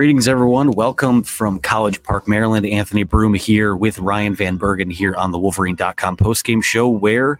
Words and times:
Greetings, 0.00 0.28
everyone. 0.28 0.70
Welcome 0.70 1.22
from 1.24 1.58
College 1.58 2.02
Park, 2.02 2.26
Maryland. 2.26 2.64
Anthony 2.64 3.02
Broome 3.02 3.34
here 3.34 3.76
with 3.76 3.98
Ryan 3.98 4.34
Van 4.34 4.56
Bergen 4.56 4.88
here 4.88 5.14
on 5.14 5.30
the 5.30 5.38
Wolverine.com 5.38 6.16
postgame 6.16 6.64
show, 6.64 6.88
where 6.88 7.38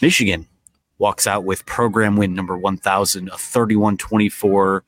Michigan 0.00 0.46
walks 0.96 1.26
out 1.26 1.44
with 1.44 1.66
program 1.66 2.16
win 2.16 2.32
number 2.32 2.56
1000, 2.56 3.28
a 3.28 3.36
31 3.36 3.98
24. 3.98 4.84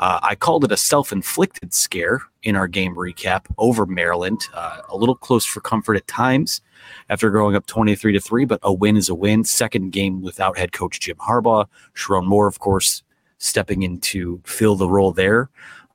Uh, 0.00 0.18
I 0.20 0.34
called 0.34 0.64
it 0.64 0.72
a 0.72 0.76
self 0.76 1.12
inflicted 1.12 1.72
scare 1.72 2.22
in 2.42 2.56
our 2.56 2.66
game 2.66 2.96
recap 2.96 3.44
over 3.56 3.86
Maryland. 3.86 4.40
Uh, 4.52 4.80
a 4.88 4.96
little 4.96 5.14
close 5.14 5.44
for 5.44 5.60
comfort 5.60 5.94
at 5.94 6.08
times 6.08 6.60
after 7.08 7.30
growing 7.30 7.54
up 7.54 7.66
23 7.66 8.14
to 8.14 8.20
3, 8.20 8.46
but 8.46 8.58
a 8.64 8.72
win 8.72 8.96
is 8.96 9.08
a 9.08 9.14
win. 9.14 9.44
Second 9.44 9.92
game 9.92 10.22
without 10.22 10.58
head 10.58 10.72
coach 10.72 10.98
Jim 10.98 11.18
Harbaugh. 11.18 11.68
Sherrone 11.94 12.26
Moore, 12.26 12.48
of 12.48 12.58
course, 12.58 13.04
stepping 13.38 13.82
in 13.82 14.00
to 14.00 14.40
fill 14.44 14.74
the 14.74 14.88
role 14.88 15.12
there. 15.12 15.50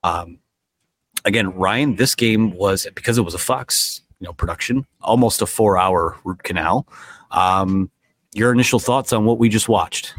Um, 0.06 0.39
again, 1.30 1.54
Ryan, 1.54 1.96
this 1.96 2.16
game 2.16 2.52
was 2.52 2.88
because 2.96 3.18
it 3.18 3.22
was 3.22 3.34
a 3.34 3.40
Fox, 3.40 4.02
you 4.20 4.26
know, 4.26 4.34
production, 4.34 4.86
almost 5.02 5.42
a 5.42 5.46
four-hour 5.46 6.18
root 6.26 6.44
canal. 6.44 6.88
Um, 7.32 7.90
your 8.34 8.52
initial 8.52 8.80
thoughts 8.80 9.14
on 9.14 9.26
what 9.26 9.38
we 9.38 9.48
just 9.48 9.70
watched? 9.70 10.14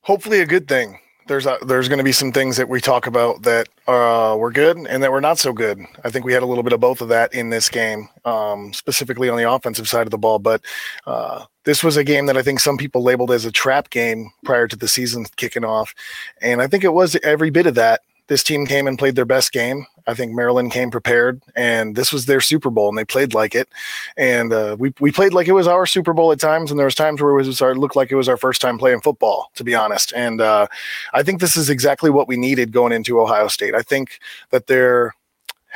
Hopefully, 0.00 0.40
a 0.40 0.46
good 0.46 0.68
thing. 0.68 1.00
There's 1.26 1.44
a, 1.44 1.58
there's 1.66 1.88
going 1.88 1.98
to 1.98 2.04
be 2.04 2.12
some 2.12 2.30
things 2.30 2.56
that 2.56 2.68
we 2.68 2.80
talk 2.80 3.08
about 3.08 3.42
that 3.42 3.68
uh, 3.88 4.36
were 4.38 4.52
good 4.52 4.76
and 4.76 5.02
that 5.02 5.10
were 5.10 5.20
not 5.20 5.40
so 5.40 5.52
good. 5.52 5.80
I 6.04 6.10
think 6.10 6.24
we 6.24 6.32
had 6.32 6.44
a 6.44 6.46
little 6.46 6.62
bit 6.62 6.72
of 6.72 6.78
both 6.78 7.00
of 7.00 7.08
that 7.08 7.34
in 7.34 7.50
this 7.50 7.68
game, 7.68 8.08
um, 8.24 8.72
specifically 8.72 9.28
on 9.28 9.36
the 9.36 9.50
offensive 9.50 9.88
side 9.88 10.06
of 10.06 10.12
the 10.12 10.18
ball. 10.18 10.38
But 10.38 10.64
uh, 11.04 11.46
this 11.64 11.82
was 11.82 11.96
a 11.96 12.04
game 12.04 12.26
that 12.26 12.36
I 12.36 12.42
think 12.42 12.60
some 12.60 12.76
people 12.76 13.02
labeled 13.02 13.32
as 13.32 13.44
a 13.44 13.50
trap 13.50 13.90
game 13.90 14.30
prior 14.44 14.68
to 14.68 14.76
the 14.76 14.86
season 14.86 15.26
kicking 15.34 15.64
off, 15.64 15.96
and 16.40 16.62
I 16.62 16.68
think 16.68 16.84
it 16.84 16.94
was 16.94 17.16
every 17.24 17.50
bit 17.50 17.66
of 17.66 17.74
that 17.74 18.02
this 18.28 18.42
team 18.42 18.66
came 18.66 18.86
and 18.86 18.98
played 18.98 19.14
their 19.14 19.24
best 19.24 19.52
game. 19.52 19.86
I 20.08 20.14
think 20.14 20.32
Maryland 20.32 20.72
came 20.72 20.90
prepared, 20.90 21.42
and 21.56 21.96
this 21.96 22.12
was 22.12 22.26
their 22.26 22.40
Super 22.40 22.70
Bowl, 22.70 22.88
and 22.88 22.96
they 22.96 23.04
played 23.04 23.34
like 23.34 23.54
it. 23.54 23.68
And 24.16 24.52
uh, 24.52 24.76
we 24.78 24.94
we 25.00 25.10
played 25.10 25.32
like 25.32 25.48
it 25.48 25.52
was 25.52 25.66
our 25.66 25.86
Super 25.86 26.12
Bowl 26.12 26.32
at 26.32 26.40
times, 26.40 26.70
and 26.70 26.78
there 26.78 26.86
was 26.86 26.94
times 26.94 27.20
where 27.20 27.32
it 27.32 27.46
was 27.46 27.60
our, 27.60 27.74
looked 27.74 27.96
like 27.96 28.12
it 28.12 28.16
was 28.16 28.28
our 28.28 28.36
first 28.36 28.60
time 28.60 28.78
playing 28.78 29.00
football, 29.00 29.50
to 29.54 29.64
be 29.64 29.74
honest. 29.74 30.12
And 30.14 30.40
uh, 30.40 30.66
I 31.12 31.22
think 31.22 31.40
this 31.40 31.56
is 31.56 31.70
exactly 31.70 32.10
what 32.10 32.28
we 32.28 32.36
needed 32.36 32.72
going 32.72 32.92
into 32.92 33.20
Ohio 33.20 33.48
State. 33.48 33.74
I 33.74 33.82
think 33.82 34.20
that 34.50 34.66
they're 34.68 35.14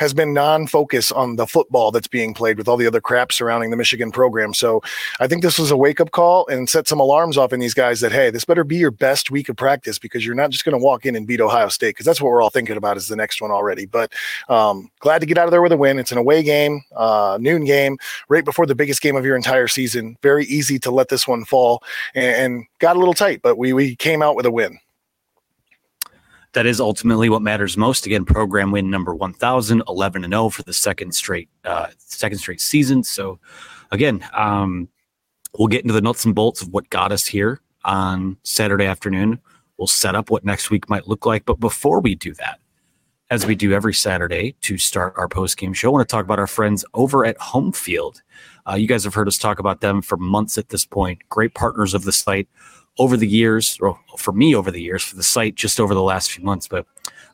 has 0.00 0.14
been 0.14 0.32
non-focus 0.32 1.12
on 1.12 1.36
the 1.36 1.46
football 1.46 1.90
that's 1.90 2.08
being 2.08 2.32
played 2.32 2.56
with 2.56 2.66
all 2.66 2.78
the 2.78 2.86
other 2.86 3.02
crap 3.02 3.30
surrounding 3.30 3.68
the 3.68 3.76
Michigan 3.76 4.10
program. 4.10 4.54
So 4.54 4.80
I 5.20 5.26
think 5.26 5.42
this 5.42 5.58
was 5.58 5.70
a 5.70 5.76
wake-up 5.76 6.12
call 6.12 6.46
and 6.48 6.70
set 6.70 6.88
some 6.88 6.98
alarms 6.98 7.36
off 7.36 7.52
in 7.52 7.60
these 7.60 7.74
guys 7.74 8.00
that 8.00 8.10
hey, 8.10 8.30
this 8.30 8.46
better 8.46 8.64
be 8.64 8.78
your 8.78 8.90
best 8.90 9.30
week 9.30 9.50
of 9.50 9.56
practice 9.56 9.98
because 9.98 10.24
you're 10.24 10.34
not 10.34 10.48
just 10.48 10.64
going 10.64 10.72
to 10.72 10.82
walk 10.82 11.04
in 11.04 11.16
and 11.16 11.26
beat 11.26 11.42
Ohio 11.42 11.68
State 11.68 11.90
because 11.90 12.06
that's 12.06 12.18
what 12.18 12.30
we're 12.30 12.40
all 12.40 12.48
thinking 12.48 12.78
about 12.78 12.96
is 12.96 13.08
the 13.08 13.14
next 13.14 13.42
one 13.42 13.50
already. 13.50 13.84
But 13.84 14.10
um, 14.48 14.90
glad 15.00 15.18
to 15.18 15.26
get 15.26 15.36
out 15.36 15.44
of 15.44 15.50
there 15.50 15.60
with 15.60 15.72
a 15.72 15.76
win. 15.76 15.98
It's 15.98 16.12
an 16.12 16.16
away 16.16 16.42
game, 16.42 16.82
uh, 16.96 17.36
noon 17.38 17.66
game, 17.66 17.98
right 18.30 18.44
before 18.44 18.64
the 18.64 18.74
biggest 18.74 19.02
game 19.02 19.16
of 19.16 19.26
your 19.26 19.36
entire 19.36 19.68
season. 19.68 20.16
Very 20.22 20.46
easy 20.46 20.78
to 20.78 20.90
let 20.90 21.10
this 21.10 21.28
one 21.28 21.44
fall 21.44 21.82
and, 22.14 22.54
and 22.54 22.64
got 22.78 22.96
a 22.96 22.98
little 22.98 23.12
tight, 23.12 23.42
but 23.42 23.58
we 23.58 23.74
we 23.74 23.96
came 23.96 24.22
out 24.22 24.34
with 24.34 24.46
a 24.46 24.50
win 24.50 24.78
that 26.52 26.66
is 26.66 26.80
ultimately 26.80 27.28
what 27.28 27.42
matters 27.42 27.76
most. 27.76 28.06
Again, 28.06 28.24
program 28.24 28.70
win 28.70 28.90
number 28.90 29.14
1000, 29.14 29.82
11 29.88 30.24
and 30.24 30.32
0 30.32 30.48
for 30.50 30.62
the 30.62 30.72
second 30.72 31.12
straight 31.12 31.48
uh, 31.64 31.88
second 31.98 32.38
straight 32.38 32.60
season. 32.60 33.02
So 33.04 33.38
again, 33.90 34.24
um, 34.32 34.88
we'll 35.58 35.68
get 35.68 35.82
into 35.82 35.94
the 35.94 36.00
nuts 36.00 36.24
and 36.24 36.34
bolts 36.34 36.62
of 36.62 36.68
what 36.68 36.90
got 36.90 37.12
us 37.12 37.26
here 37.26 37.60
on 37.84 38.36
Saturday 38.42 38.86
afternoon. 38.86 39.40
We'll 39.76 39.86
set 39.86 40.14
up 40.14 40.30
what 40.30 40.44
next 40.44 40.70
week 40.70 40.90
might 40.90 41.08
look 41.08 41.24
like, 41.24 41.44
but 41.44 41.58
before 41.58 42.00
we 42.00 42.14
do 42.14 42.34
that, 42.34 42.60
as 43.30 43.46
we 43.46 43.54
do 43.54 43.72
every 43.72 43.94
Saturday 43.94 44.56
to 44.60 44.76
start 44.76 45.14
our 45.16 45.28
post 45.28 45.56
game 45.56 45.72
show, 45.72 45.88
I 45.88 45.92
want 45.92 46.08
to 46.08 46.12
talk 46.12 46.24
about 46.24 46.40
our 46.40 46.48
friends 46.48 46.84
over 46.94 47.24
at 47.24 47.38
Home 47.38 47.72
Field. 47.72 48.22
Uh, 48.68 48.74
you 48.74 48.88
guys 48.88 49.04
have 49.04 49.14
heard 49.14 49.28
us 49.28 49.38
talk 49.38 49.60
about 49.60 49.80
them 49.80 50.02
for 50.02 50.16
months 50.16 50.58
at 50.58 50.68
this 50.68 50.84
point. 50.84 51.20
Great 51.28 51.54
partners 51.54 51.94
of 51.94 52.02
the 52.02 52.12
site 52.12 52.48
over 52.98 53.16
the 53.16 53.28
years, 53.28 53.78
or 53.80 53.98
for 54.18 54.32
me 54.32 54.54
over 54.54 54.70
the 54.70 54.82
years, 54.82 55.02
for 55.02 55.16
the 55.16 55.22
site 55.22 55.54
just 55.54 55.80
over 55.80 55.94
the 55.94 56.02
last 56.02 56.30
few 56.30 56.44
months. 56.44 56.68
But 56.68 56.86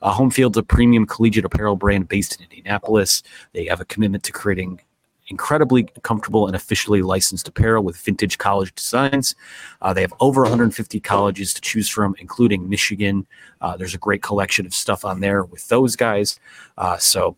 uh, 0.02 0.12
Home 0.12 0.30
Field's 0.30 0.58
a 0.58 0.62
premium 0.62 1.06
collegiate 1.06 1.44
apparel 1.44 1.76
brand 1.76 2.08
based 2.08 2.36
in 2.36 2.44
Indianapolis. 2.44 3.22
They 3.52 3.66
have 3.66 3.80
a 3.80 3.84
commitment 3.84 4.24
to 4.24 4.32
creating 4.32 4.80
incredibly 5.28 5.84
comfortable 6.02 6.46
and 6.46 6.54
officially 6.54 7.02
licensed 7.02 7.48
apparel 7.48 7.82
with 7.82 7.96
vintage 7.96 8.38
college 8.38 8.74
designs. 8.74 9.34
Uh, 9.82 9.92
they 9.92 10.00
have 10.00 10.14
over 10.20 10.42
150 10.42 11.00
colleges 11.00 11.52
to 11.54 11.60
choose 11.60 11.88
from, 11.88 12.14
including 12.18 12.68
Michigan. 12.68 13.26
Uh, 13.60 13.76
there's 13.76 13.94
a 13.94 13.98
great 13.98 14.22
collection 14.22 14.66
of 14.66 14.74
stuff 14.74 15.04
on 15.04 15.20
there 15.20 15.44
with 15.44 15.66
those 15.68 15.96
guys. 15.96 16.38
Uh, 16.78 16.96
so, 16.96 17.36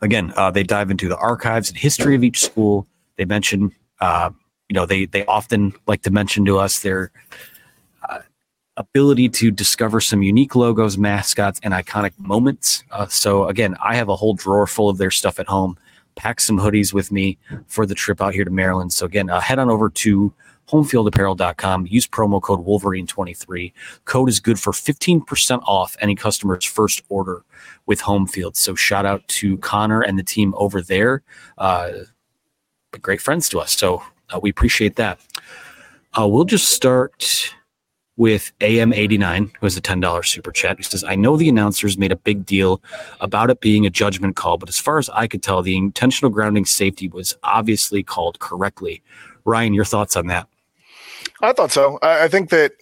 again, 0.00 0.32
uh, 0.36 0.50
they 0.50 0.62
dive 0.62 0.90
into 0.90 1.08
the 1.08 1.16
archives 1.16 1.68
and 1.68 1.78
history 1.78 2.14
of 2.14 2.22
each 2.22 2.44
school. 2.44 2.86
They 3.16 3.24
mention 3.24 3.72
uh, 4.00 4.30
you 4.68 4.74
know 4.74 4.86
they 4.86 5.06
they 5.06 5.24
often 5.26 5.72
like 5.86 6.02
to 6.02 6.10
mention 6.10 6.44
to 6.44 6.58
us 6.58 6.80
their 6.80 7.10
uh, 8.08 8.20
ability 8.76 9.28
to 9.28 9.50
discover 9.50 10.00
some 10.00 10.22
unique 10.22 10.54
logos, 10.54 10.98
mascots, 10.98 11.60
and 11.62 11.72
iconic 11.72 12.12
moments. 12.18 12.84
Uh, 12.90 13.06
so 13.06 13.46
again, 13.48 13.76
I 13.82 13.96
have 13.96 14.08
a 14.08 14.16
whole 14.16 14.34
drawer 14.34 14.66
full 14.66 14.88
of 14.88 14.98
their 14.98 15.10
stuff 15.10 15.38
at 15.38 15.46
home. 15.46 15.78
Pack 16.16 16.40
some 16.40 16.58
hoodies 16.58 16.92
with 16.92 17.12
me 17.12 17.38
for 17.66 17.84
the 17.84 17.94
trip 17.94 18.22
out 18.22 18.32
here 18.34 18.44
to 18.44 18.50
Maryland. 18.50 18.92
So 18.92 19.04
again, 19.06 19.28
uh, 19.28 19.40
head 19.40 19.58
on 19.58 19.68
over 19.68 19.90
to 19.90 20.32
homefieldapparel.com. 20.68 21.86
Use 21.86 22.06
promo 22.06 22.40
code 22.40 22.66
Wolverine23. 22.66 23.72
Code 24.04 24.28
is 24.28 24.40
good 24.40 24.58
for 24.58 24.72
15% 24.72 25.62
off 25.64 25.96
any 26.00 26.14
customer's 26.14 26.64
first 26.64 27.02
order 27.08 27.44
with 27.86 28.00
Homefield. 28.00 28.56
So 28.56 28.74
shout 28.74 29.06
out 29.06 29.26
to 29.28 29.58
Connor 29.58 30.00
and 30.00 30.18
the 30.18 30.24
team 30.24 30.54
over 30.56 30.82
there. 30.82 31.22
Uh, 31.58 31.90
great 33.02 33.20
friends 33.20 33.48
to 33.50 33.60
us. 33.60 33.76
So 33.76 34.02
uh, 34.34 34.40
we 34.40 34.50
appreciate 34.50 34.96
that. 34.96 35.18
Uh, 36.18 36.26
we'll 36.26 36.44
just 36.44 36.70
start 36.70 37.52
with 38.16 38.52
AM89, 38.60 39.54
who 39.58 39.66
has 39.66 39.76
a 39.76 39.80
$10 39.80 40.24
super 40.24 40.50
chat, 40.50 40.78
He 40.78 40.82
says, 40.82 41.04
I 41.04 41.16
know 41.16 41.36
the 41.36 41.48
announcers 41.48 41.98
made 41.98 42.12
a 42.12 42.16
big 42.16 42.46
deal 42.46 42.82
about 43.20 43.50
it 43.50 43.60
being 43.60 43.84
a 43.84 43.90
judgment 43.90 44.36
call, 44.36 44.56
but 44.56 44.70
as 44.70 44.78
far 44.78 44.98
as 44.98 45.10
I 45.10 45.26
could 45.26 45.42
tell, 45.42 45.62
the 45.62 45.76
intentional 45.76 46.30
grounding 46.30 46.64
safety 46.64 47.08
was 47.08 47.36
obviously 47.42 48.02
called 48.02 48.38
correctly. 48.38 49.02
Ryan, 49.44 49.74
your 49.74 49.84
thoughts 49.84 50.16
on 50.16 50.28
that? 50.28 50.48
I 51.42 51.52
thought 51.52 51.72
so. 51.72 51.98
I, 52.02 52.28
think 52.28 52.48
that 52.50 52.72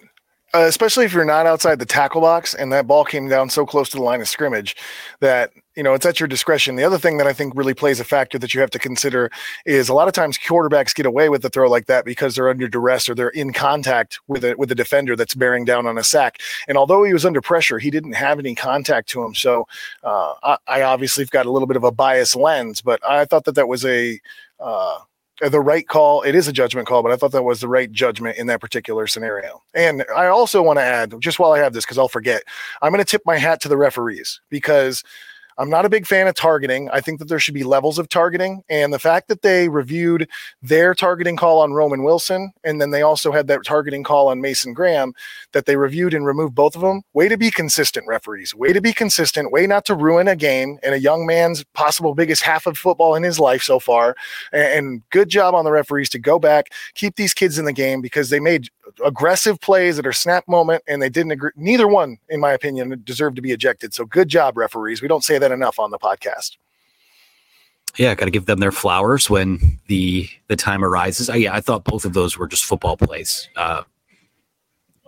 uh, 0.54 0.60
especially 0.60 1.04
if 1.04 1.12
you're 1.12 1.25
not 1.25 1.47
outside 1.47 1.81
the 1.81 1.87
tackle 1.87 2.21
box 2.21 2.54
and 2.54 2.72
that 2.72 2.87
ball 2.87 3.04
came 3.04 3.28
down 3.28 3.50
so 3.50 3.66
close 3.66 3.88
to 3.88 3.97
the 3.97 4.03
line 4.03 4.21
of 4.21 4.28
scrimmage 4.28 4.77
that 5.21 5.50
you 5.76 5.82
know 5.82 5.94
it's 5.94 6.06
at 6.06 6.20
your 6.20 6.26
discretion 6.26 6.76
the 6.76 6.84
other 6.84 6.98
thing 6.98 7.16
that 7.16 7.26
i 7.26 7.32
think 7.32 7.52
really 7.56 7.74
plays 7.74 8.00
a 8.00 8.04
factor 8.04 8.38
that 8.38 8.54
you 8.54 8.60
have 8.60 8.70
to 8.70 8.78
consider 8.78 9.30
is 9.66 9.88
a 9.88 9.94
lot 9.94 10.08
of 10.08 10.14
times 10.14 10.38
quarterbacks 10.38 10.94
get 10.94 11.06
away 11.06 11.28
with 11.28 11.44
a 11.44 11.50
throw 11.50 11.68
like 11.68 11.86
that 11.86 12.04
because 12.04 12.34
they're 12.34 12.48
under 12.48 12.68
duress 12.68 13.08
or 13.08 13.14
they're 13.14 13.28
in 13.30 13.52
contact 13.52 14.18
with 14.28 14.44
a 14.44 14.54
with 14.56 14.70
a 14.70 14.74
defender 14.74 15.16
that's 15.16 15.34
bearing 15.34 15.64
down 15.64 15.86
on 15.86 15.98
a 15.98 16.04
sack 16.04 16.40
and 16.68 16.78
although 16.78 17.02
he 17.04 17.12
was 17.12 17.24
under 17.24 17.40
pressure 17.40 17.78
he 17.78 17.90
didn't 17.90 18.12
have 18.12 18.38
any 18.38 18.54
contact 18.54 19.08
to 19.08 19.22
him 19.22 19.34
so 19.34 19.66
uh, 20.02 20.34
I, 20.42 20.56
I, 20.66 20.82
obviously 20.82 21.24
have 21.24 21.30
got 21.30 21.46
a 21.46 21.50
little 21.50 21.66
bit 21.66 21.76
of 21.76 21.84
a 21.84 21.92
biased 21.92 22.36
lens 22.36 22.80
but 22.80 23.04
i 23.08 23.24
thought 23.24 23.44
that 23.44 23.54
that 23.54 23.68
was 23.68 23.84
a 23.84 24.20
uh, 24.60 24.98
the 25.41 25.60
right 25.60 25.88
call. 25.88 26.22
It 26.22 26.36
is 26.36 26.46
a 26.46 26.52
judgment 26.52 26.86
call, 26.86 27.02
but 27.02 27.10
I 27.10 27.16
thought 27.16 27.32
that 27.32 27.42
was 27.42 27.60
the 27.60 27.68
right 27.68 27.91
judgment 27.91 28.38
in 28.38 28.46
that 28.46 28.60
particular 28.60 29.06
scenario. 29.06 29.62
And 29.74 30.04
I 30.14 30.26
also 30.26 30.62
want 30.62 30.78
to 30.78 30.82
add, 30.82 31.20
just 31.20 31.38
while 31.38 31.52
I 31.52 31.58
have 31.58 31.72
this, 31.72 31.84
because 31.84 31.98
I'll 31.98 32.08
forget, 32.08 32.44
I'm 32.82 32.92
going 32.92 33.04
to 33.04 33.10
tip 33.10 33.22
my 33.26 33.36
hat 33.36 33.60
to 33.62 33.68
the 33.68 33.76
referees 33.76 34.41
because 34.48 35.02
I'm 35.59 35.70
not 35.70 35.84
a 35.84 35.88
big 35.88 36.06
fan 36.06 36.26
of 36.26 36.34
targeting. 36.34 36.91
I 36.91 37.00
think 37.00 37.19
that 37.19 37.28
there 37.28 37.38
should 37.38 37.54
be 37.54 37.65
levels 37.65 37.98
of 37.98 38.09
targeting. 38.09 38.62
And 38.69 38.92
the 38.92 38.98
fact 38.98 39.28
that 39.28 39.42
they 39.42 39.69
reviewed 39.69 40.28
their 40.62 40.94
targeting 40.94 41.37
call 41.37 41.60
on 41.60 41.72
Roman 41.72 42.03
Wilson, 42.03 42.53
and 42.65 42.81
then 42.81 42.91
they 42.91 43.03
also 43.03 43.32
had 43.32 43.47
that 43.48 43.65
targeting 43.65 44.03
call 44.03 44.28
on 44.28 44.41
Mason 44.41 44.72
Graham, 44.72 45.12
that 45.53 45.66
they 45.66 45.76
reviewed 45.76 46.15
and 46.15 46.26
removed 46.26 46.54
both 46.54 46.75
of 46.75 46.82
them, 46.82 47.03
way 47.12 47.28
to 47.28 47.37
be 47.37 47.50
consistent, 47.50 48.06
referees. 48.09 48.54
Way 48.54 48.72
to 48.72 48.81
be 48.81 48.92
consistent. 48.92 49.53
Way 49.53 49.66
not 49.66 49.84
to 49.87 49.94
ruin 49.94 50.28
a 50.28 50.36
game 50.36 50.78
and 50.83 50.95
a 50.95 51.01
young 51.01 51.27
man's 51.27 51.65
possible 51.74 52.15
biggest 52.15 52.42
half 52.42 52.66
of 52.66 52.77
football 52.77 53.15
in 53.15 53.22
his 53.22 53.39
life 53.39 53.62
so 53.62 53.78
far. 53.78 54.16
And 54.53 55.03
good 55.10 55.28
job 55.28 55.54
on 55.54 55.65
the 55.65 55.72
referees 55.72 56.09
to 56.10 56.18
go 56.18 56.39
back, 56.39 56.72
keep 56.95 57.16
these 57.16 57.34
kids 57.34 57.59
in 57.59 57.65
the 57.65 57.72
game 57.72 58.01
because 58.01 58.30
they 58.30 58.41
made 58.41 58.68
aggressive 59.04 59.60
plays 59.60 59.97
that 59.97 60.07
are 60.07 60.13
snap 60.13 60.47
moment, 60.48 60.83
and 60.86 61.01
they 61.01 61.09
didn't 61.09 61.33
agree. 61.33 61.51
Neither 61.57 61.89
one, 61.89 62.19
in 62.28 62.41
my 62.41 62.53
opinion, 62.53 63.03
deserved 63.04 63.36
to 63.36 63.42
be 63.42 63.53
ejected. 63.53 63.95
So 63.95 64.04
good 64.04 64.28
job, 64.28 64.57
referees. 64.57 65.03
We 65.03 65.09
don't 65.09 65.25
say 65.25 65.39
that 65.39 65.53
enough 65.53 65.78
on 65.78 65.91
the 65.91 65.98
podcast. 65.98 66.57
Yeah, 67.97 68.15
got 68.15 68.25
to 68.25 68.31
give 68.31 68.47
them 68.47 68.59
their 68.59 68.72
flowers 68.72 69.31
when 69.31 69.78
the 69.86 70.28
the 70.48 70.57
time 70.57 70.84
arises. 70.84 71.31
I, 71.31 71.36
yeah, 71.36 71.54
I 71.54 71.60
thought 71.60 71.84
both 71.84 72.04
of 72.04 72.13
those 72.13 72.36
were 72.36 72.48
just 72.48 72.65
football 72.65 72.97
plays. 72.97 73.48
Uh, 73.57 73.83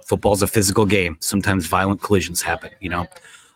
football's 0.04 0.42
a 0.42 0.46
physical 0.46 0.86
game. 0.86 1.16
Sometimes 1.20 1.66
violent 1.66 2.00
collisions 2.00 2.42
happen. 2.42 2.70
You 2.80 2.90
know, 2.90 3.06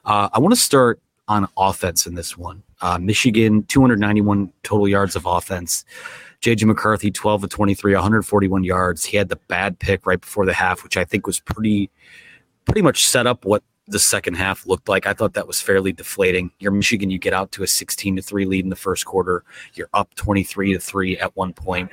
uh, 0.05 0.29
I 0.33 0.41
want 0.41 0.53
to 0.55 0.61
start 0.61 1.01
on 1.29 1.49
offense 1.57 2.07
in 2.07 2.17
this 2.17 2.37
one. 2.37 2.63
Uh, 2.83 2.99
Michigan, 2.99 3.63
291 3.65 4.53
total 4.65 4.89
yards 4.89 5.15
of 5.15 5.27
offense. 5.27 5.85
JJ 6.41 6.65
McCarthy, 6.65 7.11
12 7.11 7.43
to 7.43 7.49
23, 7.49 7.95
141 7.95 8.65
yards. 8.65 9.05
He 9.05 9.17
had 9.17 9.29
the 9.29 9.37
bad 9.37 9.79
pick 9.79 10.07
right 10.07 10.21
before 10.21 10.47
the 10.47 10.55
half, 10.55 10.83
which 10.83 10.97
I 10.97 11.05
think 11.05 11.27
was 11.27 11.39
pretty, 11.39 11.91
pretty 12.65 12.83
much 12.83 13.07
set 13.07 13.27
up 13.27 13.45
what 13.45 13.63
the 13.87 13.99
second 13.99 14.35
half 14.35 14.67
looked 14.67 14.89
like. 14.89 15.07
I 15.07 15.13
thought 15.13 15.35
that 15.35 15.47
was 15.47 15.61
fairly 15.61 15.93
deflating. 15.93 16.51
You're 16.59 16.73
Michigan, 16.73 17.11
you 17.11 17.19
get 17.19 17.35
out 17.35 17.53
to 17.53 17.63
a 17.63 17.67
16 17.67 18.17
to 18.17 18.23
3 18.23 18.47
lead 18.47 18.65
in 18.65 18.71
the 18.71 18.77
first 18.77 19.05
quarter. 19.05 19.45
You're 19.75 19.91
up 19.93 20.15
23 20.15 20.73
to 20.75 20.81
3 20.81 21.19
at 21.19 21.37
one 21.37 21.53
point. 21.53 21.91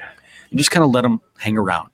You 0.50 0.58
just 0.58 0.72
kind 0.72 0.84
of 0.84 0.92
let 0.92 1.02
them 1.02 1.20
hang 1.38 1.58
around, 1.58 1.90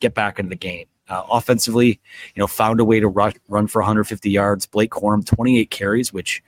get 0.00 0.14
back 0.14 0.38
into 0.38 0.50
the 0.50 0.56
game. 0.56 0.86
Uh, 1.08 1.22
offensively, 1.30 2.00
you 2.34 2.40
know, 2.40 2.46
found 2.46 2.80
a 2.80 2.84
way 2.84 2.98
to 2.98 3.06
rush, 3.06 3.34
run 3.48 3.66
for 3.66 3.82
150 3.82 4.30
yards. 4.30 4.66
Blake 4.66 4.90
Corum, 4.90 5.24
28 5.24 5.70
carries, 5.70 6.14
which 6.14 6.42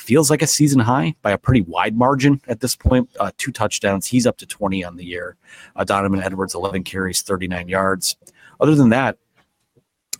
feels 0.00 0.30
like 0.30 0.42
a 0.42 0.46
season 0.46 0.80
high 0.80 1.14
by 1.22 1.30
a 1.30 1.38
pretty 1.38 1.62
wide 1.62 1.96
margin 1.96 2.40
at 2.48 2.60
this 2.60 2.76
point. 2.76 3.08
Uh, 3.18 3.30
two 3.38 3.52
touchdowns. 3.52 4.06
He's 4.06 4.26
up 4.26 4.38
to 4.38 4.46
20 4.46 4.84
on 4.84 4.96
the 4.96 5.04
year. 5.04 5.36
Uh, 5.76 5.84
Donovan 5.84 6.22
Edwards, 6.22 6.54
11 6.54 6.84
carries, 6.84 7.22
39 7.22 7.68
yards. 7.68 8.16
Other 8.60 8.74
than 8.74 8.90
that, 8.90 9.18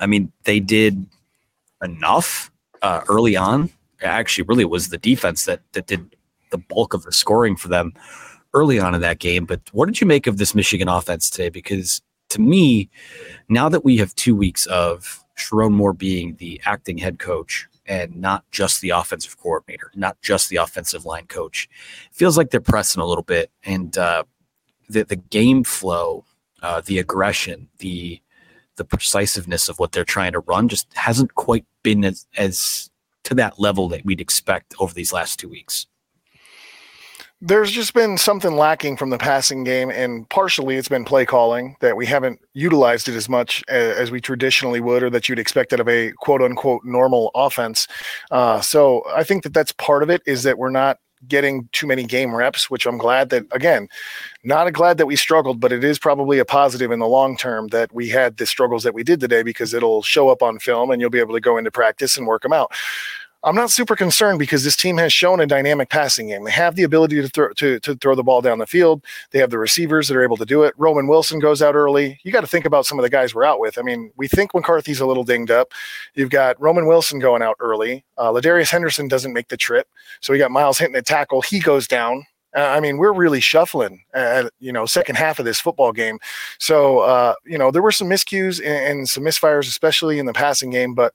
I 0.01 0.07
mean, 0.07 0.33
they 0.45 0.61
did 0.61 1.07
enough 1.83 2.51
uh, 2.83 3.03
early 3.09 3.37
on. 3.37 3.71
Actually, 4.03 4.45
really, 4.45 4.63
it 4.63 4.71
was 4.71 4.89
the 4.89 4.99
defense 4.99 5.45
that 5.47 5.61
that 5.73 5.87
did 5.87 6.15
the 6.51 6.59
bulk 6.59 6.95
of 6.95 7.03
the 7.03 7.13
scoring 7.13 7.57
for 7.57 7.69
them 7.69 7.93
early 8.55 8.79
on 8.79 8.95
in 8.95 9.01
that 9.01 9.19
game. 9.19 9.45
But 9.45 9.61
what 9.73 9.87
did 9.87 10.01
you 10.01 10.07
make 10.07 10.27
of 10.27 10.39
this 10.39 10.55
Michigan 10.55 10.89
offense 10.89 11.31
today? 11.31 11.49
Because 11.49 12.01
to 12.31 12.41
me, 12.41 12.89
now 13.49 13.69
that 13.69 13.85
we 13.85 13.97
have 13.97 14.15
two 14.15 14.37
weeks 14.37 14.67
of 14.67 15.25
Sherrone 15.37 15.73
Moore 15.73 15.93
being 15.93 16.37
the 16.37 16.61
acting 16.65 16.99
head 16.99 17.19
coach 17.19 17.67
and 17.89 18.15
not 18.15 18.45
just 18.53 18.81
the 18.81 18.91
offensive 18.91 19.37
coordinator, 19.39 19.91
not 19.97 20.21
just 20.23 20.51
the 20.51 20.57
offensive 20.57 21.05
line 21.05 21.27
coach, 21.27 21.69
feels 22.13 22.37
like 22.37 22.51
they're 22.51 22.61
pressing 22.61 23.03
a 23.03 23.07
little 23.07 23.25
bit, 23.25 23.51
and 23.65 23.97
uh, 23.99 24.23
the 24.89 25.05
the 25.05 25.17
game 25.17 25.65
flow, 25.65 26.25
uh, 26.63 26.83
the 26.85 26.99
aggression, 26.99 27.69
the 27.79 28.21
the 28.77 28.85
precisiveness 28.85 29.69
of 29.69 29.79
what 29.79 29.93
they're 29.93 30.05
trying 30.05 30.33
to 30.33 30.41
run 30.41 30.69
just 30.69 30.87
hasn't 30.95 31.35
quite 31.35 31.65
been 31.83 32.05
as, 32.05 32.27
as 32.37 32.91
to 33.25 33.35
that 33.35 33.59
level 33.59 33.89
that 33.89 34.05
we'd 34.05 34.21
expect 34.21 34.75
over 34.79 34.95
these 34.95 35.13
last 35.13 35.41
two 35.41 35.49
weeks. 35.49 35.87
There's 37.41 37.71
just 37.71 37.95
been 37.95 38.19
something 38.19 38.57
lacking 38.57 38.97
from 38.97 39.11
the 39.11 39.19
passing 39.19 39.63
game, 39.63 39.91
and 39.91 40.29
partially 40.29 40.75
it's 40.77 40.89
been 40.89 41.05
play 41.05 41.25
calling 41.25 41.77
that 41.81 41.97
we 41.97 42.05
haven't 42.05 42.41
utilized 42.53 43.09
it 43.09 43.15
as 43.15 43.29
much 43.29 43.63
as, 43.69 44.11
we 44.11 44.21
traditionally 44.21 44.81
would, 44.81 45.05
or 45.05 45.11
that 45.11 45.29
you'd 45.29 45.39
expect 45.39 45.73
out 45.73 45.79
of 45.79 45.89
a 45.89 46.11
quote 46.19 46.43
unquote 46.43 46.85
normal 46.85 47.31
offense. 47.37 47.87
Uh, 48.33 48.61
so 48.61 49.05
I 49.15 49.23
think 49.23 49.45
that 49.45 49.55
that's 49.55 49.71
part 49.71 50.03
of 50.03 50.11
it 50.11 50.21
is 50.27 50.43
that 50.43 50.59
we're 50.59 50.71
not 50.71 50.99
getting 51.29 51.69
too 51.71 51.87
many 51.87 52.05
game 52.05 52.35
reps, 52.35 52.71
which 52.71 52.87
I'm 52.87 52.99
glad 52.99 53.31
that 53.31 53.45
again, 53.53 53.89
not 54.43 54.73
glad 54.73 54.99
that 54.99 55.07
we 55.07 55.15
struggled, 55.15 55.61
but 55.61 55.73
it 55.73 55.85
is 55.85 55.99
probably 55.99 56.41
a 56.41 56.45
positive 56.45 56.91
in 56.91 56.99
the 56.99 57.07
long 57.07 57.37
term 57.37 57.69
that 57.69 57.95
we 57.95 58.09
had 58.09 58.39
the 58.39 58.47
struggles 58.47 58.83
that 58.83 58.95
we 58.95 59.05
did 59.05 59.21
today 59.21 59.45
because 59.45 59.75
it'll 59.75 60.03
show 60.03 60.29
up 60.29 60.43
on 60.43 60.59
film 60.59 60.91
and 60.91 61.01
you'll 61.01 61.11
be 61.11 61.21
able 61.21 61.35
to 61.35 61.41
go 61.41 61.57
into 61.57 61.71
practice 61.71 62.17
and 62.17 62.27
work 62.27 62.43
them 62.43 62.53
out. 62.53 62.73
I'm 63.45 63.55
not 63.55 63.71
super 63.71 63.95
concerned 63.95 64.41
because 64.41 64.65
this 64.65 64.77
team 64.77 64.97
has 64.99 65.13
shown 65.13 65.41
a 65.41 65.47
dynamic 65.47 65.91
passing 65.91 66.29
game. 66.29 66.43
They 66.43 66.51
have 66.51 66.75
the 66.75 66.83
ability 66.83 67.23
to 67.23 67.29
throw 67.29 67.53
to, 67.53 67.79
to 67.81 67.95
throw 67.95 68.17
the 68.17 68.25
ball 68.25 68.41
down 68.41 68.59
the 68.59 68.67
field. 68.67 69.05
They 69.31 69.39
have 69.39 69.51
the 69.51 69.59
receivers 69.59 70.09
that 70.09 70.17
are 70.17 70.25
able 70.25 70.37
to 70.39 70.45
do 70.45 70.65
it. 70.65 70.75
Roman 70.77 71.07
Wilson 71.07 71.39
goes 71.39 71.63
out 71.63 71.77
early. 71.77 72.19
You 72.25 72.33
got 72.33 72.41
to 72.41 72.49
think 72.49 72.65
about 72.65 72.85
some 72.85 72.99
of 72.99 73.05
the 73.05 73.11
guys 73.11 73.35
we're 73.35 73.45
out 73.45 73.61
with. 73.61 73.79
I 73.79 73.83
mean, 73.83 74.11
we 74.17 74.27
think 74.27 74.55
McCarthy's 74.55 74.99
a 74.99 75.07
little 75.07 75.23
dinged 75.23 75.53
up. 75.53 75.73
You've 76.15 76.31
got 76.31 76.61
Roman 76.61 76.87
Wilson 76.87 77.21
going 77.21 77.43
out 77.43 77.57
early. 77.61 78.05
Uh, 78.17 78.33
Ladarius 78.33 78.71
Henderson 78.71 79.07
doesn't 79.07 79.33
make 79.33 79.49
the 79.49 79.57
trip, 79.57 79.87
so 80.21 80.33
we 80.33 80.39
got 80.39 80.51
Miles 80.51 80.79
Hinton 80.79 80.99
a 80.99 81.03
tackle. 81.03 81.41
He 81.41 81.61
goes 81.61 81.87
down. 81.87 82.27
Uh, 82.57 82.63
I 82.63 82.81
mean, 82.81 82.97
we're 82.97 83.13
really 83.13 83.41
shuffling 83.41 84.03
at 84.15 84.51
you 84.59 84.73
know 84.73 84.85
second 84.85 85.15
half 85.15 85.39
of 85.39 85.45
this 85.45 85.61
football 85.61 85.93
game. 85.93 86.19
So 86.59 87.01
uh, 87.01 87.35
you 87.45 87.59
know 87.59 87.71
there 87.71 87.83
were 87.83 87.93
some 87.93 88.09
miscues 88.09 88.59
and, 88.59 88.99
and 88.99 89.09
some 89.09 89.23
misfires, 89.23 89.69
especially 89.69 90.19
in 90.19 90.27
the 90.27 90.33
passing 90.33 90.71
game, 90.71 90.95
but 90.95 91.15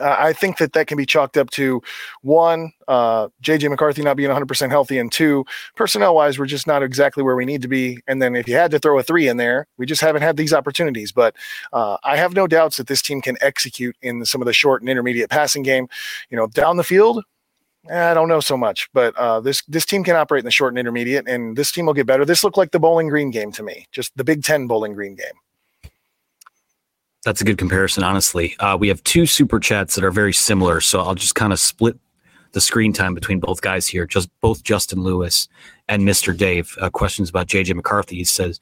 uh, 0.00 0.16
I 0.18 0.32
think 0.32 0.58
that 0.58 0.72
that 0.72 0.86
can 0.86 0.96
be 0.96 1.06
chalked 1.06 1.36
up 1.36 1.50
to 1.50 1.82
one, 2.22 2.72
uh, 2.88 3.28
JJ 3.42 3.70
McCarthy 3.70 4.02
not 4.02 4.16
being 4.16 4.30
100% 4.30 4.70
healthy, 4.70 4.98
and 4.98 5.12
two, 5.12 5.44
personnel 5.76 6.14
wise, 6.14 6.38
we're 6.38 6.46
just 6.46 6.66
not 6.66 6.82
exactly 6.82 7.22
where 7.22 7.36
we 7.36 7.44
need 7.44 7.62
to 7.62 7.68
be. 7.68 8.00
And 8.06 8.20
then 8.20 8.34
if 8.34 8.48
you 8.48 8.54
had 8.54 8.70
to 8.72 8.78
throw 8.78 8.98
a 8.98 9.02
three 9.02 9.28
in 9.28 9.36
there, 9.36 9.66
we 9.76 9.86
just 9.86 10.00
haven't 10.00 10.22
had 10.22 10.36
these 10.36 10.52
opportunities. 10.52 11.12
But 11.12 11.36
uh, 11.72 11.98
I 12.04 12.16
have 12.16 12.34
no 12.34 12.46
doubts 12.46 12.78
that 12.78 12.86
this 12.86 13.02
team 13.02 13.20
can 13.20 13.36
execute 13.40 13.96
in 14.02 14.24
some 14.24 14.40
of 14.40 14.46
the 14.46 14.52
short 14.52 14.82
and 14.82 14.88
intermediate 14.88 15.30
passing 15.30 15.62
game. 15.62 15.88
You 16.30 16.36
know, 16.36 16.46
down 16.46 16.76
the 16.76 16.84
field, 16.84 17.22
I 17.90 18.12
don't 18.14 18.28
know 18.28 18.40
so 18.40 18.56
much, 18.56 18.88
but 18.92 19.16
uh, 19.16 19.40
this 19.40 19.62
this 19.66 19.86
team 19.86 20.04
can 20.04 20.14
operate 20.14 20.40
in 20.40 20.44
the 20.44 20.50
short 20.50 20.72
and 20.72 20.78
intermediate, 20.78 21.26
and 21.26 21.56
this 21.56 21.72
team 21.72 21.86
will 21.86 21.94
get 21.94 22.06
better. 22.06 22.24
This 22.24 22.44
looked 22.44 22.58
like 22.58 22.72
the 22.72 22.78
Bowling 22.78 23.08
Green 23.08 23.30
game 23.30 23.52
to 23.52 23.62
me, 23.62 23.86
just 23.90 24.14
the 24.16 24.24
Big 24.24 24.42
Ten 24.42 24.66
Bowling 24.66 24.92
Green 24.92 25.14
game. 25.14 25.32
That's 27.24 27.42
a 27.42 27.44
good 27.44 27.58
comparison, 27.58 28.02
honestly. 28.02 28.56
Uh, 28.58 28.76
we 28.80 28.88
have 28.88 29.02
two 29.04 29.26
super 29.26 29.60
chats 29.60 29.94
that 29.94 30.04
are 30.04 30.10
very 30.10 30.32
similar, 30.32 30.80
so 30.80 31.00
I'll 31.00 31.14
just 31.14 31.34
kind 31.34 31.52
of 31.52 31.60
split 31.60 31.98
the 32.52 32.60
screen 32.60 32.92
time 32.92 33.14
between 33.14 33.40
both 33.40 33.60
guys 33.60 33.86
here. 33.86 34.06
Just 34.06 34.30
both 34.40 34.62
Justin 34.62 35.02
Lewis 35.02 35.46
and 35.88 36.02
Mr. 36.02 36.36
Dave. 36.36 36.74
Uh, 36.80 36.88
questions 36.88 37.28
about 37.28 37.46
JJ 37.46 37.74
McCarthy. 37.74 38.16
He 38.16 38.24
says, 38.24 38.58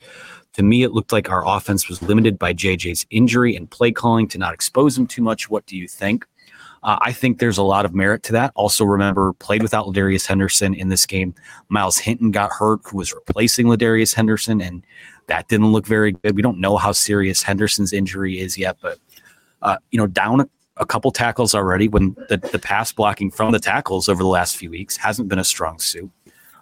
"To 0.55 0.65
me, 0.65 0.83
it 0.83 0.93
looked 0.93 1.13
like 1.13 1.31
our 1.31 1.47
offense 1.47 1.89
was 1.89 2.03
limited 2.03 2.37
by 2.37 2.53
JJ's 2.53 3.07
injury 3.11 3.55
and 3.55 3.71
play 3.71 3.93
calling 3.93 4.27
to 4.29 4.39
not 4.39 4.55
expose 4.55 4.99
him 4.99 5.07
too 5.07 5.23
much. 5.23 5.49
What 5.49 5.65
do 5.67 5.77
you 5.77 5.87
think?" 5.87 6.27
Uh, 6.83 6.99
I 7.01 7.13
think 7.13 7.39
there's 7.39 7.59
a 7.59 7.63
lot 7.63 7.85
of 7.85 7.95
merit 7.95 8.23
to 8.25 8.33
that. 8.33 8.53
Also, 8.55 8.85
remember, 8.85 9.33
played 9.35 9.63
without 9.63 9.87
Ladarius 9.87 10.27
Henderson 10.27 10.75
in 10.75 10.89
this 10.89 11.07
game. 11.07 11.35
Miles 11.69 11.99
Hinton 11.99 12.31
got 12.31 12.53
hurt, 12.53 12.81
who 12.85 12.97
was 12.97 13.13
replacing 13.13 13.67
Ladarius 13.67 14.15
Henderson, 14.15 14.61
and 14.61 14.85
that 15.29 15.49
didn't 15.49 15.73
look 15.73 15.87
very 15.87 16.13
good. 16.13 16.35
We 16.35 16.43
don't 16.43 16.59
know 16.59 16.77
how 16.77 16.93
serious 16.93 17.43
Henderson's 17.43 17.93
injury 17.93 18.41
is 18.41 18.59
yet, 18.59 18.77
but 18.83 18.99
uh, 19.63 19.77
you 19.91 19.99
know, 19.99 20.07
down 20.07 20.49
a, 20.77 20.87
couple 20.87 21.11
tackles 21.11 21.55
already. 21.55 21.89
When 21.89 22.15
the 22.29 22.37
the 22.37 22.59
pass 22.59 22.93
blocking 22.93 23.31
from 23.31 23.53
the 23.53 23.59
tackles 23.59 24.09
over 24.09 24.23
the 24.23 24.29
last 24.29 24.57
few 24.57 24.71
weeks 24.71 24.97
hasn't 24.97 25.29
been 25.29 25.39
a 25.39 25.45
strong 25.45 25.79
suit. 25.79 26.11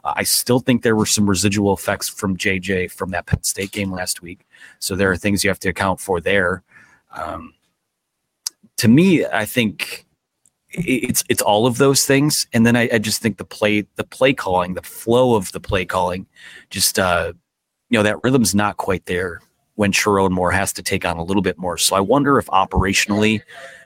Uh, 0.04 0.14
I 0.16 0.22
still 0.22 0.60
think 0.60 0.82
there 0.82 0.96
were 0.96 1.06
some 1.06 1.28
residual 1.28 1.72
effects 1.72 2.08
from 2.08 2.36
JJ 2.36 2.92
from 2.92 3.10
that 3.10 3.26
Penn 3.26 3.42
State 3.42 3.72
game 3.72 3.90
last 3.90 4.22
week. 4.22 4.46
So 4.78 4.96
there 4.96 5.10
are 5.10 5.16
things 5.16 5.44
you 5.44 5.50
have 5.50 5.58
to 5.60 5.68
account 5.68 6.00
for 6.00 6.20
there. 6.20 6.62
Um, 7.12 7.54
to 8.78 8.88
me, 8.88 9.26
I 9.26 9.44
think 9.44 10.06
it's 10.70 11.24
it's 11.28 11.42
all 11.42 11.66
of 11.66 11.78
those 11.78 12.04
things, 12.04 12.46
and 12.52 12.66
then 12.66 12.76
I, 12.76 12.88
I, 12.92 12.98
just 12.98 13.22
think 13.22 13.38
the 13.38 13.44
play 13.44 13.86
the 13.96 14.04
play 14.04 14.32
calling, 14.32 14.74
the 14.74 14.82
flow 14.82 15.34
of 15.34 15.52
the 15.52 15.60
play 15.60 15.84
calling, 15.84 16.26
just 16.70 16.98
uh, 16.98 17.32
you 17.88 17.98
know 17.98 18.02
that 18.02 18.22
rhythm's 18.22 18.54
not 18.54 18.76
quite 18.76 19.06
there 19.06 19.40
when 19.76 19.92
Sherrone 19.92 20.30
Moore 20.30 20.50
has 20.50 20.72
to 20.74 20.82
take 20.82 21.04
on 21.04 21.16
a 21.16 21.22
little 21.22 21.42
bit 21.42 21.58
more. 21.58 21.76
So 21.76 21.96
I 21.96 22.00
wonder 22.00 22.38
if 22.38 22.46
operationally 22.46 23.42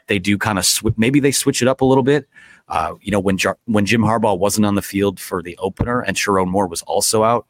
they 0.07 0.19
do 0.19 0.39
kind 0.39 0.59
of 0.59 0.65
sw- 0.65 0.97
maybe 0.97 1.21
they 1.21 1.33
switch 1.33 1.63
it 1.63 1.69
up 1.69 1.81
a 1.81 1.85
little 1.85 2.05
bit. 2.05 2.29
Uh, 2.69 2.95
you 3.01 3.11
know, 3.11 3.21
when 3.21 3.39
when 3.67 3.85
Jim 3.85 4.03
Harbaugh 4.03 4.39
wasn't 4.39 4.65
on 4.65 4.77
the 4.77 4.83
field 4.83 5.19
for 5.21 5.43
the 5.43 5.57
opener 5.59 6.01
and 6.01 6.17
Sherrone 6.17 6.49
Moore 6.49 6.69
was 6.69 6.83
also 6.83 7.25
out, 7.25 7.47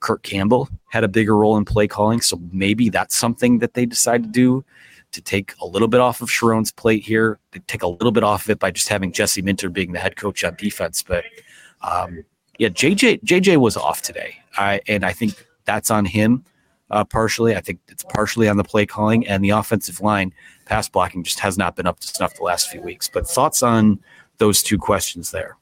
Kirk 0.00 0.22
Campbell 0.22 0.68
had 0.90 1.04
a 1.04 1.08
bigger 1.08 1.36
role 1.36 1.56
in 1.56 1.64
play 1.64 1.86
calling. 1.86 2.20
So 2.20 2.40
maybe 2.50 2.88
that's 2.88 3.14
something 3.14 3.58
that 3.58 3.74
they 3.74 3.86
decide 3.86 4.22
to 4.24 4.28
do 4.28 4.64
to 5.12 5.20
take 5.20 5.54
a 5.60 5.66
little 5.66 5.88
bit 5.88 6.00
off 6.00 6.22
of 6.22 6.28
Sherrone's 6.28 6.72
plate 6.72 7.04
here. 7.04 7.38
They 7.52 7.60
take 7.60 7.82
a 7.82 7.88
little 7.88 8.12
bit 8.12 8.24
off 8.24 8.44
of 8.44 8.50
it 8.50 8.58
by 8.58 8.70
just 8.70 8.88
having 8.88 9.12
Jesse 9.12 9.42
Minter 9.42 9.68
being 9.68 9.92
the 9.92 9.98
head 9.98 10.16
coach 10.16 10.42
on 10.42 10.54
defense. 10.54 11.02
But 11.02 11.24
um, 11.82 12.24
yeah, 12.58 12.68
JJ 12.68 13.22
JJ 13.24 13.58
was 13.58 13.76
off 13.76 14.02
today, 14.02 14.36
I, 14.56 14.80
and 14.88 15.04
I 15.04 15.12
think 15.12 15.46
that's 15.64 15.90
on 15.90 16.04
him 16.04 16.44
uh, 16.90 17.04
partially. 17.04 17.56
I 17.56 17.60
think 17.60 17.80
it's 17.88 18.04
partially 18.04 18.48
on 18.48 18.56
the 18.56 18.64
play 18.64 18.86
calling 18.86 19.26
and 19.26 19.42
the 19.42 19.50
offensive 19.50 20.00
line 20.00 20.32
pass 20.66 20.88
blocking 20.88 21.24
just 21.24 21.40
has 21.40 21.58
not 21.58 21.74
been 21.74 21.86
up 21.86 21.98
to 22.00 22.06
snuff 22.06 22.34
the 22.36 22.44
last 22.44 22.68
few 22.68 22.82
weeks. 22.82 23.10
But 23.12 23.26
thoughts 23.26 23.62
on 23.62 23.98
those 24.38 24.62
two 24.62 24.78
questions 24.78 25.30
there? 25.30 25.56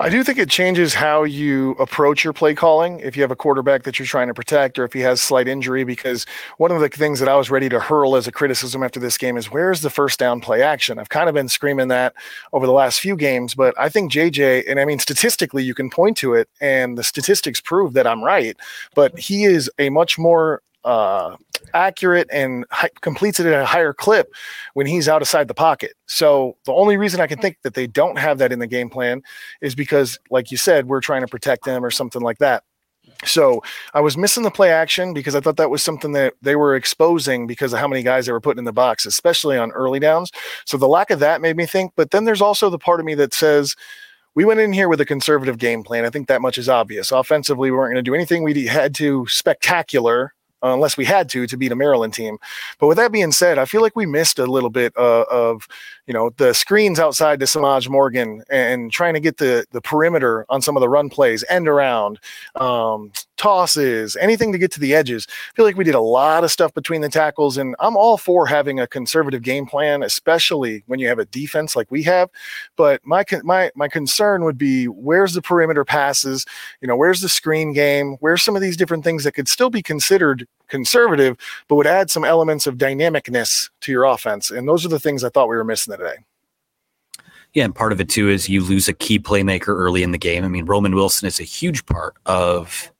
I 0.00 0.08
do 0.08 0.24
think 0.24 0.38
it 0.38 0.48
changes 0.48 0.94
how 0.94 1.22
you 1.22 1.72
approach 1.72 2.24
your 2.24 2.32
play 2.32 2.54
calling 2.54 3.00
if 3.00 3.16
you 3.16 3.22
have 3.22 3.30
a 3.30 3.36
quarterback 3.36 3.84
that 3.84 3.98
you're 3.98 4.06
trying 4.06 4.28
to 4.28 4.34
protect 4.34 4.78
or 4.78 4.84
if 4.84 4.92
he 4.92 5.00
has 5.00 5.20
slight 5.20 5.46
injury. 5.48 5.84
Because 5.84 6.26
one 6.58 6.70
of 6.70 6.80
the 6.80 6.88
things 6.88 7.20
that 7.20 7.28
I 7.28 7.36
was 7.36 7.50
ready 7.50 7.68
to 7.68 7.78
hurl 7.78 8.16
as 8.16 8.26
a 8.26 8.32
criticism 8.32 8.82
after 8.82 8.98
this 8.98 9.16
game 9.16 9.36
is 9.36 9.50
where's 9.50 9.80
the 9.80 9.90
first 9.90 10.18
down 10.18 10.40
play 10.40 10.62
action? 10.62 10.98
I've 10.98 11.08
kind 11.08 11.28
of 11.28 11.34
been 11.34 11.48
screaming 11.48 11.88
that 11.88 12.14
over 12.52 12.66
the 12.66 12.72
last 12.72 13.00
few 13.00 13.16
games, 13.16 13.54
but 13.54 13.74
I 13.78 13.88
think 13.88 14.12
JJ, 14.12 14.64
and 14.68 14.80
I 14.80 14.84
mean, 14.84 14.98
statistically, 14.98 15.62
you 15.62 15.74
can 15.74 15.90
point 15.90 16.16
to 16.18 16.34
it 16.34 16.48
and 16.60 16.98
the 16.98 17.04
statistics 17.04 17.60
prove 17.60 17.92
that 17.92 18.06
I'm 18.06 18.22
right, 18.22 18.56
but 18.94 19.18
he 19.18 19.44
is 19.44 19.70
a 19.78 19.90
much 19.90 20.18
more 20.18 20.62
uh, 20.84 21.36
accurate 21.74 22.28
and 22.32 22.64
hi- 22.70 22.90
completes 23.00 23.40
it 23.40 23.46
at 23.46 23.60
a 23.60 23.66
higher 23.66 23.92
clip 23.92 24.32
when 24.74 24.86
he's 24.86 25.08
out 25.08 25.22
outside 25.22 25.48
the 25.48 25.54
pocket. 25.54 25.94
So 26.06 26.56
the 26.64 26.72
only 26.72 26.96
reason 26.96 27.20
I 27.20 27.26
can 27.26 27.38
think 27.38 27.58
that 27.62 27.74
they 27.74 27.86
don't 27.86 28.18
have 28.18 28.38
that 28.38 28.52
in 28.52 28.58
the 28.58 28.66
game 28.66 28.90
plan 28.90 29.22
is 29.60 29.74
because, 29.74 30.18
like 30.30 30.50
you 30.50 30.56
said, 30.56 30.88
we're 30.88 31.00
trying 31.00 31.22
to 31.22 31.28
protect 31.28 31.64
them 31.64 31.84
or 31.84 31.90
something 31.90 32.22
like 32.22 32.38
that. 32.38 32.64
So 33.24 33.62
I 33.94 34.00
was 34.00 34.16
missing 34.16 34.42
the 34.42 34.50
play 34.50 34.70
action 34.70 35.14
because 35.14 35.34
I 35.34 35.40
thought 35.40 35.56
that 35.56 35.70
was 35.70 35.82
something 35.82 36.12
that 36.12 36.34
they 36.42 36.56
were 36.56 36.74
exposing 36.74 37.46
because 37.46 37.72
of 37.72 37.78
how 37.78 37.88
many 37.88 38.02
guys 38.02 38.26
they 38.26 38.32
were 38.32 38.40
putting 38.40 38.58
in 38.58 38.64
the 38.64 38.72
box, 38.72 39.06
especially 39.06 39.56
on 39.56 39.70
early 39.72 40.00
downs. 40.00 40.30
So 40.64 40.76
the 40.76 40.88
lack 40.88 41.10
of 41.10 41.20
that 41.20 41.40
made 41.40 41.56
me 41.56 41.66
think. 41.66 41.92
But 41.96 42.10
then 42.10 42.24
there's 42.24 42.40
also 42.40 42.70
the 42.70 42.78
part 42.78 43.00
of 43.00 43.06
me 43.06 43.14
that 43.14 43.34
says, 43.34 43.76
we 44.34 44.44
went 44.44 44.60
in 44.60 44.72
here 44.72 44.88
with 44.88 45.00
a 45.00 45.04
conservative 45.04 45.58
game 45.58 45.82
plan. 45.82 46.04
I 46.04 46.10
think 46.10 46.26
that 46.28 46.40
much 46.40 46.58
is 46.58 46.68
obvious. 46.68 47.12
Offensively, 47.12 47.70
we 47.70 47.76
weren't 47.76 47.92
going 47.92 48.04
to 48.04 48.10
do 48.10 48.14
anything 48.14 48.42
we 48.42 48.66
had 48.66 48.94
to 48.96 49.26
spectacular 49.28 50.32
uh, 50.62 50.72
unless 50.72 50.96
we 50.96 51.04
had 51.04 51.28
to 51.30 51.46
to 51.46 51.56
beat 51.56 51.72
a 51.72 51.76
Maryland 51.76 52.14
team. 52.14 52.38
But 52.78 52.86
with 52.86 52.96
that 52.98 53.12
being 53.12 53.32
said, 53.32 53.58
I 53.58 53.64
feel 53.64 53.80
like 53.80 53.96
we 53.96 54.06
missed 54.06 54.38
a 54.38 54.46
little 54.46 54.70
bit 54.70 54.92
uh, 54.96 55.24
of 55.30 55.66
you 56.06 56.14
know 56.14 56.30
the 56.36 56.52
screens 56.52 56.98
outside 56.98 57.40
to 57.40 57.46
Semaj 57.46 57.88
Morgan 57.88 58.42
and 58.50 58.90
trying 58.92 59.14
to 59.14 59.20
get 59.20 59.38
the 59.38 59.66
the 59.72 59.80
perimeter 59.80 60.46
on 60.48 60.62
some 60.62 60.76
of 60.76 60.80
the 60.80 60.88
run 60.88 61.08
plays, 61.08 61.44
end 61.48 61.68
around, 61.68 62.18
um, 62.56 63.12
tosses, 63.36 64.16
anything 64.16 64.52
to 64.52 64.58
get 64.58 64.70
to 64.72 64.80
the 64.80 64.94
edges. 64.94 65.26
I 65.28 65.56
feel 65.56 65.64
like 65.64 65.76
we 65.76 65.84
did 65.84 65.94
a 65.94 66.00
lot 66.00 66.44
of 66.44 66.50
stuff 66.50 66.72
between 66.74 67.00
the 67.00 67.08
tackles, 67.08 67.56
and 67.56 67.74
I'm 67.80 67.96
all 67.96 68.16
for 68.16 68.46
having 68.46 68.78
a 68.80 68.86
conservative 68.86 69.42
game 69.42 69.66
plan, 69.66 70.02
especially 70.02 70.82
when 70.86 71.00
you 71.00 71.08
have 71.08 71.18
a 71.18 71.24
defense 71.26 71.74
like 71.74 71.90
we 71.90 72.02
have. 72.04 72.30
But 72.76 73.00
my 73.04 73.24
my 73.42 73.70
my 73.74 73.88
concern 73.88 74.44
would 74.44 74.58
be 74.58 74.86
where's 74.86 75.34
the 75.34 75.42
perimeter 75.42 75.84
passes? 75.84 76.46
You 76.80 76.88
know, 76.88 76.96
where's 76.96 77.20
the 77.20 77.28
screen 77.28 77.72
game? 77.72 78.16
Where's 78.20 78.42
some 78.42 78.56
of 78.56 78.62
these 78.62 78.76
different 78.76 79.04
things 79.04 79.24
that 79.24 79.32
could 79.32 79.48
still 79.48 79.70
be 79.70 79.82
considered 79.82 80.46
conservative, 80.68 81.36
but 81.68 81.76
would 81.76 81.86
add 81.86 82.10
some 82.10 82.24
elements 82.24 82.66
of 82.66 82.76
dynamicness 82.76 83.70
to 83.82 83.92
your 83.92 84.04
offense? 84.04 84.50
And 84.50 84.68
those 84.68 84.84
are 84.84 84.88
the 84.88 85.00
things 85.00 85.22
I 85.22 85.28
thought 85.28 85.48
we 85.48 85.56
were 85.56 85.64
missing 85.64 85.96
today. 85.96 86.16
Yeah, 87.52 87.64
and 87.64 87.74
part 87.74 87.92
of 87.92 88.00
it 88.00 88.08
too 88.08 88.30
is 88.30 88.48
you 88.48 88.64
lose 88.64 88.88
a 88.88 88.94
key 88.94 89.18
playmaker 89.18 89.68
early 89.68 90.02
in 90.02 90.12
the 90.12 90.18
game. 90.18 90.44
I 90.44 90.48
mean, 90.48 90.64
Roman 90.64 90.94
Wilson 90.94 91.28
is 91.28 91.38
a 91.38 91.44
huge 91.44 91.84
part 91.84 92.14
of 92.24 92.90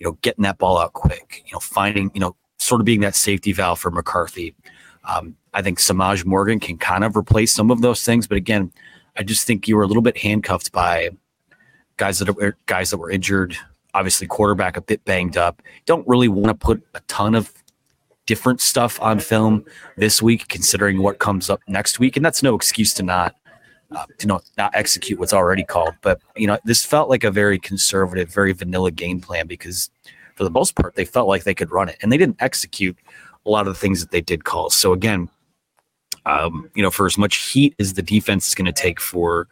you 0.00 0.06
know 0.06 0.18
getting 0.22 0.42
that 0.42 0.58
ball 0.58 0.78
out 0.78 0.92
quick. 0.94 1.42
You 1.46 1.52
know, 1.52 1.60
finding 1.60 2.10
you 2.12 2.20
know 2.20 2.34
sort 2.58 2.80
of 2.80 2.84
being 2.84 3.00
that 3.00 3.14
safety 3.14 3.52
valve 3.52 3.78
for 3.78 3.90
McCarthy. 3.90 4.54
Um, 5.04 5.36
I 5.54 5.62
think 5.62 5.78
Semaj 5.78 6.24
Morgan 6.24 6.58
can 6.60 6.78
kind 6.78 7.04
of 7.04 7.16
replace 7.16 7.54
some 7.54 7.70
of 7.70 7.80
those 7.80 8.04
things, 8.04 8.26
but 8.26 8.36
again, 8.36 8.72
I 9.16 9.22
just 9.22 9.46
think 9.46 9.68
you 9.68 9.76
were 9.76 9.82
a 9.82 9.86
little 9.86 10.02
bit 10.02 10.16
handcuffed 10.16 10.72
by 10.72 11.10
guys 11.96 12.18
that 12.18 12.28
are 12.28 12.56
guys 12.66 12.90
that 12.90 12.98
were 12.98 13.10
injured. 13.10 13.56
Obviously, 13.94 14.26
quarterback 14.26 14.76
a 14.76 14.80
bit 14.80 15.04
banged 15.04 15.36
up. 15.36 15.62
Don't 15.86 16.06
really 16.08 16.28
want 16.28 16.48
to 16.48 16.54
put 16.54 16.82
a 16.94 17.00
ton 17.08 17.34
of 17.34 17.52
different 18.26 18.60
stuff 18.60 19.00
on 19.02 19.18
film 19.18 19.64
this 19.96 20.22
week, 20.22 20.48
considering 20.48 21.02
what 21.02 21.18
comes 21.18 21.50
up 21.50 21.60
next 21.68 21.98
week, 21.98 22.16
and 22.16 22.24
that's 22.24 22.42
no 22.42 22.54
excuse 22.54 22.94
to 22.94 23.02
not 23.02 23.34
uh, 23.94 24.06
to 24.18 24.26
not, 24.26 24.42
not 24.56 24.74
execute 24.74 25.18
what's 25.18 25.34
already 25.34 25.64
called. 25.64 25.94
But 26.00 26.20
you 26.36 26.46
know, 26.46 26.58
this 26.64 26.84
felt 26.84 27.10
like 27.10 27.24
a 27.24 27.30
very 27.30 27.58
conservative, 27.58 28.32
very 28.32 28.52
vanilla 28.52 28.90
game 28.90 29.20
plan 29.20 29.46
because 29.46 29.90
for 30.34 30.44
the 30.44 30.50
most 30.50 30.74
part, 30.74 30.94
they 30.94 31.04
felt 31.04 31.28
like 31.28 31.44
they 31.44 31.54
could 31.54 31.70
run 31.70 31.88
it, 31.88 31.98
and 32.02 32.10
they 32.10 32.16
didn't 32.16 32.40
execute 32.40 32.96
a 33.44 33.50
lot 33.50 33.66
of 33.66 33.74
the 33.74 33.78
things 33.78 34.00
that 34.00 34.10
they 34.10 34.20
did 34.20 34.44
call. 34.44 34.70
So 34.70 34.92
again, 34.92 35.28
um, 36.26 36.70
you 36.74 36.82
know, 36.82 36.90
for 36.90 37.06
as 37.06 37.18
much 37.18 37.36
heat 37.36 37.74
as 37.78 37.94
the 37.94 38.02
defense 38.02 38.48
is 38.48 38.54
going 38.54 38.66
to 38.66 38.72
take 38.72 39.00
for 39.00 39.48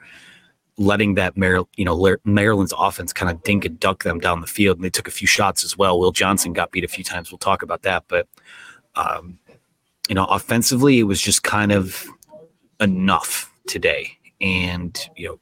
letting 0.78 1.14
that 1.14 1.36
Mar- 1.36 1.66
you 1.76 1.84
know 1.84 2.16
Maryland's 2.24 2.74
offense 2.76 3.12
kind 3.12 3.30
of 3.30 3.42
dink 3.42 3.64
and 3.64 3.78
duck 3.78 4.04
them 4.04 4.18
down 4.18 4.40
the 4.40 4.46
field, 4.46 4.78
and 4.78 4.84
they 4.84 4.90
took 4.90 5.08
a 5.08 5.12
few 5.12 5.26
shots 5.26 5.64
as 5.64 5.76
well. 5.76 5.98
Will 5.98 6.12
Johnson 6.12 6.52
got 6.52 6.70
beat 6.70 6.84
a 6.84 6.88
few 6.88 7.04
times. 7.04 7.30
We'll 7.30 7.38
talk 7.38 7.62
about 7.62 7.82
that, 7.82 8.04
but 8.08 8.28
um, 8.94 9.38
you 10.08 10.14
know, 10.14 10.24
offensively, 10.24 10.98
it 10.98 11.04
was 11.04 11.20
just 11.20 11.42
kind 11.42 11.72
of 11.72 12.06
enough 12.80 13.52
today, 13.66 14.18
and 14.40 14.98
you 15.16 15.28
know. 15.28 15.40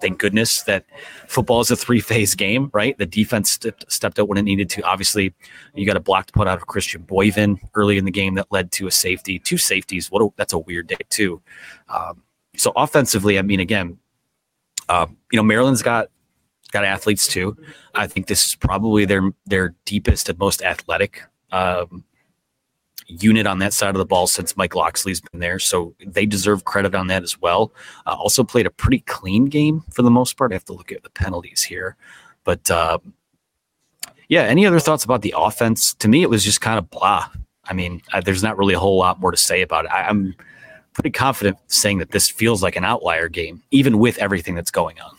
Thank 0.00 0.18
goodness 0.18 0.62
that 0.62 0.86
football 1.28 1.60
is 1.60 1.70
a 1.70 1.76
three-phase 1.76 2.34
game, 2.34 2.70
right? 2.72 2.96
The 2.96 3.04
defense 3.04 3.50
stepped, 3.50 3.84
stepped 3.92 4.18
out 4.18 4.28
when 4.28 4.38
it 4.38 4.44
needed 4.44 4.70
to. 4.70 4.82
Obviously, 4.82 5.34
you 5.74 5.84
got 5.84 5.98
a 5.98 6.00
blocked 6.00 6.32
put 6.32 6.48
out 6.48 6.56
of 6.56 6.66
Christian 6.66 7.02
Boivin 7.02 7.60
early 7.74 7.98
in 7.98 8.06
the 8.06 8.10
game 8.10 8.34
that 8.36 8.46
led 8.50 8.72
to 8.72 8.86
a 8.86 8.90
safety, 8.90 9.38
two 9.38 9.58
safeties. 9.58 10.10
What 10.10 10.22
a, 10.22 10.28
that's 10.36 10.54
a 10.54 10.58
weird 10.58 10.86
day 10.86 10.96
too. 11.10 11.42
Um, 11.90 12.22
so 12.56 12.72
offensively, 12.76 13.38
I 13.38 13.42
mean, 13.42 13.60
again, 13.60 13.98
uh, 14.90 15.06
you 15.30 15.36
know, 15.36 15.42
Maryland's 15.44 15.82
got 15.82 16.08
got 16.72 16.84
athletes 16.84 17.28
too. 17.28 17.56
I 17.94 18.08
think 18.08 18.26
this 18.26 18.44
is 18.44 18.56
probably 18.56 19.04
their 19.04 19.30
their 19.46 19.74
deepest 19.84 20.28
and 20.28 20.38
most 20.38 20.62
athletic 20.62 21.22
um, 21.52 22.04
unit 23.06 23.46
on 23.46 23.60
that 23.60 23.72
side 23.72 23.90
of 23.94 23.98
the 23.98 24.04
ball 24.04 24.26
since 24.26 24.56
Mike 24.56 24.74
Locksley's 24.74 25.20
been 25.20 25.40
there. 25.40 25.60
So 25.60 25.94
they 26.04 26.26
deserve 26.26 26.64
credit 26.64 26.96
on 26.96 27.06
that 27.06 27.22
as 27.22 27.40
well. 27.40 27.72
Uh, 28.04 28.16
also 28.18 28.42
played 28.42 28.66
a 28.66 28.70
pretty 28.70 29.00
clean 29.00 29.44
game 29.44 29.84
for 29.92 30.02
the 30.02 30.10
most 30.10 30.36
part. 30.36 30.50
I 30.50 30.56
have 30.56 30.64
to 30.64 30.72
look 30.72 30.90
at 30.90 31.04
the 31.04 31.10
penalties 31.10 31.62
here, 31.62 31.96
but 32.42 32.68
uh, 32.68 32.98
yeah. 34.28 34.42
Any 34.42 34.66
other 34.66 34.80
thoughts 34.80 35.04
about 35.04 35.22
the 35.22 35.34
offense? 35.36 35.94
To 35.94 36.08
me, 36.08 36.22
it 36.22 36.30
was 36.30 36.44
just 36.44 36.60
kind 36.60 36.78
of 36.78 36.90
blah. 36.90 37.28
I 37.64 37.74
mean, 37.74 38.02
there's 38.24 38.42
not 38.42 38.58
really 38.58 38.74
a 38.74 38.80
whole 38.80 38.98
lot 38.98 39.20
more 39.20 39.30
to 39.30 39.36
say 39.36 39.62
about 39.62 39.84
it. 39.84 39.92
I, 39.92 40.08
I'm 40.08 40.34
pretty 40.92 41.10
confident 41.10 41.56
saying 41.68 41.98
that 41.98 42.10
this 42.10 42.28
feels 42.28 42.62
like 42.62 42.76
an 42.76 42.84
outlier 42.84 43.28
game, 43.28 43.62
even 43.70 43.98
with 43.98 44.18
everything 44.18 44.54
that's 44.54 44.70
going 44.70 45.00
on. 45.00 45.16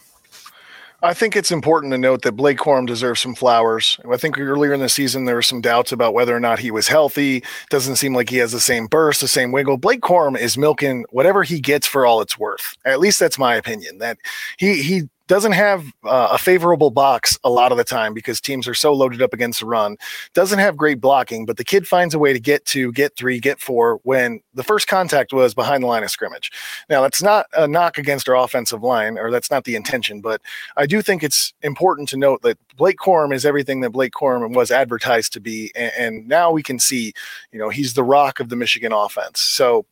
I 1.04 1.16
think 1.16 1.36
it's 1.36 1.51
important 1.51 1.92
to 1.94 1.98
note 1.98 2.22
that 2.22 2.34
Blake 2.34 2.60
Corum 2.60 2.86
deserves 2.86 3.22
some 3.22 3.34
flowers. 3.34 4.00
I 4.10 4.18
think 4.18 4.38
earlier 4.38 4.72
in 4.72 4.82
the 4.82 4.90
season 4.90 5.25
there 5.25 5.34
were 5.34 5.42
some 5.42 5.60
doubts 5.60 5.92
about 5.92 6.13
whether 6.13 6.36
or 6.36 6.40
not 6.40 6.60
he 6.60 6.70
was 6.70 6.88
healthy. 6.88 7.44
Doesn't 7.72 7.96
seem 7.96 8.13
like 8.13 8.30
he 8.30 8.38
has 8.38 8.51
the 8.51 8.60
same 8.60 8.86
burst, 8.86 9.22
the 9.22 9.28
same 9.28 9.51
wiggle. 9.51 9.78
Blake 9.78 10.01
Corum 10.01 10.38
is 10.38 10.60
milking 10.60 11.06
whatever 11.10 11.42
he 11.42 11.60
gets 11.60 11.88
for 11.88 12.06
all 12.06 12.22
it's 12.22 12.38
worth. 12.38 12.78
At 12.86 13.00
least 13.00 13.20
that's 13.20 13.40
my 13.40 13.56
opinion. 13.56 13.98
That 13.98 14.20
he 14.58 14.84
he 14.84 15.10
doesn't 15.31 15.53
have 15.53 15.85
uh, 16.03 16.27
a 16.33 16.38
favorable 16.38 16.91
box 16.91 17.39
a 17.45 17.50
lot 17.50 17.71
of 17.71 17.77
the 17.77 17.85
time 17.85 18.13
because 18.13 18.41
teams 18.41 18.67
are 18.67 18.73
so 18.73 18.91
loaded 18.91 19.21
up 19.21 19.31
against 19.31 19.61
the 19.61 19.65
run. 19.65 19.95
Doesn't 20.33 20.59
have 20.59 20.75
great 20.75 21.00
blocking, 21.00 21.45
but 21.45 21.55
the 21.55 21.63
kid 21.63 21.88
finds 21.88 22.13
a 22.13 22.19
way 22.19 22.33
to 22.33 22.39
get 22.39 22.65
to, 22.65 22.91
get 22.91 23.15
three, 23.15 23.39
get 23.39 23.57
four 23.57 24.01
when 24.03 24.41
the 24.53 24.61
first 24.61 24.89
contact 24.89 25.31
was 25.31 25.53
behind 25.53 25.83
the 25.83 25.88
line 25.88 26.03
of 26.03 26.11
scrimmage. 26.11 26.51
Now, 26.89 27.01
that's 27.01 27.23
not 27.23 27.45
a 27.53 27.65
knock 27.65 27.97
against 27.97 28.27
our 28.27 28.35
offensive 28.35 28.83
line, 28.83 29.17
or 29.17 29.31
that's 29.31 29.50
not 29.50 29.63
the 29.63 29.77
intention, 29.77 30.19
but 30.19 30.41
I 30.75 30.85
do 30.85 31.01
think 31.01 31.23
it's 31.23 31.53
important 31.61 32.09
to 32.09 32.17
note 32.17 32.41
that 32.41 32.57
Blake 32.75 32.97
Corum 32.97 33.33
is 33.33 33.45
everything 33.45 33.79
that 33.81 33.91
Blake 33.91 34.11
Corum 34.11 34.53
was 34.53 34.69
advertised 34.69 35.31
to 35.31 35.39
be. 35.39 35.71
And, 35.75 35.93
and 35.97 36.27
now 36.27 36.51
we 36.51 36.61
can 36.61 36.77
see, 36.77 37.13
you 37.53 37.57
know, 37.57 37.69
he's 37.69 37.93
the 37.93 38.03
rock 38.03 38.41
of 38.41 38.50
the 38.50 38.57
Michigan 38.57 38.91
offense. 38.91 39.39
So, 39.39 39.85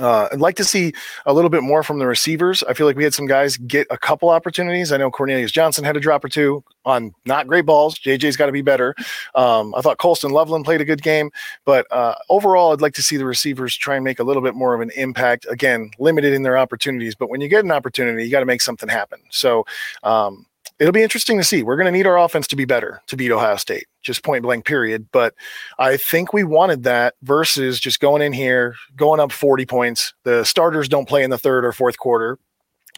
uh, 0.00 0.28
I'd 0.32 0.40
like 0.40 0.56
to 0.56 0.64
see 0.64 0.92
a 1.26 1.32
little 1.32 1.50
bit 1.50 1.62
more 1.62 1.82
from 1.82 1.98
the 1.98 2.06
receivers. 2.06 2.62
I 2.64 2.72
feel 2.72 2.86
like 2.86 2.96
we 2.96 3.04
had 3.04 3.14
some 3.14 3.26
guys 3.26 3.56
get 3.58 3.86
a 3.90 3.98
couple 3.98 4.30
opportunities. 4.30 4.92
I 4.92 4.96
know 4.96 5.10
Cornelius 5.10 5.52
Johnson 5.52 5.84
had 5.84 5.96
a 5.96 6.00
drop 6.00 6.24
or 6.24 6.28
two 6.28 6.64
on 6.84 7.14
not 7.26 7.46
great 7.46 7.66
balls. 7.66 7.98
JJ's 7.98 8.36
got 8.36 8.46
to 8.46 8.52
be 8.52 8.62
better. 8.62 8.94
Um, 9.34 9.74
I 9.74 9.82
thought 9.82 9.98
Colston 9.98 10.30
Loveland 10.30 10.64
played 10.64 10.80
a 10.80 10.84
good 10.84 11.02
game, 11.02 11.30
but 11.64 11.86
uh, 11.90 12.14
overall, 12.30 12.72
I'd 12.72 12.80
like 12.80 12.94
to 12.94 13.02
see 13.02 13.16
the 13.16 13.26
receivers 13.26 13.76
try 13.76 13.96
and 13.96 14.04
make 14.04 14.18
a 14.18 14.24
little 14.24 14.42
bit 14.42 14.54
more 14.54 14.74
of 14.74 14.80
an 14.80 14.90
impact. 14.96 15.46
Again, 15.50 15.90
limited 15.98 16.32
in 16.32 16.42
their 16.42 16.56
opportunities, 16.56 17.14
but 17.14 17.28
when 17.28 17.40
you 17.40 17.48
get 17.48 17.64
an 17.64 17.70
opportunity, 17.70 18.24
you 18.24 18.30
got 18.30 18.40
to 18.40 18.46
make 18.46 18.62
something 18.62 18.88
happen. 18.88 19.20
So, 19.30 19.66
um, 20.02 20.46
it'll 20.80 20.92
be 20.92 21.02
interesting 21.02 21.36
to 21.38 21.44
see. 21.44 21.62
We're 21.62 21.76
going 21.76 21.86
to 21.86 21.92
need 21.92 22.06
our 22.06 22.18
offense 22.18 22.48
to 22.48 22.56
be 22.56 22.64
better 22.64 23.02
to 23.06 23.16
beat 23.16 23.30
Ohio 23.30 23.56
State, 23.56 23.86
just 24.02 24.24
point 24.24 24.42
blank, 24.42 24.64
period. 24.64 25.06
But 25.12 25.34
I 25.78 25.96
think 25.98 26.32
we 26.32 26.42
wanted 26.42 26.82
that 26.84 27.14
versus 27.22 27.78
just 27.78 28.00
going 28.00 28.22
in 28.22 28.32
here, 28.32 28.74
going 28.96 29.20
up 29.20 29.30
40 29.30 29.66
points. 29.66 30.14
The 30.24 30.42
starters 30.44 30.88
don't 30.88 31.08
play 31.08 31.22
in 31.22 31.30
the 31.30 31.38
third 31.38 31.64
or 31.64 31.72
fourth 31.72 31.98
quarter. 31.98 32.38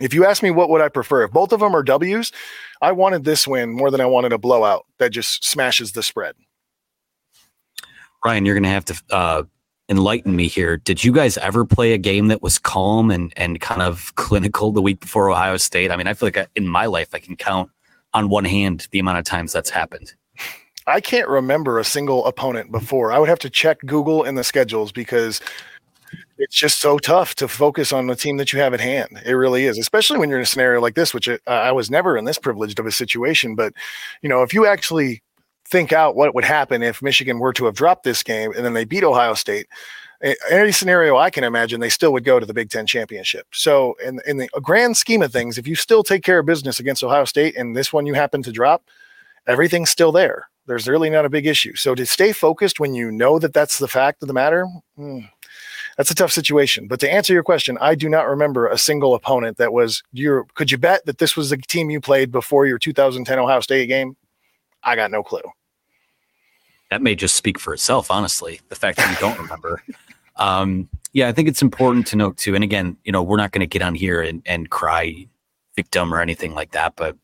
If 0.00 0.14
you 0.14 0.24
ask 0.24 0.42
me 0.42 0.50
what 0.50 0.70
would 0.70 0.80
I 0.80 0.88
prefer, 0.88 1.24
if 1.24 1.32
both 1.32 1.52
of 1.52 1.60
them 1.60 1.76
are 1.76 1.82
W's, 1.82 2.32
I 2.80 2.92
wanted 2.92 3.24
this 3.24 3.46
win 3.46 3.70
more 3.70 3.90
than 3.90 4.00
I 4.00 4.06
wanted 4.06 4.32
a 4.32 4.38
blowout 4.38 4.86
that 4.98 5.10
just 5.10 5.44
smashes 5.44 5.92
the 5.92 6.02
spread. 6.02 6.34
Ryan, 8.24 8.46
you're 8.46 8.54
going 8.54 8.62
to 8.62 8.68
have 8.68 8.84
to 8.86 9.02
uh, 9.10 9.42
enlighten 9.92 10.34
me 10.34 10.48
here. 10.48 10.78
Did 10.78 11.04
you 11.04 11.12
guys 11.12 11.38
ever 11.38 11.64
play 11.64 11.92
a 11.92 11.98
game 11.98 12.28
that 12.28 12.42
was 12.42 12.58
calm 12.58 13.10
and 13.10 13.32
and 13.36 13.60
kind 13.60 13.82
of 13.82 14.12
clinical 14.16 14.72
the 14.72 14.82
week 14.82 15.00
before 15.00 15.30
Ohio 15.30 15.58
State? 15.58 15.92
I 15.92 15.96
mean, 15.96 16.08
I 16.08 16.14
feel 16.14 16.26
like 16.26 16.38
I, 16.38 16.46
in 16.56 16.66
my 16.66 16.86
life 16.86 17.14
I 17.14 17.18
can 17.18 17.36
count 17.36 17.70
on 18.14 18.28
one 18.28 18.44
hand 18.44 18.88
the 18.90 18.98
amount 18.98 19.18
of 19.18 19.24
times 19.24 19.52
that's 19.52 19.70
happened. 19.70 20.14
I 20.86 21.00
can't 21.00 21.28
remember 21.28 21.78
a 21.78 21.84
single 21.84 22.26
opponent 22.26 22.72
before. 22.72 23.12
I 23.12 23.18
would 23.18 23.28
have 23.28 23.38
to 23.40 23.50
check 23.50 23.78
Google 23.86 24.24
in 24.24 24.34
the 24.34 24.42
schedules 24.42 24.90
because 24.90 25.40
it's 26.38 26.56
just 26.56 26.80
so 26.80 26.98
tough 26.98 27.36
to 27.36 27.46
focus 27.46 27.92
on 27.92 28.08
the 28.08 28.16
team 28.16 28.38
that 28.38 28.52
you 28.52 28.58
have 28.58 28.74
at 28.74 28.80
hand. 28.80 29.20
It 29.24 29.34
really 29.34 29.66
is, 29.66 29.78
especially 29.78 30.18
when 30.18 30.28
you're 30.28 30.38
in 30.38 30.42
a 30.42 30.46
scenario 30.46 30.80
like 30.80 30.96
this, 30.96 31.14
which 31.14 31.28
I 31.46 31.70
was 31.70 31.90
never 31.90 32.16
in 32.16 32.24
this 32.24 32.38
privileged 32.38 32.80
of 32.80 32.86
a 32.86 32.90
situation. 32.90 33.54
But 33.54 33.74
you 34.22 34.28
know, 34.28 34.42
if 34.42 34.52
you 34.52 34.66
actually 34.66 35.22
think 35.72 35.90
out 35.90 36.14
what 36.14 36.34
would 36.34 36.44
happen 36.44 36.82
if 36.82 37.00
Michigan 37.00 37.38
were 37.38 37.54
to 37.54 37.64
have 37.64 37.74
dropped 37.74 38.04
this 38.04 38.22
game 38.22 38.52
and 38.54 38.62
then 38.64 38.74
they 38.74 38.84
beat 38.84 39.02
Ohio 39.02 39.32
State. 39.32 39.66
Any 40.50 40.70
scenario 40.70 41.16
I 41.16 41.30
can 41.30 41.42
imagine, 41.42 41.80
they 41.80 41.88
still 41.88 42.12
would 42.12 42.24
go 42.24 42.38
to 42.38 42.46
the 42.46 42.54
Big 42.54 42.70
Ten 42.70 42.86
championship. 42.86 43.46
So, 43.52 43.96
in, 44.04 44.20
in 44.24 44.36
the 44.36 44.48
grand 44.62 44.96
scheme 44.96 45.22
of 45.22 45.32
things, 45.32 45.58
if 45.58 45.66
you 45.66 45.74
still 45.74 46.04
take 46.04 46.22
care 46.22 46.38
of 46.38 46.46
business 46.46 46.78
against 46.78 47.02
Ohio 47.02 47.24
State 47.24 47.56
and 47.56 47.74
this 47.74 47.92
one 47.92 48.06
you 48.06 48.14
happen 48.14 48.40
to 48.44 48.52
drop, 48.52 48.84
everything's 49.48 49.90
still 49.90 50.12
there. 50.12 50.48
There's 50.66 50.86
really 50.86 51.10
not 51.10 51.24
a 51.24 51.30
big 51.30 51.44
issue. 51.46 51.74
So, 51.74 51.96
to 51.96 52.06
stay 52.06 52.32
focused 52.32 52.78
when 52.78 52.94
you 52.94 53.10
know 53.10 53.40
that 53.40 53.52
that's 53.52 53.78
the 53.78 53.88
fact 53.88 54.22
of 54.22 54.28
the 54.28 54.34
matter, 54.34 54.68
hmm, 54.94 55.20
that's 55.96 56.12
a 56.12 56.14
tough 56.14 56.30
situation. 56.30 56.86
But 56.86 57.00
to 57.00 57.12
answer 57.12 57.32
your 57.32 57.42
question, 57.42 57.76
I 57.80 57.96
do 57.96 58.08
not 58.08 58.28
remember 58.28 58.68
a 58.68 58.78
single 58.78 59.14
opponent 59.14 59.56
that 59.56 59.72
was 59.72 60.04
your. 60.12 60.44
Could 60.54 60.70
you 60.70 60.78
bet 60.78 61.04
that 61.06 61.18
this 61.18 61.36
was 61.36 61.50
the 61.50 61.56
team 61.56 61.90
you 61.90 62.00
played 62.00 62.30
before 62.30 62.66
your 62.66 62.78
2010 62.78 63.40
Ohio 63.40 63.58
State 63.58 63.88
game? 63.88 64.16
I 64.84 64.94
got 64.94 65.10
no 65.10 65.24
clue 65.24 65.42
that 66.92 67.02
may 67.02 67.14
just 67.14 67.34
speak 67.34 67.58
for 67.58 67.74
itself, 67.74 68.10
honestly. 68.10 68.60
The 68.68 68.76
fact 68.76 68.98
that 68.98 69.10
you 69.10 69.16
don't 69.18 69.38
remember. 69.42 69.82
Um, 70.36 70.88
yeah, 71.12 71.28
I 71.28 71.32
think 71.32 71.48
it's 71.48 71.62
important 71.62 72.06
to 72.08 72.16
note 72.16 72.36
too. 72.36 72.54
And 72.54 72.64
again, 72.64 72.96
you 73.04 73.12
know, 73.12 73.22
we're 73.22 73.36
not 73.36 73.52
going 73.52 73.60
to 73.60 73.66
get 73.66 73.82
on 73.82 73.94
here 73.94 74.22
and, 74.22 74.42
and 74.46 74.70
cry 74.70 75.26
victim 75.76 76.12
or 76.12 76.20
anything 76.20 76.54
like 76.54 76.72
that. 76.72 76.94
But 76.96 77.16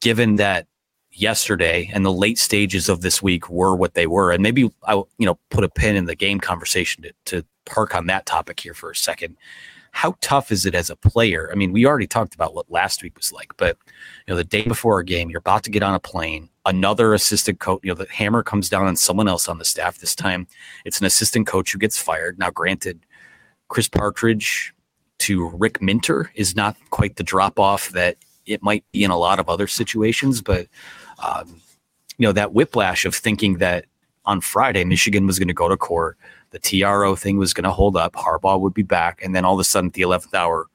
given 0.00 0.36
that, 0.36 0.66
yesterday 1.14 1.90
and 1.92 2.04
the 2.04 2.12
late 2.12 2.38
stages 2.38 2.88
of 2.88 3.00
this 3.00 3.22
week 3.22 3.48
were 3.48 3.74
what 3.74 3.94
they 3.94 4.06
were. 4.06 4.32
And 4.32 4.42
maybe 4.42 4.70
I'll, 4.82 5.08
you 5.18 5.26
know, 5.26 5.38
put 5.50 5.64
a 5.64 5.68
pin 5.68 5.96
in 5.96 6.06
the 6.06 6.16
game 6.16 6.40
conversation 6.40 7.04
to, 7.04 7.12
to 7.26 7.46
park 7.66 7.94
on 7.94 8.06
that 8.06 8.26
topic 8.26 8.60
here 8.60 8.74
for 8.74 8.90
a 8.90 8.96
second. 8.96 9.36
How 9.94 10.16
tough 10.20 10.50
is 10.50 10.66
it 10.66 10.74
as 10.74 10.90
a 10.90 10.96
player? 10.96 11.48
I 11.52 11.54
mean, 11.54 11.72
we 11.72 11.86
already 11.86 12.08
talked 12.08 12.34
about 12.34 12.52
what 12.52 12.68
last 12.68 13.02
week 13.02 13.16
was 13.16 13.32
like, 13.32 13.56
but 13.56 13.78
you 14.26 14.32
know, 14.32 14.36
the 14.36 14.42
day 14.42 14.64
before 14.64 14.98
a 14.98 15.04
game, 15.04 15.30
you're 15.30 15.38
about 15.38 15.62
to 15.64 15.70
get 15.70 15.84
on 15.84 15.94
a 15.94 16.00
plane. 16.00 16.50
Another 16.66 17.14
assistant 17.14 17.60
coach, 17.60 17.80
you 17.84 17.90
know, 17.90 17.94
the 17.94 18.10
hammer 18.10 18.42
comes 18.42 18.68
down 18.68 18.86
on 18.86 18.96
someone 18.96 19.28
else 19.28 19.48
on 19.48 19.58
the 19.58 19.64
staff. 19.64 19.98
This 19.98 20.16
time, 20.16 20.48
it's 20.84 20.98
an 20.98 21.06
assistant 21.06 21.46
coach 21.46 21.72
who 21.72 21.78
gets 21.78 21.96
fired. 21.96 22.40
Now, 22.40 22.50
granted, 22.50 23.06
Chris 23.68 23.88
Partridge 23.88 24.74
to 25.20 25.48
Rick 25.50 25.80
Minter 25.80 26.32
is 26.34 26.56
not 26.56 26.76
quite 26.90 27.14
the 27.14 27.22
drop 27.22 27.60
off 27.60 27.90
that 27.90 28.16
it 28.46 28.64
might 28.64 28.84
be 28.90 29.04
in 29.04 29.12
a 29.12 29.16
lot 29.16 29.38
of 29.38 29.48
other 29.48 29.68
situations, 29.68 30.42
but 30.42 30.66
um, 31.22 31.60
you 32.18 32.26
know, 32.26 32.32
that 32.32 32.52
whiplash 32.52 33.04
of 33.04 33.14
thinking 33.14 33.58
that 33.58 33.86
on 34.24 34.40
Friday 34.40 34.84
Michigan 34.84 35.26
was 35.26 35.38
going 35.38 35.48
to 35.48 35.54
go 35.54 35.68
to 35.68 35.76
court, 35.76 36.18
the 36.54 36.60
TRO 36.60 37.16
thing 37.16 37.36
was 37.36 37.52
going 37.52 37.64
to 37.64 37.70
hold 37.72 37.96
up, 37.96 38.12
Harbaugh 38.12 38.60
would 38.60 38.74
be 38.74 38.84
back, 38.84 39.20
and 39.22 39.34
then 39.34 39.44
all 39.44 39.54
of 39.54 39.60
a 39.60 39.64
sudden 39.64 39.88
at 39.88 39.94
the 39.94 40.02
eleventh 40.02 40.32
hour, 40.34 40.68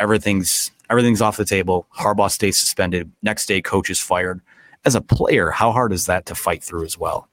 everything's 0.00 0.72
everything's 0.90 1.22
off 1.22 1.36
the 1.36 1.44
table. 1.44 1.86
Harbaugh 1.96 2.30
stays 2.30 2.58
suspended. 2.58 3.10
Next 3.22 3.46
day, 3.46 3.62
coach 3.62 3.90
is 3.90 4.00
fired. 4.00 4.40
As 4.84 4.96
a 4.96 5.00
player, 5.00 5.50
how 5.50 5.70
hard 5.70 5.92
is 5.92 6.06
that 6.06 6.26
to 6.26 6.34
fight 6.34 6.64
through 6.64 6.84
as 6.84 6.98
well? 6.98 7.28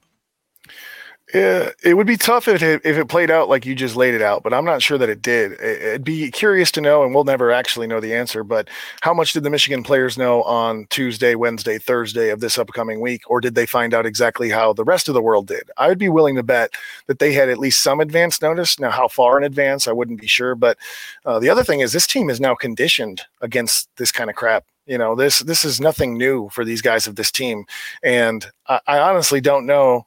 Yeah, 1.32 1.70
it 1.82 1.94
would 1.94 2.06
be 2.06 2.18
tough 2.18 2.46
if 2.46 2.62
it, 2.62 2.82
if 2.84 2.98
it 2.98 3.08
played 3.08 3.30
out 3.30 3.48
like 3.48 3.64
you 3.64 3.74
just 3.74 3.96
laid 3.96 4.12
it 4.12 4.20
out, 4.20 4.42
but 4.42 4.52
I'm 4.52 4.66
not 4.66 4.82
sure 4.82 4.98
that 4.98 5.08
it 5.08 5.22
did. 5.22 5.52
It'd 5.60 6.04
be 6.04 6.30
curious 6.30 6.70
to 6.72 6.82
know, 6.82 7.04
and 7.04 7.14
we'll 7.14 7.24
never 7.24 7.50
actually 7.50 7.86
know 7.86 8.00
the 8.00 8.14
answer. 8.14 8.44
But 8.44 8.68
how 9.00 9.14
much 9.14 9.32
did 9.32 9.42
the 9.42 9.48
Michigan 9.48 9.82
players 9.82 10.18
know 10.18 10.42
on 10.42 10.86
Tuesday, 10.90 11.34
Wednesday, 11.34 11.78
Thursday 11.78 12.28
of 12.28 12.40
this 12.40 12.58
upcoming 12.58 13.00
week, 13.00 13.22
or 13.30 13.40
did 13.40 13.54
they 13.54 13.64
find 13.64 13.94
out 13.94 14.04
exactly 14.04 14.50
how 14.50 14.74
the 14.74 14.84
rest 14.84 15.08
of 15.08 15.14
the 15.14 15.22
world 15.22 15.46
did? 15.46 15.70
I 15.78 15.88
would 15.88 15.98
be 15.98 16.10
willing 16.10 16.36
to 16.36 16.42
bet 16.42 16.74
that 17.06 17.18
they 17.18 17.32
had 17.32 17.48
at 17.48 17.58
least 17.58 17.82
some 17.82 18.00
advance 18.00 18.42
notice. 18.42 18.78
Now, 18.78 18.90
how 18.90 19.08
far 19.08 19.38
in 19.38 19.44
advance, 19.44 19.88
I 19.88 19.92
wouldn't 19.92 20.20
be 20.20 20.26
sure. 20.26 20.54
But 20.54 20.76
uh, 21.24 21.38
the 21.38 21.48
other 21.48 21.64
thing 21.64 21.80
is, 21.80 21.92
this 21.92 22.06
team 22.06 22.28
is 22.28 22.40
now 22.40 22.54
conditioned 22.54 23.22
against 23.40 23.88
this 23.96 24.12
kind 24.12 24.28
of 24.28 24.36
crap 24.36 24.64
you 24.86 24.98
know 24.98 25.14
this 25.14 25.38
this 25.40 25.64
is 25.64 25.80
nothing 25.80 26.18
new 26.18 26.48
for 26.48 26.64
these 26.64 26.82
guys 26.82 27.06
of 27.06 27.14
this 27.14 27.30
team 27.30 27.64
and 28.02 28.46
I, 28.66 28.80
I 28.88 28.98
honestly 28.98 29.40
don't 29.40 29.64
know 29.64 30.06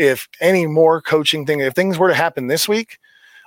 if 0.00 0.28
any 0.40 0.66
more 0.66 1.02
coaching 1.02 1.44
thing, 1.44 1.60
if 1.60 1.74
things 1.74 1.98
were 1.98 2.08
to 2.08 2.14
happen 2.14 2.46
this 2.46 2.66
week, 2.66 2.98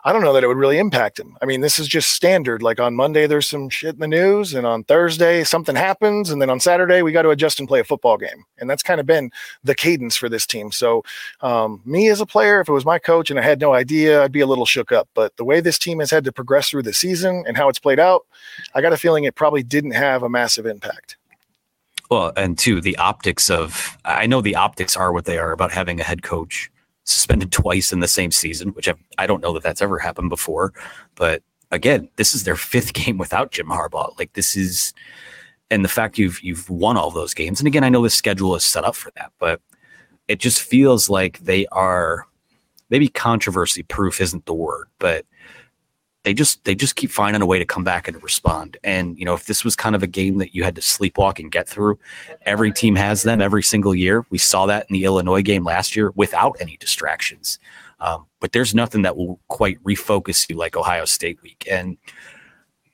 I 0.05 0.11
don't 0.13 0.21
know 0.21 0.33
that 0.33 0.43
it 0.43 0.47
would 0.47 0.57
really 0.57 0.77
impact 0.77 1.17
him. 1.17 1.35
I 1.41 1.45
mean, 1.45 1.61
this 1.61 1.79
is 1.79 1.87
just 1.87 2.11
standard. 2.11 2.61
Like 2.61 2.79
on 2.79 2.93
Monday, 2.93 3.25
there's 3.25 3.49
some 3.49 3.69
shit 3.69 3.95
in 3.95 4.01
the 4.01 4.07
news, 4.07 4.53
and 4.53 4.67
on 4.67 4.83
Thursday, 4.83 5.45
something 5.45 5.75
happens, 5.75 6.29
and 6.29 6.41
then 6.41 6.49
on 6.49 6.59
Saturday, 6.59 7.01
we 7.01 7.11
got 7.11 7.21
to 7.23 7.29
adjust 7.29 7.57
and 7.59 7.67
play 7.67 7.79
a 7.79 7.85
football 7.85 8.17
game. 8.17 8.45
And 8.59 8.69
that's 8.69 8.83
kind 8.83 8.99
of 8.99 9.05
been 9.05 9.31
the 9.63 9.73
cadence 9.73 10.15
for 10.15 10.27
this 10.29 10.45
team. 10.45 10.71
So, 10.71 11.03
um, 11.41 11.81
me 11.85 12.09
as 12.09 12.19
a 12.19 12.25
player, 12.25 12.59
if 12.59 12.67
it 12.67 12.73
was 12.73 12.85
my 12.85 12.99
coach 12.99 13.31
and 13.31 13.39
I 13.39 13.43
had 13.43 13.61
no 13.61 13.73
idea, 13.73 14.21
I'd 14.21 14.31
be 14.31 14.41
a 14.41 14.47
little 14.47 14.65
shook 14.65 14.91
up. 14.91 15.07
But 15.15 15.37
the 15.37 15.45
way 15.45 15.59
this 15.59 15.79
team 15.79 15.99
has 15.99 16.11
had 16.11 16.25
to 16.25 16.31
progress 16.33 16.69
through 16.69 16.83
the 16.83 16.93
season 16.93 17.45
and 17.47 17.57
how 17.57 17.69
it's 17.69 17.79
played 17.79 17.99
out, 17.99 18.27
I 18.75 18.81
got 18.81 18.93
a 18.93 18.97
feeling 18.97 19.23
it 19.23 19.35
probably 19.35 19.63
didn't 19.63 19.91
have 19.91 20.21
a 20.21 20.29
massive 20.29 20.65
impact. 20.65 21.15
Well, 22.13 22.31
and 22.37 22.59
two, 22.59 22.79
the 22.79 22.95
optics 22.97 23.49
of 23.49 23.97
I 24.05 24.27
know 24.27 24.39
the 24.39 24.55
optics 24.55 24.95
are 24.95 25.11
what 25.11 25.25
they 25.25 25.39
are 25.39 25.51
about 25.51 25.71
having 25.71 25.99
a 25.99 26.03
head 26.03 26.21
coach 26.21 26.69
suspended 27.05 27.51
twice 27.51 27.91
in 27.91 28.01
the 28.01 28.07
same 28.07 28.29
season, 28.29 28.69
which 28.69 28.87
I've, 28.87 28.99
I 29.17 29.25
do 29.25 29.33
not 29.33 29.41
know 29.41 29.53
that 29.53 29.63
that's 29.63 29.81
ever 29.81 29.97
happened 29.97 30.29
before. 30.29 30.73
But 31.15 31.41
again, 31.71 32.07
this 32.17 32.35
is 32.35 32.43
their 32.43 32.55
fifth 32.71 32.93
game 32.93 33.17
without 33.17 33.51
Jim 33.51 33.65
Harbaugh. 33.65 34.15
Like 34.19 34.33
this 34.33 34.55
is, 34.55 34.93
and 35.71 35.83
the 35.83 35.89
fact 35.89 36.19
you've 36.19 36.39
you've 36.43 36.69
won 36.69 36.97
all 36.97 37.09
those 37.09 37.33
games, 37.33 37.59
and 37.59 37.65
again, 37.65 37.83
I 37.83 37.89
know 37.89 38.03
the 38.03 38.11
schedule 38.11 38.55
is 38.55 38.63
set 38.63 38.83
up 38.83 38.93
for 38.93 39.11
that, 39.15 39.31
but 39.39 39.59
it 40.27 40.39
just 40.39 40.61
feels 40.61 41.09
like 41.09 41.39
they 41.39 41.65
are 41.71 42.27
maybe 42.91 43.07
controversy 43.07 43.81
proof 43.81 44.21
isn't 44.21 44.45
the 44.45 44.53
word, 44.53 44.85
but 44.99 45.25
they 46.23 46.33
just 46.33 46.63
they 46.63 46.73
just 46.73 46.95
keep 46.95 47.11
finding 47.11 47.41
a 47.41 47.45
way 47.45 47.59
to 47.59 47.65
come 47.65 47.83
back 47.83 48.07
and 48.07 48.21
respond. 48.23 48.77
And 48.83 49.17
you 49.17 49.25
know, 49.25 49.33
if 49.33 49.45
this 49.45 49.63
was 49.63 49.75
kind 49.75 49.95
of 49.95 50.03
a 50.03 50.07
game 50.07 50.37
that 50.37 50.55
you 50.55 50.63
had 50.63 50.75
to 50.75 50.81
sleepwalk 50.81 51.39
and 51.39 51.51
get 51.51 51.67
through, 51.67 51.99
every 52.45 52.71
team 52.71 52.95
has 52.95 53.23
them 53.23 53.41
every 53.41 53.63
single 53.63 53.93
year. 53.93 54.25
We 54.29 54.37
saw 54.37 54.65
that 54.67 54.85
in 54.89 54.93
the 54.93 55.03
Illinois 55.03 55.41
game 55.41 55.63
last 55.63 55.95
year 55.95 56.11
without 56.15 56.57
any 56.59 56.77
distractions. 56.77 57.59
Um, 57.99 58.25
but 58.39 58.51
there's 58.51 58.73
nothing 58.73 59.03
that 59.03 59.15
will 59.15 59.39
quite 59.47 59.81
refocus 59.83 60.49
you 60.49 60.57
like 60.57 60.75
Ohio 60.75 61.05
State 61.05 61.41
week. 61.41 61.65
And 61.69 61.97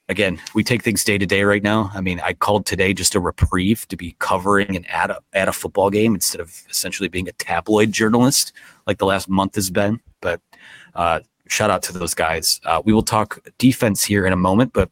again, 0.08 0.40
we 0.54 0.64
take 0.64 0.84
things 0.84 1.04
day 1.04 1.18
to 1.18 1.26
day 1.26 1.44
right 1.44 1.64
now. 1.64 1.92
I 1.94 2.02
mean, 2.02 2.20
I 2.20 2.34
called 2.34 2.66
today 2.66 2.94
just 2.94 3.16
a 3.16 3.20
reprieve 3.20 3.88
to 3.88 3.96
be 3.96 4.16
covering 4.20 4.76
and 4.76 4.90
at 4.90 5.12
a 5.12 5.20
at 5.34 5.48
a 5.48 5.54
football 5.54 5.90
game 5.90 6.16
instead 6.16 6.42
of 6.42 6.64
essentially 6.70 7.10
being 7.10 7.30
a 7.30 7.34
tabloid 7.34 7.92
journalist 7.92 8.54
like 8.88 8.98
the 8.98 9.06
last 9.06 9.30
month 9.30 9.56
has 9.56 9.70
been. 9.70 10.00
But 10.20 10.42
uh, 10.96 11.22
shout 11.50 11.70
out 11.70 11.84
to 11.84 11.94
those 11.94 12.14
guys. 12.14 12.62
Uh, 12.66 12.82
we 12.86 12.94
will 12.94 13.04
talk 13.04 13.40
defense 13.58 14.04
here 14.04 14.26
in 14.26 14.34
a 14.34 14.38
moment, 14.38 14.74
but 14.74 14.90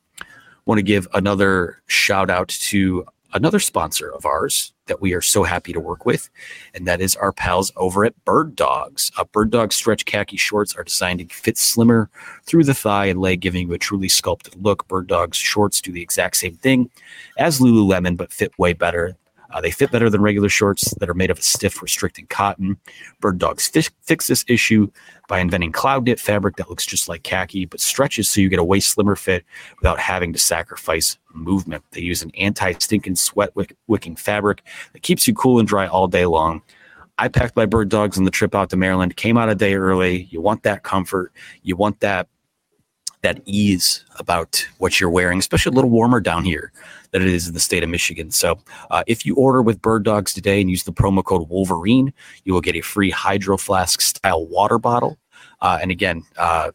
want 0.65 0.79
to 0.79 0.83
give 0.83 1.07
another 1.13 1.81
shout 1.87 2.29
out 2.29 2.49
to 2.49 3.05
another 3.33 3.59
sponsor 3.59 4.11
of 4.11 4.25
ours 4.25 4.73
that 4.87 5.01
we 5.01 5.13
are 5.13 5.21
so 5.21 5.43
happy 5.43 5.73
to 5.73 5.79
work 5.79 6.05
with, 6.05 6.29
and 6.73 6.87
that 6.87 7.01
is 7.01 7.15
our 7.17 7.31
pals 7.31 7.71
over 7.75 8.05
at 8.05 8.25
Bird 8.25 8.55
Dogs. 8.55 9.11
Uh, 9.17 9.25
Bird 9.25 9.49
Dog 9.49 9.73
stretch 9.73 10.05
khaki 10.05 10.37
shorts 10.37 10.75
are 10.75 10.83
designed 10.83 11.19
to 11.19 11.35
fit 11.35 11.57
slimmer 11.57 12.09
through 12.43 12.63
the 12.63 12.73
thigh 12.73 13.05
and 13.05 13.19
leg, 13.19 13.41
giving 13.41 13.67
you 13.67 13.73
a 13.73 13.77
truly 13.77 14.09
sculpted 14.09 14.55
look. 14.61 14.87
Bird 14.87 15.07
Dogs 15.07 15.37
shorts 15.37 15.81
do 15.81 15.91
the 15.91 16.01
exact 16.01 16.37
same 16.37 16.55
thing 16.55 16.89
as 17.37 17.59
Lululemon, 17.59 18.17
but 18.17 18.31
fit 18.31 18.57
way 18.57 18.73
better. 18.73 19.15
Uh, 19.51 19.61
they 19.61 19.71
fit 19.71 19.91
better 19.91 20.09
than 20.09 20.21
regular 20.21 20.49
shorts 20.49 20.93
that 20.95 21.09
are 21.09 21.13
made 21.13 21.31
of 21.31 21.39
a 21.39 21.41
stiff, 21.41 21.81
restricting 21.81 22.27
cotton. 22.27 22.77
Bird 23.19 23.37
Dogs 23.37 23.67
fi- 23.67 23.93
fix 24.01 24.27
this 24.27 24.43
issue 24.47 24.89
by 25.27 25.39
inventing 25.39 25.71
cloud 25.71 26.05
knit 26.05 26.19
fabric 26.19 26.57
that 26.57 26.69
looks 26.69 26.85
just 26.85 27.07
like 27.07 27.23
khaki 27.23 27.65
but 27.65 27.79
stretches 27.79 28.29
so 28.29 28.41
you 28.41 28.49
get 28.49 28.59
a 28.59 28.63
way 28.63 28.79
slimmer 28.79 29.15
fit 29.15 29.45
without 29.79 29.99
having 29.99 30.33
to 30.33 30.39
sacrifice 30.39 31.17
movement. 31.33 31.83
They 31.91 32.01
use 32.01 32.21
an 32.21 32.31
anti 32.37 32.73
stinking 32.73 33.15
sweat 33.15 33.55
wick- 33.55 33.75
wicking 33.87 34.15
fabric 34.15 34.63
that 34.93 35.01
keeps 35.01 35.27
you 35.27 35.33
cool 35.33 35.59
and 35.59 35.67
dry 35.67 35.87
all 35.87 36.07
day 36.07 36.25
long. 36.25 36.61
I 37.19 37.27
packed 37.29 37.55
my 37.55 37.65
bird 37.65 37.89
dogs 37.89 38.17
on 38.17 38.25
the 38.25 38.31
trip 38.31 38.53
out 38.53 38.69
to 38.69 38.77
Maryland, 38.77 39.15
came 39.15 39.37
out 39.37 39.49
a 39.49 39.55
day 39.55 39.73
early. 39.73 40.27
You 40.29 40.39
want 40.39 40.63
that 40.63 40.83
comfort, 40.83 41.31
you 41.63 41.75
want 41.75 41.99
that 42.01 42.27
that 43.21 43.41
ease 43.45 44.05
about 44.19 44.65
what 44.77 44.99
you're 44.99 45.09
wearing, 45.09 45.39
especially 45.39 45.71
a 45.71 45.75
little 45.75 45.89
warmer 45.89 46.19
down 46.19 46.43
here 46.43 46.71
than 47.11 47.21
it 47.21 47.27
is 47.27 47.47
in 47.47 47.53
the 47.53 47.59
state 47.59 47.83
of 47.83 47.89
Michigan. 47.89 48.31
So, 48.31 48.59
uh, 48.91 49.03
if 49.07 49.25
you 49.25 49.35
order 49.35 49.61
with 49.61 49.81
Bird 49.81 50.03
Dogs 50.03 50.33
today 50.33 50.61
and 50.61 50.69
use 50.69 50.83
the 50.83 50.93
promo 50.93 51.23
code 51.23 51.49
Wolverine, 51.49 52.13
you 52.43 52.53
will 52.53 52.61
get 52.61 52.75
a 52.75 52.81
free 52.81 53.09
Hydro 53.09 53.57
Flask 53.57 54.01
style 54.01 54.45
water 54.45 54.77
bottle. 54.77 55.17
Uh, 55.61 55.79
and 55.81 55.91
again, 55.91 56.23
uh, 56.37 56.71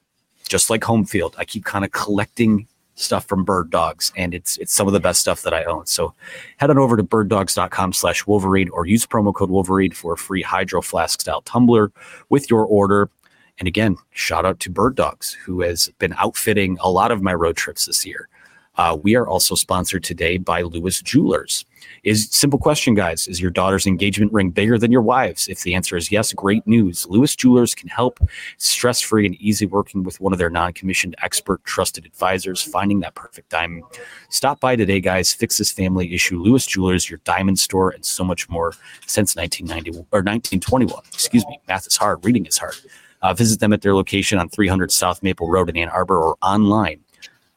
just 0.49 0.69
like 0.69 0.83
home 0.85 1.05
field, 1.05 1.35
I 1.39 1.45
keep 1.45 1.65
kind 1.65 1.85
of 1.85 1.93
collecting 1.93 2.67
stuff 2.95 3.27
from 3.27 3.45
bird 3.45 3.71
dogs 3.71 4.13
and 4.17 4.35
it's 4.35 4.59
it's 4.59 4.73
some 4.73 4.87
of 4.87 4.93
the 4.93 5.01
best 5.01 5.21
stuff 5.21 5.43
that 5.43 5.55
i 5.55 5.65
own 5.65 5.87
so 5.87 6.15
head 6.59 6.69
on 6.69 6.79
over 6.79 6.97
to 6.97 7.03
birddogs.com 7.03 7.93
slash 7.93 8.27
wolverine 8.27 8.69
or 8.69 8.87
use 8.87 9.07
promo 9.07 9.35
code 9.35 9.51
wolverine 9.51 9.91
for 9.91 10.13
a 10.13 10.17
free 10.17 10.43
hydro 10.43 10.83
flask 10.83 11.21
style 11.21 11.41
tumbler 11.43 11.91
with 12.29 12.51
your 12.51 12.67
order 12.67 13.09
and 13.59 13.69
again, 13.69 13.97
shout 14.11 14.45
out 14.45 14.61
to 14.61 14.71
Bird 14.71 14.95
Dogs, 14.95 15.33
who 15.45 15.61
has 15.61 15.91
been 15.99 16.15
outfitting 16.19 16.79
a 16.81 16.91
lot 16.91 17.11
of 17.11 17.23
my 17.23 17.35
road 17.35 17.57
trips 17.57 17.87
this 17.87 18.05
year. 18.05 18.29
Uh, 18.77 18.97
we 19.03 19.15
are 19.15 19.29
also 19.29 19.55
sponsored 19.55 20.03
today 20.03 20.39
by 20.39 20.63
Lewis 20.63 21.03
Jewelers. 21.03 21.67
Is 22.05 22.29
simple 22.31 22.59
question, 22.59 22.95
guys: 22.95 23.29
Is 23.29 23.41
your 23.41 23.51
daughter's 23.51 23.87
engagement 23.87 24.33
ring 24.33 24.51
bigger 24.51 24.79
than 24.79 24.91
your 24.91 25.03
wife's? 25.03 25.47
If 25.49 25.63
the 25.63 25.75
answer 25.75 25.97
is 25.97 26.11
yes, 26.11 26.33
great 26.33 26.67
news. 26.67 27.07
Lewis 27.07 27.37
Jewelers 27.37 27.75
can 27.75 27.89
help 27.89 28.19
stress-free 28.57 29.27
and 29.27 29.35
easy 29.37 29.67
working 29.67 30.03
with 30.05 30.21
one 30.21 30.33
of 30.33 30.39
their 30.39 30.49
non-commissioned 30.49 31.15
expert, 31.23 31.63
trusted 31.65 32.07
advisors, 32.07 32.63
finding 32.63 33.01
that 33.01 33.15
perfect 33.15 33.51
diamond. 33.51 33.85
Stop 34.31 34.59
by 34.59 34.75
today, 34.75 35.01
guys. 35.01 35.35
Fix 35.35 35.59
this 35.59 35.71
family 35.71 36.15
issue. 36.15 36.41
Lewis 36.41 36.65
Jewelers, 36.65 37.11
your 37.11 37.21
diamond 37.25 37.59
store, 37.59 37.91
and 37.91 38.05
so 38.05 38.25
much 38.25 38.49
more 38.49 38.73
since 39.07 39.37
1990 39.37 39.91
or 40.13 40.23
1921. 40.23 41.03
Excuse 41.13 41.47
me. 41.47 41.61
Math 41.69 41.87
is 41.87 41.97
hard. 41.97 42.25
Reading 42.25 42.47
is 42.47 42.57
hard. 42.57 42.77
Uh, 43.23 43.33
visit 43.33 43.61
them 43.61 43.73
at 43.73 43.83
their 43.83 43.95
location 43.95 44.39
on 44.39 44.49
300 44.49 44.91
South 44.91 45.23
Maple 45.23 45.49
Road 45.49 45.69
in 45.69 45.77
Ann 45.77 45.89
Arbor 45.89 46.21
or 46.21 46.37
online 46.43 47.01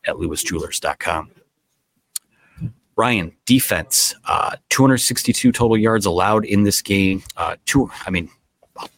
at 0.06 0.15
lewisjewelers.com. 0.15 1.32
Ryan, 2.97 3.36
defense, 3.45 4.15
uh, 4.25 4.56
262 4.69 5.51
total 5.51 5.78
yards 5.78 6.06
allowed 6.06 6.45
in 6.45 6.63
this 6.63 6.82
game. 6.82 7.23
Uh, 7.36 7.58
two, 7.65 7.91
I 8.06 8.10
mean, 8.10 8.30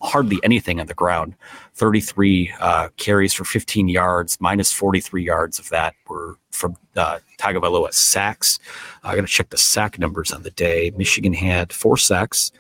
hardly 0.02 0.40
anything 0.44 0.80
on 0.80 0.88
the 0.88 0.94
ground. 0.94 1.36
33 1.76 2.54
uh, 2.60 2.90
carries 2.98 3.34
for 3.34 3.44
15 3.44 3.88
yards, 3.88 4.38
minus 4.40 4.72
43 4.72 5.24
yards 5.24 5.60
of 5.60 5.70
that 5.70 5.96
were 6.08 6.38
from 6.52 6.76
uh, 6.96 7.20
Tagovailoa 7.40 7.94
sacks. 7.94 8.60
I 9.04 9.16
got 9.16 9.22
to 9.22 9.28
check 9.28 9.50
the 9.50 9.58
sack 9.58 10.00
numbers 10.00 10.32
on 10.32 10.44
the 10.44 10.52
day. 10.52 10.92
Michigan 10.96 11.34
had 11.34 11.72
four 11.72 11.98
sacks. 11.98 12.52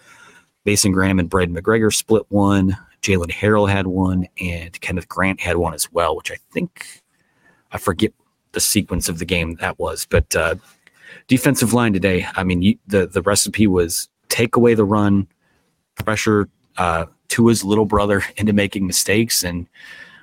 Mason 0.65 0.91
Graham 0.91 1.20
and 1.20 1.30
Braiden 1.30 1.58
McGregor 1.58 1.93
split 1.93 2.26
one. 2.30 2.78
Jaylen 3.02 3.32
Harrell 3.32 3.70
had 3.70 3.88
one, 3.88 4.28
and 4.40 4.80
Kenneth 4.82 5.08
Grant 5.08 5.40
had 5.40 5.58
one 5.58 5.74
as 5.74 5.92
well, 5.92 6.16
which 6.16 6.32
I 6.32 6.38
think 6.52 7.02
I 7.72 7.78
forget 7.78 8.12
the 8.52 8.60
sequence 8.60 9.08
of 9.08 9.20
the 9.20 9.26
game 9.26 9.56
that 9.56 9.80
was. 9.80 10.06
But 10.10 10.36
uh, 10.36 10.56
defensive 11.28 11.74
line 11.74 11.94
today, 11.94 12.28
I 12.36 12.44
mean, 12.44 12.62
you, 12.62 12.78
the 12.88 13.08
the 13.08 13.22
recipe 13.22 13.68
was 13.68 14.10
take 14.30 14.56
away 14.56 14.74
the 14.74 14.86
run, 14.86 15.28
pressure 15.96 16.50
uh, 16.78 17.06
his 17.48 17.64
little 17.64 17.86
brother 17.86 18.24
into 18.38 18.54
making 18.54 18.88
mistakes. 18.88 19.44
And 19.44 19.68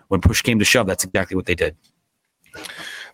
when 0.08 0.20
push 0.20 0.42
came 0.42 0.58
to 0.58 0.64
shove, 0.64 0.86
that's 0.86 1.04
exactly 1.04 1.36
what 1.36 1.46
they 1.46 1.54
did. 1.54 1.76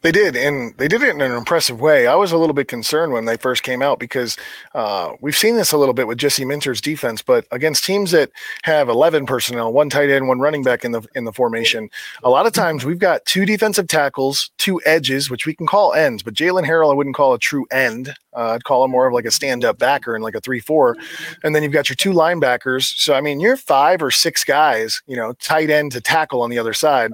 They 0.02 0.12
did, 0.12 0.34
and 0.34 0.74
they 0.78 0.88
did 0.88 1.02
it 1.02 1.14
in 1.14 1.20
an 1.20 1.32
impressive 1.32 1.78
way. 1.78 2.06
I 2.06 2.14
was 2.14 2.32
a 2.32 2.38
little 2.38 2.54
bit 2.54 2.68
concerned 2.68 3.12
when 3.12 3.26
they 3.26 3.36
first 3.36 3.62
came 3.62 3.82
out 3.82 3.98
because 3.98 4.38
uh, 4.74 5.12
we've 5.20 5.36
seen 5.36 5.56
this 5.56 5.72
a 5.72 5.76
little 5.76 5.92
bit 5.92 6.06
with 6.06 6.16
Jesse 6.16 6.46
Minter's 6.46 6.80
defense, 6.80 7.20
but 7.20 7.46
against 7.50 7.84
teams 7.84 8.10
that 8.12 8.30
have 8.62 8.88
11 8.88 9.26
personnel, 9.26 9.74
one 9.74 9.90
tight 9.90 10.08
end, 10.08 10.26
one 10.26 10.40
running 10.40 10.62
back 10.62 10.86
in 10.86 10.92
the 10.92 11.02
in 11.14 11.24
the 11.24 11.32
formation, 11.34 11.90
a 12.22 12.30
lot 12.30 12.46
of 12.46 12.54
times 12.54 12.86
we've 12.86 12.98
got 12.98 13.26
two 13.26 13.44
defensive 13.44 13.88
tackles, 13.88 14.50
two 14.56 14.80
edges, 14.86 15.28
which 15.28 15.44
we 15.44 15.54
can 15.54 15.66
call 15.66 15.92
ends, 15.92 16.22
but 16.22 16.32
Jaylen 16.32 16.66
Harrell 16.66 16.92
I 16.92 16.94
wouldn't 16.94 17.16
call 17.16 17.34
a 17.34 17.38
true 17.38 17.66
end. 17.70 18.14
Uh, 18.34 18.52
I'd 18.52 18.64
call 18.64 18.84
him 18.84 18.92
more 18.92 19.08
of 19.08 19.12
like 19.12 19.24
a 19.24 19.30
stand-up 19.30 19.78
backer 19.78 20.14
and 20.14 20.22
like 20.22 20.36
a 20.36 20.40
three-four, 20.40 20.96
and 21.42 21.54
then 21.54 21.62
you've 21.62 21.72
got 21.72 21.88
your 21.90 21.96
two 21.96 22.12
linebackers. 22.12 22.84
So 22.96 23.12
I 23.12 23.20
mean, 23.20 23.38
you're 23.38 23.56
five 23.56 24.02
or 24.02 24.10
six 24.10 24.44
guys, 24.44 25.02
you 25.06 25.16
know, 25.16 25.34
tight 25.34 25.68
end 25.68 25.92
to 25.92 26.00
tackle 26.00 26.40
on 26.40 26.48
the 26.48 26.58
other 26.58 26.72
side, 26.72 27.10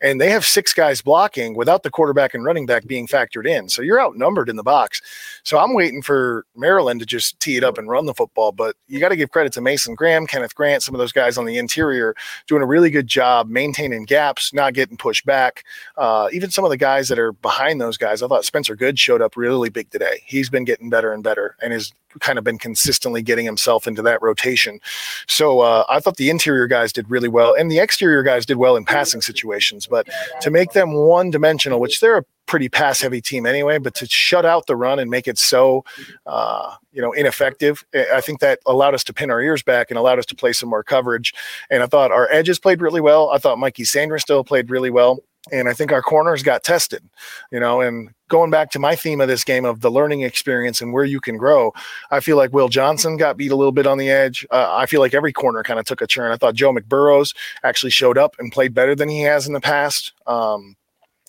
and 0.00 0.20
they 0.20 0.30
have 0.30 0.46
six 0.46 0.72
guys 0.72 1.02
blocking 1.02 1.54
without 1.54 1.82
the 1.82 1.90
quarterback 1.90 2.29
and 2.34 2.44
running 2.44 2.66
back 2.66 2.86
being 2.86 3.06
factored 3.06 3.46
in. 3.46 3.68
So 3.68 3.82
you're 3.82 4.00
outnumbered 4.00 4.48
in 4.48 4.56
the 4.56 4.62
box. 4.62 5.00
So 5.44 5.58
I'm 5.58 5.74
waiting 5.74 6.02
for 6.02 6.44
Maryland 6.56 7.00
to 7.00 7.06
just 7.06 7.38
tee 7.40 7.56
it 7.56 7.64
up 7.64 7.78
and 7.78 7.88
run 7.88 8.06
the 8.06 8.14
football. 8.14 8.52
But 8.52 8.76
you 8.88 9.00
got 9.00 9.08
to 9.10 9.16
give 9.16 9.30
credit 9.30 9.52
to 9.54 9.60
Mason 9.60 9.94
Graham, 9.94 10.26
Kenneth 10.26 10.54
Grant, 10.54 10.82
some 10.82 10.94
of 10.94 10.98
those 10.98 11.12
guys 11.12 11.38
on 11.38 11.44
the 11.44 11.58
interior 11.58 12.14
doing 12.46 12.62
a 12.62 12.66
really 12.66 12.90
good 12.90 13.06
job 13.06 13.48
maintaining 13.48 14.04
gaps, 14.04 14.52
not 14.52 14.74
getting 14.74 14.96
pushed 14.96 15.24
back. 15.26 15.64
Uh, 15.96 16.28
even 16.32 16.50
some 16.50 16.64
of 16.64 16.70
the 16.70 16.76
guys 16.76 17.08
that 17.08 17.18
are 17.18 17.32
behind 17.32 17.80
those 17.80 17.96
guys, 17.96 18.22
I 18.22 18.28
thought 18.28 18.44
Spencer 18.44 18.76
Good 18.76 18.98
showed 18.98 19.22
up 19.22 19.36
really 19.36 19.70
big 19.70 19.90
today. 19.90 20.22
He's 20.24 20.50
been 20.50 20.64
getting 20.64 20.90
better 20.90 21.12
and 21.12 21.22
better 21.22 21.56
and 21.62 21.72
is 21.72 21.92
kind 22.18 22.38
of 22.38 22.44
been 22.44 22.58
consistently 22.58 23.22
getting 23.22 23.44
himself 23.44 23.86
into 23.86 24.02
that 24.02 24.20
rotation. 24.20 24.80
So 25.28 25.60
uh, 25.60 25.84
I 25.88 26.00
thought 26.00 26.16
the 26.16 26.30
interior 26.30 26.66
guys 26.66 26.92
did 26.92 27.08
really 27.08 27.28
well, 27.28 27.54
and 27.54 27.70
the 27.70 27.78
exterior 27.78 28.22
guys 28.22 28.44
did 28.44 28.56
well 28.56 28.76
in 28.76 28.84
passing 28.84 29.20
situations. 29.20 29.86
But 29.86 30.08
to 30.40 30.50
make 30.50 30.72
them 30.72 30.92
one 30.92 31.30
dimensional, 31.30 31.78
which 31.78 32.00
they're 32.00 32.18
a 32.18 32.24
pretty 32.50 32.68
pass 32.68 33.00
heavy 33.00 33.20
team 33.20 33.46
anyway, 33.46 33.78
but 33.78 33.94
to 33.94 34.06
shut 34.06 34.44
out 34.44 34.66
the 34.66 34.74
run 34.74 34.98
and 34.98 35.08
make 35.08 35.28
it 35.28 35.38
so, 35.38 35.84
uh, 36.26 36.74
you 36.92 37.00
know, 37.00 37.12
ineffective, 37.12 37.84
I 38.12 38.20
think 38.20 38.40
that 38.40 38.58
allowed 38.66 38.92
us 38.92 39.04
to 39.04 39.14
pin 39.14 39.30
our 39.30 39.40
ears 39.40 39.62
back 39.62 39.88
and 39.88 39.96
allowed 39.96 40.18
us 40.18 40.26
to 40.26 40.34
play 40.34 40.52
some 40.52 40.68
more 40.68 40.82
coverage. 40.82 41.32
And 41.70 41.80
I 41.80 41.86
thought 41.86 42.10
our 42.10 42.28
edges 42.32 42.58
played 42.58 42.82
really 42.82 43.00
well. 43.00 43.30
I 43.30 43.38
thought 43.38 43.60
Mike 43.60 43.76
Sainristil 43.76 44.44
played 44.44 44.68
really 44.68 44.90
well 44.90 45.20
and 45.52 45.68
I 45.68 45.74
think 45.74 45.92
our 45.92 46.02
corners 46.02 46.42
got 46.42 46.64
tested, 46.64 47.08
you 47.50 47.60
know, 47.60 47.80
and 47.80 48.10
going 48.28 48.50
back 48.50 48.70
to 48.72 48.78
my 48.78 48.94
theme 48.94 49.20
of 49.20 49.28
this 49.28 49.42
game 49.42 49.64
of 49.64 49.80
the 49.80 49.90
learning 49.90 50.20
experience 50.22 50.80
and 50.80 50.92
where 50.92 51.04
you 51.04 51.20
can 51.20 51.36
grow, 51.36 51.72
I 52.10 52.20
feel 52.20 52.36
like 52.36 52.52
Will 52.52 52.68
Johnson 52.68 53.16
got 53.16 53.36
beat 53.36 53.50
a 53.50 53.56
little 53.56 53.72
bit 53.72 53.86
on 53.86 53.96
the 53.96 54.10
edge. 54.10 54.46
Uh, 54.50 54.68
I 54.70 54.86
feel 54.86 55.00
like 55.00 55.14
every 55.14 55.32
corner 55.32 55.62
kind 55.62 55.80
of 55.80 55.86
took 55.86 56.02
a 56.02 56.06
turn. 56.06 56.30
I 56.30 56.36
thought 56.36 56.54
Joe 56.54 56.74
McBurrows 56.74 57.34
actually 57.62 57.90
showed 57.90 58.18
up 58.18 58.36
and 58.38 58.52
played 58.52 58.74
better 58.74 58.94
than 58.94 59.08
he 59.08 59.22
has 59.22 59.46
in 59.46 59.54
the 59.54 59.60
past. 59.60 60.12
Um, 60.26 60.76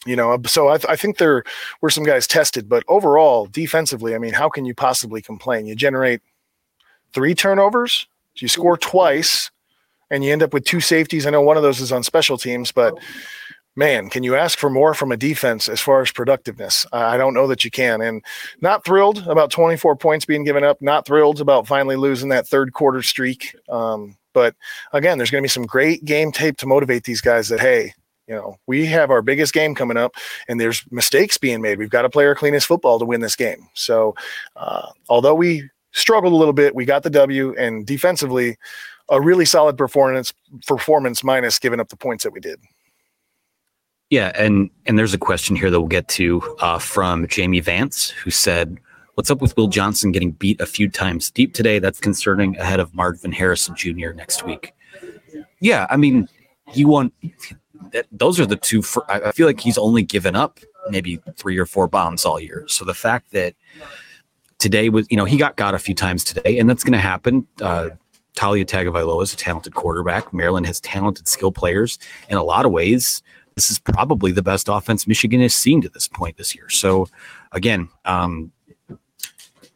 you 0.05 0.15
know, 0.15 0.39
so 0.47 0.69
I, 0.69 0.77
th- 0.77 0.89
I, 0.89 0.95
think 0.95 1.17
there 1.17 1.43
were 1.81 1.91
some 1.91 2.03
guys 2.03 2.25
tested, 2.25 2.67
but 2.67 2.83
overall, 2.87 3.45
defensively, 3.45 4.15
I 4.15 4.17
mean, 4.17 4.33
how 4.33 4.49
can 4.49 4.65
you 4.65 4.73
possibly 4.73 5.21
complain? 5.21 5.67
You 5.67 5.75
generate 5.75 6.21
three 7.13 7.35
turnovers, 7.35 8.07
you 8.35 8.47
score 8.47 8.77
twice, 8.77 9.51
and 10.09 10.23
you 10.23 10.31
end 10.31 10.41
up 10.41 10.53
with 10.53 10.65
two 10.65 10.81
safeties. 10.81 11.27
I 11.27 11.29
know 11.29 11.41
one 11.41 11.57
of 11.57 11.63
those 11.63 11.79
is 11.79 11.91
on 11.91 12.01
special 12.01 12.37
teams, 12.37 12.71
but 12.71 12.97
man, 13.75 14.09
can 14.09 14.23
you 14.23 14.35
ask 14.35 14.57
for 14.57 14.69
more 14.69 14.93
from 14.93 15.11
a 15.11 15.17
defense 15.17 15.69
as 15.69 15.79
far 15.79 16.01
as 16.01 16.11
productiveness? 16.11 16.85
I 16.91 17.17
don't 17.17 17.33
know 17.33 17.47
that 17.47 17.63
you 17.63 17.71
can. 17.71 18.01
And 18.01 18.23
not 18.59 18.83
thrilled 18.83 19.25
about 19.27 19.51
24 19.51 19.95
points 19.95 20.25
being 20.25 20.43
given 20.43 20.63
up. 20.63 20.81
Not 20.81 21.05
thrilled 21.05 21.39
about 21.39 21.67
finally 21.67 21.95
losing 21.95 22.29
that 22.29 22.47
third 22.47 22.73
quarter 22.73 23.01
streak. 23.01 23.55
Um, 23.69 24.17
but 24.33 24.55
again, 24.93 25.17
there's 25.17 25.31
going 25.31 25.41
to 25.41 25.45
be 25.45 25.49
some 25.49 25.65
great 25.65 26.03
game 26.05 26.31
tape 26.31 26.57
to 26.57 26.67
motivate 26.67 27.03
these 27.03 27.21
guys 27.21 27.49
that, 27.49 27.59
hey, 27.59 27.93
you 28.31 28.37
know, 28.37 28.55
we 28.65 28.85
have 28.85 29.11
our 29.11 29.21
biggest 29.21 29.53
game 29.53 29.75
coming 29.75 29.97
up 29.97 30.15
and 30.47 30.57
there's 30.57 30.89
mistakes 30.89 31.37
being 31.37 31.61
made. 31.61 31.77
We've 31.77 31.89
got 31.89 32.03
to 32.03 32.09
play 32.09 32.25
our 32.25 32.33
cleanest 32.33 32.65
football 32.65 32.97
to 32.97 33.03
win 33.03 33.19
this 33.19 33.35
game. 33.35 33.67
So, 33.73 34.15
uh, 34.55 34.87
although 35.09 35.35
we 35.35 35.69
struggled 35.91 36.31
a 36.31 36.37
little 36.37 36.53
bit, 36.53 36.73
we 36.73 36.85
got 36.85 37.03
the 37.03 37.09
W 37.09 37.53
and 37.57 37.85
defensively, 37.85 38.57
a 39.09 39.19
really 39.19 39.43
solid 39.43 39.77
performance 39.77 40.33
performance 40.65 41.25
minus 41.25 41.59
giving 41.59 41.81
up 41.81 41.89
the 41.89 41.97
points 41.97 42.23
that 42.23 42.31
we 42.31 42.39
did. 42.39 42.57
Yeah, 44.09 44.31
and 44.35 44.69
and 44.85 44.97
there's 44.97 45.13
a 45.13 45.17
question 45.17 45.57
here 45.57 45.69
that 45.69 45.79
we'll 45.81 45.89
get 45.89 46.07
to 46.09 46.41
uh, 46.61 46.79
from 46.79 47.27
Jamie 47.27 47.59
Vance, 47.59 48.11
who 48.11 48.31
said, 48.31 48.77
"What's 49.15 49.29
up 49.29 49.41
with 49.41 49.57
Will 49.57 49.67
Johnson 49.67 50.13
getting 50.13 50.31
beat 50.31 50.61
a 50.61 50.65
few 50.65 50.89
times 50.89 51.31
deep 51.31 51.53
today? 51.53 51.79
That's 51.79 51.99
concerning 51.99 52.57
ahead 52.57 52.79
of 52.79 52.93
Marvin 52.95 53.33
Harrison 53.33 53.75
Jr. 53.75 54.13
next 54.13 54.45
week." 54.45 54.73
Yeah, 55.59 55.87
I 55.89 55.97
mean, 55.97 56.29
you 56.73 56.87
won. 56.87 57.11
That, 57.91 58.07
those 58.11 58.39
are 58.39 58.45
the 58.45 58.55
two. 58.55 58.81
For, 58.81 59.09
I 59.09 59.31
feel 59.31 59.47
like 59.47 59.59
he's 59.59 59.77
only 59.77 60.03
given 60.03 60.35
up 60.35 60.59
maybe 60.89 61.21
three 61.35 61.57
or 61.57 61.65
four 61.65 61.87
bombs 61.87 62.25
all 62.25 62.39
year. 62.39 62.65
So 62.67 62.85
the 62.85 62.93
fact 62.93 63.31
that 63.31 63.55
today 64.57 64.89
was, 64.89 65.07
you 65.09 65.17
know, 65.17 65.25
he 65.25 65.37
got 65.37 65.55
got 65.57 65.73
a 65.73 65.79
few 65.79 65.95
times 65.95 66.23
today, 66.23 66.59
and 66.59 66.69
that's 66.69 66.83
going 66.83 66.93
to 66.93 66.99
happen. 66.99 67.47
Uh, 67.61 67.89
Taulia 68.35 68.65
Tagovailoa 68.65 69.23
is 69.23 69.33
a 69.33 69.37
talented 69.37 69.75
quarterback. 69.75 70.33
Maryland 70.33 70.65
has 70.65 70.79
talented 70.79 71.27
skill 71.27 71.51
players 71.51 71.99
in 72.29 72.37
a 72.37 72.43
lot 72.43 72.65
of 72.65 72.71
ways 72.71 73.21
this 73.55 73.69
is 73.69 73.79
probably 73.79 74.31
the 74.31 74.41
best 74.41 74.67
offense 74.69 75.07
Michigan 75.07 75.41
has 75.41 75.53
seen 75.53 75.81
to 75.81 75.89
this 75.89 76.07
point 76.07 76.37
this 76.37 76.55
year. 76.55 76.69
So, 76.69 77.07
again, 77.51 77.89
um, 78.05 78.51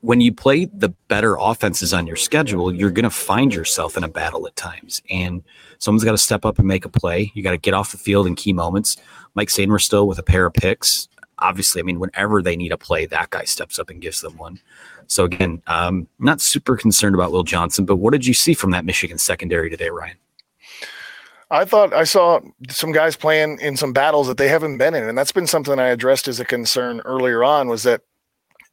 when 0.01 0.21
you 0.21 0.33
play 0.33 0.65
the 0.65 0.89
better 1.07 1.35
offenses 1.39 1.93
on 1.93 2.07
your 2.07 2.15
schedule, 2.15 2.73
you're 2.73 2.91
going 2.91 3.03
to 3.03 3.09
find 3.09 3.53
yourself 3.53 3.97
in 3.97 4.03
a 4.03 4.07
battle 4.07 4.47
at 4.47 4.55
times. 4.55 5.01
And 5.09 5.43
someone's 5.79 6.03
got 6.03 6.11
to 6.11 6.17
step 6.17 6.45
up 6.45 6.59
and 6.59 6.67
make 6.67 6.85
a 6.85 6.89
play. 6.89 7.31
You 7.33 7.43
got 7.43 7.51
to 7.51 7.57
get 7.57 7.73
off 7.73 7.91
the 7.91 7.97
field 7.97 8.27
in 8.27 8.35
key 8.35 8.53
moments. 8.53 8.97
Mike 9.33 9.49
Sainristil 9.49 10.07
with 10.07 10.19
a 10.19 10.23
pair 10.23 10.45
of 10.45 10.53
picks. 10.53 11.07
Obviously, 11.39 11.81
I 11.81 11.83
mean, 11.83 11.99
whenever 11.99 12.41
they 12.41 12.55
need 12.55 12.71
a 12.71 12.77
play, 12.77 13.05
that 13.07 13.29
guy 13.29 13.43
steps 13.43 13.77
up 13.77 13.89
and 13.89 14.01
gives 14.01 14.21
them 14.21 14.37
one. 14.37 14.59
So, 15.07 15.25
again, 15.25 15.61
um, 15.67 16.07
not 16.17 16.41
super 16.41 16.77
concerned 16.77 17.13
about 17.13 17.31
Will 17.31 17.43
Johnson, 17.43 17.85
but 17.85 17.97
what 17.97 18.11
did 18.11 18.25
you 18.25 18.33
see 18.33 18.53
from 18.53 18.71
that 18.71 18.85
Michigan 18.85 19.17
secondary 19.17 19.69
today, 19.69 19.89
Ryan? 19.89 20.17
I 21.51 21.65
thought 21.65 21.93
I 21.93 22.05
saw 22.05 22.39
some 22.69 22.91
guys 22.91 23.15
playing 23.15 23.59
in 23.59 23.77
some 23.77 23.93
battles 23.93 24.27
that 24.27 24.37
they 24.37 24.47
haven't 24.47 24.77
been 24.77 24.95
in, 24.95 25.07
and 25.07 25.17
that's 25.17 25.31
been 25.31 25.45
something 25.45 25.77
I 25.77 25.89
addressed 25.89 26.27
as 26.27 26.39
a 26.39 26.45
concern 26.45 27.01
earlier 27.05 27.43
on. 27.43 27.67
Was 27.67 27.83
that 27.83 28.01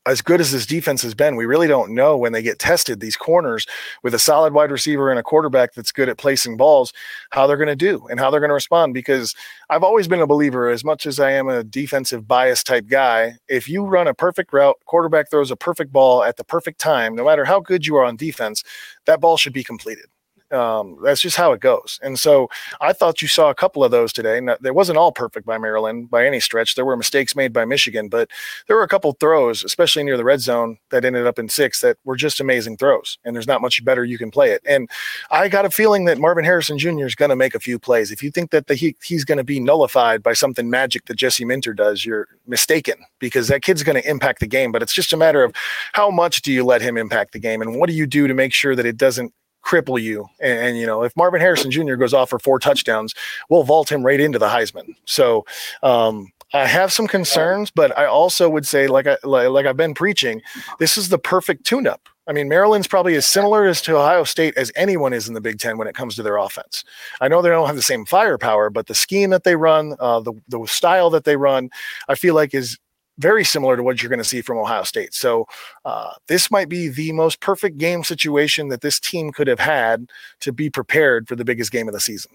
as 0.06 0.20
good 0.20 0.40
as 0.40 0.50
this 0.50 0.66
defense 0.66 1.02
has 1.02 1.14
been, 1.14 1.36
we 1.36 1.46
really 1.46 1.68
don't 1.68 1.94
know 1.94 2.16
when 2.16 2.32
they 2.32 2.42
get 2.42 2.58
tested, 2.58 3.00
these 3.00 3.16
corners 3.16 3.66
with 4.02 4.14
a 4.14 4.18
solid 4.18 4.52
wide 4.52 4.70
receiver 4.70 5.10
and 5.10 5.18
a 5.18 5.22
quarterback 5.22 5.74
that's 5.74 5.92
good 5.92 6.08
at 6.08 6.18
placing 6.18 6.56
balls, 6.56 6.92
how 7.30 7.46
they're 7.46 7.56
going 7.56 7.68
to 7.68 7.76
do 7.76 8.06
and 8.08 8.18
how 8.18 8.30
they're 8.30 8.40
going 8.40 8.50
to 8.50 8.54
respond. 8.54 8.94
Because 8.94 9.34
I've 9.70 9.84
always 9.84 10.08
been 10.08 10.20
a 10.20 10.26
believer, 10.26 10.68
as 10.70 10.84
much 10.84 11.06
as 11.06 11.20
I 11.20 11.30
am 11.30 11.48
a 11.48 11.62
defensive 11.62 12.26
bias 12.26 12.64
type 12.64 12.86
guy, 12.88 13.34
if 13.48 13.68
you 13.68 13.84
run 13.84 14.08
a 14.08 14.14
perfect 14.14 14.52
route, 14.52 14.76
quarterback 14.86 15.30
throws 15.30 15.50
a 15.50 15.56
perfect 15.56 15.92
ball 15.92 16.24
at 16.24 16.36
the 16.36 16.44
perfect 16.44 16.80
time, 16.80 17.14
no 17.14 17.24
matter 17.24 17.44
how 17.44 17.60
good 17.60 17.86
you 17.86 17.96
are 17.96 18.04
on 18.04 18.16
defense, 18.16 18.64
that 19.06 19.20
ball 19.20 19.36
should 19.36 19.52
be 19.52 19.64
completed. 19.64 20.06
Um, 20.52 20.98
that's 21.02 21.20
just 21.20 21.36
how 21.36 21.52
it 21.52 21.60
goes. 21.60 21.98
And 22.02 22.18
so 22.18 22.48
I 22.80 22.92
thought 22.92 23.22
you 23.22 23.28
saw 23.28 23.50
a 23.50 23.54
couple 23.54 23.82
of 23.82 23.90
those 23.90 24.12
today. 24.12 24.40
Now, 24.40 24.56
there 24.60 24.74
wasn't 24.74 24.98
all 24.98 25.12
perfect 25.12 25.46
by 25.46 25.58
Maryland 25.58 26.10
by 26.10 26.26
any 26.26 26.40
stretch. 26.40 26.74
There 26.74 26.84
were 26.84 26.96
mistakes 26.96 27.34
made 27.34 27.52
by 27.52 27.64
Michigan, 27.64 28.08
but 28.08 28.30
there 28.66 28.76
were 28.76 28.82
a 28.82 28.88
couple 28.88 29.12
throws, 29.12 29.64
especially 29.64 30.04
near 30.04 30.16
the 30.16 30.24
red 30.24 30.40
zone, 30.40 30.78
that 30.90 31.04
ended 31.04 31.26
up 31.26 31.38
in 31.38 31.48
six 31.48 31.80
that 31.80 31.96
were 32.04 32.16
just 32.16 32.40
amazing 32.40 32.76
throws. 32.76 33.18
And 33.24 33.34
there's 33.34 33.46
not 33.46 33.62
much 33.62 33.82
better 33.84 34.04
you 34.04 34.18
can 34.18 34.30
play 34.30 34.50
it. 34.50 34.62
And 34.66 34.90
I 35.30 35.48
got 35.48 35.64
a 35.64 35.70
feeling 35.70 36.04
that 36.04 36.18
Marvin 36.18 36.44
Harrison 36.44 36.78
Jr. 36.78 37.06
is 37.06 37.14
going 37.14 37.30
to 37.30 37.36
make 37.36 37.54
a 37.54 37.60
few 37.60 37.78
plays. 37.78 38.10
If 38.10 38.22
you 38.22 38.30
think 38.30 38.50
that 38.50 38.66
the, 38.66 38.74
he, 38.74 38.96
he's 39.02 39.24
going 39.24 39.38
to 39.38 39.44
be 39.44 39.60
nullified 39.60 40.22
by 40.22 40.34
something 40.34 40.68
magic 40.68 41.06
that 41.06 41.14
Jesse 41.14 41.44
Minter 41.44 41.72
does, 41.72 42.04
you're 42.04 42.28
mistaken 42.46 42.96
because 43.18 43.48
that 43.48 43.62
kid's 43.62 43.82
going 43.82 44.00
to 44.00 44.08
impact 44.08 44.40
the 44.40 44.46
game. 44.46 44.70
But 44.70 44.82
it's 44.82 44.94
just 44.94 45.12
a 45.12 45.16
matter 45.16 45.42
of 45.42 45.54
how 45.92 46.10
much 46.10 46.42
do 46.42 46.52
you 46.52 46.64
let 46.64 46.82
him 46.82 46.96
impact 46.96 47.32
the 47.32 47.38
game 47.38 47.62
and 47.62 47.78
what 47.78 47.88
do 47.88 47.94
you 47.94 48.06
do 48.06 48.26
to 48.26 48.34
make 48.34 48.52
sure 48.52 48.76
that 48.76 48.86
it 48.86 48.96
doesn't 48.96 49.32
cripple 49.64 50.00
you. 50.00 50.28
And, 50.40 50.58
and, 50.58 50.78
you 50.78 50.86
know, 50.86 51.02
if 51.02 51.16
Marvin 51.16 51.40
Harrison 51.40 51.70
Jr. 51.70 51.94
goes 51.94 52.14
off 52.14 52.30
for 52.30 52.38
four 52.38 52.58
touchdowns, 52.58 53.14
we'll 53.48 53.62
vault 53.62 53.90
him 53.90 54.04
right 54.04 54.20
into 54.20 54.38
the 54.38 54.48
Heisman. 54.48 54.94
So 55.04 55.44
um, 55.82 56.32
I 56.52 56.66
have 56.66 56.92
some 56.92 57.06
concerns, 57.06 57.70
but 57.70 57.96
I 57.96 58.06
also 58.06 58.48
would 58.48 58.66
say, 58.66 58.86
like 58.86 59.06
I 59.06 59.16
like, 59.24 59.48
like 59.48 59.66
I've 59.66 59.76
been 59.76 59.94
preaching, 59.94 60.42
this 60.78 60.98
is 60.98 61.08
the 61.08 61.18
perfect 61.18 61.64
tune-up. 61.64 62.08
I 62.28 62.32
mean, 62.32 62.48
Maryland's 62.48 62.86
probably 62.86 63.16
as 63.16 63.26
similar 63.26 63.66
as 63.66 63.82
to 63.82 63.96
Ohio 63.96 64.22
State 64.22 64.56
as 64.56 64.70
anyone 64.76 65.12
is 65.12 65.26
in 65.26 65.34
the 65.34 65.40
Big 65.40 65.58
Ten 65.58 65.76
when 65.76 65.88
it 65.88 65.96
comes 65.96 66.14
to 66.14 66.22
their 66.22 66.36
offense. 66.36 66.84
I 67.20 67.26
know 67.26 67.42
they 67.42 67.48
don't 67.48 67.66
have 67.66 67.74
the 67.74 67.82
same 67.82 68.04
firepower, 68.04 68.70
but 68.70 68.86
the 68.86 68.94
scheme 68.94 69.30
that 69.30 69.42
they 69.42 69.56
run, 69.56 69.96
uh, 69.98 70.20
the 70.20 70.32
the 70.46 70.64
style 70.66 71.10
that 71.10 71.24
they 71.24 71.36
run, 71.36 71.70
I 72.08 72.14
feel 72.14 72.34
like 72.34 72.54
is 72.54 72.78
very 73.18 73.44
similar 73.44 73.76
to 73.76 73.82
what 73.82 74.02
you're 74.02 74.08
going 74.08 74.18
to 74.18 74.24
see 74.24 74.40
from 74.40 74.58
Ohio 74.58 74.82
State. 74.84 75.14
So 75.14 75.46
uh, 75.84 76.12
this 76.28 76.50
might 76.50 76.68
be 76.68 76.88
the 76.88 77.12
most 77.12 77.40
perfect 77.40 77.78
game 77.78 78.04
situation 78.04 78.68
that 78.68 78.80
this 78.80 78.98
team 78.98 79.32
could 79.32 79.46
have 79.46 79.60
had 79.60 80.10
to 80.40 80.52
be 80.52 80.70
prepared 80.70 81.28
for 81.28 81.36
the 81.36 81.44
biggest 81.44 81.70
game 81.70 81.88
of 81.88 81.94
the 81.94 82.00
season. 82.00 82.32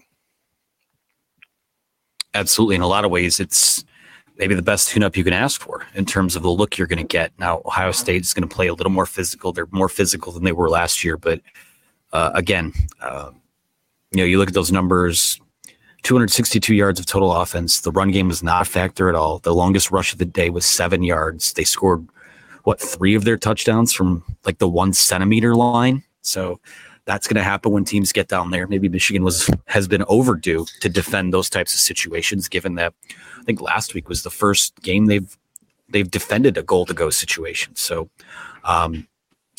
Absolutely, 2.34 2.76
in 2.76 2.82
a 2.82 2.86
lot 2.86 3.04
of 3.04 3.10
ways, 3.10 3.40
it's 3.40 3.84
maybe 4.36 4.54
the 4.54 4.62
best 4.62 4.88
tune-up 4.88 5.16
you 5.16 5.24
can 5.24 5.32
ask 5.32 5.60
for 5.60 5.84
in 5.94 6.04
terms 6.04 6.36
of 6.36 6.42
the 6.42 6.50
look 6.50 6.78
you're 6.78 6.86
going 6.86 6.98
to 6.98 7.04
get. 7.04 7.32
Now, 7.38 7.60
Ohio 7.64 7.90
State 7.90 8.22
is 8.22 8.32
going 8.32 8.48
to 8.48 8.54
play 8.54 8.68
a 8.68 8.74
little 8.74 8.92
more 8.92 9.06
physical. 9.06 9.52
They're 9.52 9.66
more 9.72 9.88
physical 9.88 10.30
than 10.32 10.44
they 10.44 10.52
were 10.52 10.70
last 10.70 11.02
year, 11.02 11.16
but 11.16 11.40
uh, 12.12 12.30
again, 12.34 12.72
uh, 13.00 13.30
you 14.12 14.18
know, 14.18 14.24
you 14.24 14.38
look 14.38 14.48
at 14.48 14.54
those 14.54 14.70
numbers. 14.70 15.40
262 16.02 16.74
yards 16.74 17.00
of 17.00 17.06
total 17.06 17.32
offense. 17.32 17.80
The 17.80 17.90
run 17.90 18.10
game 18.10 18.28
was 18.28 18.42
not 18.42 18.62
a 18.62 18.64
factor 18.64 19.08
at 19.08 19.14
all. 19.14 19.38
The 19.40 19.54
longest 19.54 19.90
rush 19.90 20.12
of 20.12 20.18
the 20.18 20.24
day 20.24 20.50
was 20.50 20.64
seven 20.64 21.02
yards. 21.02 21.52
They 21.52 21.64
scored 21.64 22.06
what 22.64 22.80
three 22.80 23.14
of 23.14 23.24
their 23.24 23.36
touchdowns 23.36 23.92
from 23.92 24.22
like 24.44 24.58
the 24.58 24.68
one 24.68 24.92
centimeter 24.92 25.54
line. 25.54 26.02
So 26.22 26.60
that's 27.04 27.26
going 27.26 27.36
to 27.36 27.42
happen 27.42 27.72
when 27.72 27.84
teams 27.84 28.12
get 28.12 28.28
down 28.28 28.50
there. 28.50 28.66
Maybe 28.66 28.88
Michigan 28.88 29.24
was 29.24 29.48
has 29.66 29.88
been 29.88 30.04
overdue 30.08 30.66
to 30.80 30.88
defend 30.88 31.32
those 31.32 31.48
types 31.48 31.72
of 31.72 31.80
situations, 31.80 32.48
given 32.48 32.74
that 32.74 32.92
I 33.40 33.44
think 33.44 33.60
last 33.60 33.94
week 33.94 34.08
was 34.08 34.22
the 34.22 34.30
first 34.30 34.80
game 34.82 35.06
they've 35.06 35.36
they've 35.88 36.10
defended 36.10 36.58
a 36.58 36.62
goal 36.62 36.84
to 36.86 36.94
go 36.94 37.08
situation. 37.08 37.74
So 37.76 38.10
um, 38.64 39.08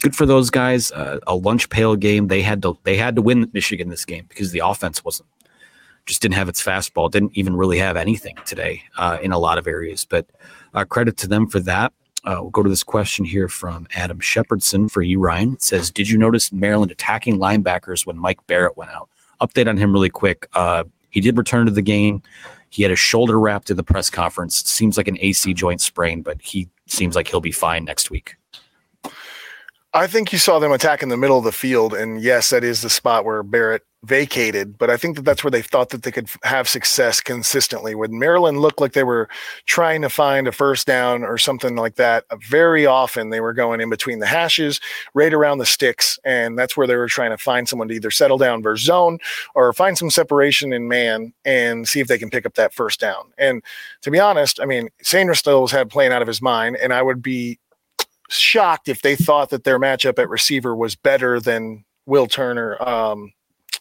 good 0.01 0.15
for 0.15 0.27
those 0.27 0.51
guys. 0.51 0.91
Uh, 0.91 1.19
a 1.25 1.35
lunch 1.35 1.69
pail 1.69 1.95
game. 1.95 2.27
They 2.27 2.43
had 2.43 2.61
to 2.61 2.77
they 2.83 2.97
had 2.97 3.15
to 3.15 3.21
win 3.21 3.49
Michigan 3.53 3.89
this 3.89 4.05
game 4.05 4.25
because 4.29 4.51
the 4.51 4.61
offense 4.63 5.03
wasn't 5.03 5.29
just 6.09 6.23
didn't 6.23 6.33
have 6.33 6.49
its 6.49 6.61
fastball. 6.61 7.09
Didn't 7.09 7.37
even 7.37 7.55
really 7.55 7.77
have 7.77 7.95
anything 7.95 8.35
today 8.43 8.81
uh, 8.97 9.19
in 9.21 9.31
a 9.31 9.37
lot 9.37 9.59
of 9.59 9.67
areas. 9.67 10.05
But 10.05 10.25
uh, 10.73 10.83
credit 10.83 11.17
to 11.17 11.27
them 11.27 11.47
for 11.47 11.59
that. 11.61 11.93
Uh, 12.25 12.37
we'll 12.41 12.49
go 12.49 12.63
to 12.63 12.69
this 12.69 12.81
question 12.81 13.23
here 13.23 13.47
from 13.47 13.87
Adam 13.93 14.19
Shepardson 14.19 14.89
for 14.89 15.03
you, 15.03 15.19
Ryan. 15.19 15.53
It 15.53 15.61
says, 15.61 15.91
Did 15.91 16.09
you 16.09 16.17
notice 16.17 16.51
Maryland 16.51 16.91
attacking 16.91 17.37
linebackers 17.37 18.07
when 18.07 18.17
Mike 18.17 18.45
Barrett 18.47 18.75
went 18.75 18.89
out? 18.89 19.07
Update 19.39 19.69
on 19.69 19.77
him 19.77 19.93
really 19.93 20.09
quick. 20.09 20.47
Uh, 20.53 20.83
he 21.11 21.21
did 21.21 21.37
return 21.37 21.67
to 21.67 21.71
the 21.71 21.83
game. 21.83 22.23
He 22.71 22.81
had 22.81 22.91
a 22.91 22.95
shoulder 22.95 23.39
wrapped 23.39 23.69
in 23.69 23.77
the 23.77 23.83
press 23.83 24.09
conference. 24.09 24.63
Seems 24.63 24.97
like 24.97 25.07
an 25.07 25.17
AC 25.21 25.53
joint 25.53 25.79
sprain, 25.79 26.23
but 26.23 26.41
he 26.41 26.67
seems 26.87 27.15
like 27.15 27.27
he'll 27.27 27.39
be 27.39 27.51
fine 27.51 27.85
next 27.85 28.09
week. 28.09 28.35
I 29.93 30.07
think 30.07 30.33
you 30.33 30.39
saw 30.39 30.57
them 30.57 30.71
attack 30.71 31.03
in 31.03 31.09
the 31.09 31.17
middle 31.17 31.37
of 31.37 31.43
the 31.43 31.51
field, 31.51 31.93
and 31.93 32.19
yes, 32.19 32.49
that 32.49 32.63
is 32.63 32.81
the 32.81 32.89
spot 32.89 33.25
where 33.25 33.43
Barrett 33.43 33.83
vacated. 34.03 34.77
But 34.77 34.89
I 34.89 34.97
think 34.97 35.17
that 35.17 35.23
that's 35.23 35.43
where 35.43 35.51
they 35.51 35.61
thought 35.61 35.89
that 35.89 36.03
they 36.03 36.11
could 36.11 36.29
have 36.43 36.69
success 36.69 37.19
consistently. 37.19 37.95
When 37.95 38.17
Maryland 38.17 38.59
looked 38.59 38.79
like 38.79 38.93
they 38.93 39.03
were 39.03 39.27
trying 39.65 40.01
to 40.03 40.09
find 40.09 40.47
a 40.47 40.51
first 40.51 40.87
down 40.87 41.23
or 41.23 41.37
something 41.37 41.75
like 41.75 41.95
that, 41.95 42.23
uh, 42.29 42.37
very 42.47 42.85
often 42.85 43.29
they 43.29 43.41
were 43.41 43.53
going 43.53 43.81
in 43.81 43.89
between 43.89 44.19
the 44.19 44.25
hashes, 44.25 44.79
right 45.13 45.33
around 45.33 45.57
the 45.57 45.65
sticks, 45.65 46.17
and 46.23 46.57
that's 46.57 46.77
where 46.77 46.87
they 46.87 46.95
were 46.95 47.07
trying 47.07 47.31
to 47.31 47.37
find 47.37 47.67
someone 47.67 47.89
to 47.89 47.93
either 47.93 48.11
settle 48.11 48.37
down 48.37 48.63
versus 48.63 48.85
zone 48.85 49.19
or 49.53 49.73
find 49.73 49.97
some 49.97 50.09
separation 50.09 50.71
in 50.71 50.87
man 50.87 51.33
and 51.43 51.87
see 51.87 51.99
if 51.99 52.07
they 52.07 52.17
can 52.17 52.29
pick 52.29 52.45
up 52.45 52.53
that 52.53 52.73
first 52.73 52.99
down. 53.01 53.33
And 53.37 53.61
to 54.01 54.11
be 54.11 54.19
honest, 54.19 54.61
I 54.61 54.65
mean, 54.65 54.89
Sainristil 55.03 55.69
had 55.69 55.89
playing 55.89 56.13
out 56.13 56.21
of 56.21 56.27
his 56.27 56.41
mind, 56.41 56.77
and 56.77 56.93
I 56.93 57.01
would 57.01 57.21
be 57.21 57.59
shocked 58.29 58.87
if 58.87 59.01
they 59.01 59.15
thought 59.15 59.49
that 59.49 59.65
their 59.65 59.79
matchup 59.79 60.19
at 60.19 60.29
receiver 60.29 60.75
was 60.75 60.95
better 60.95 61.39
than 61.39 61.83
Will 62.05 62.27
Turner. 62.27 62.81
Um, 62.81 63.33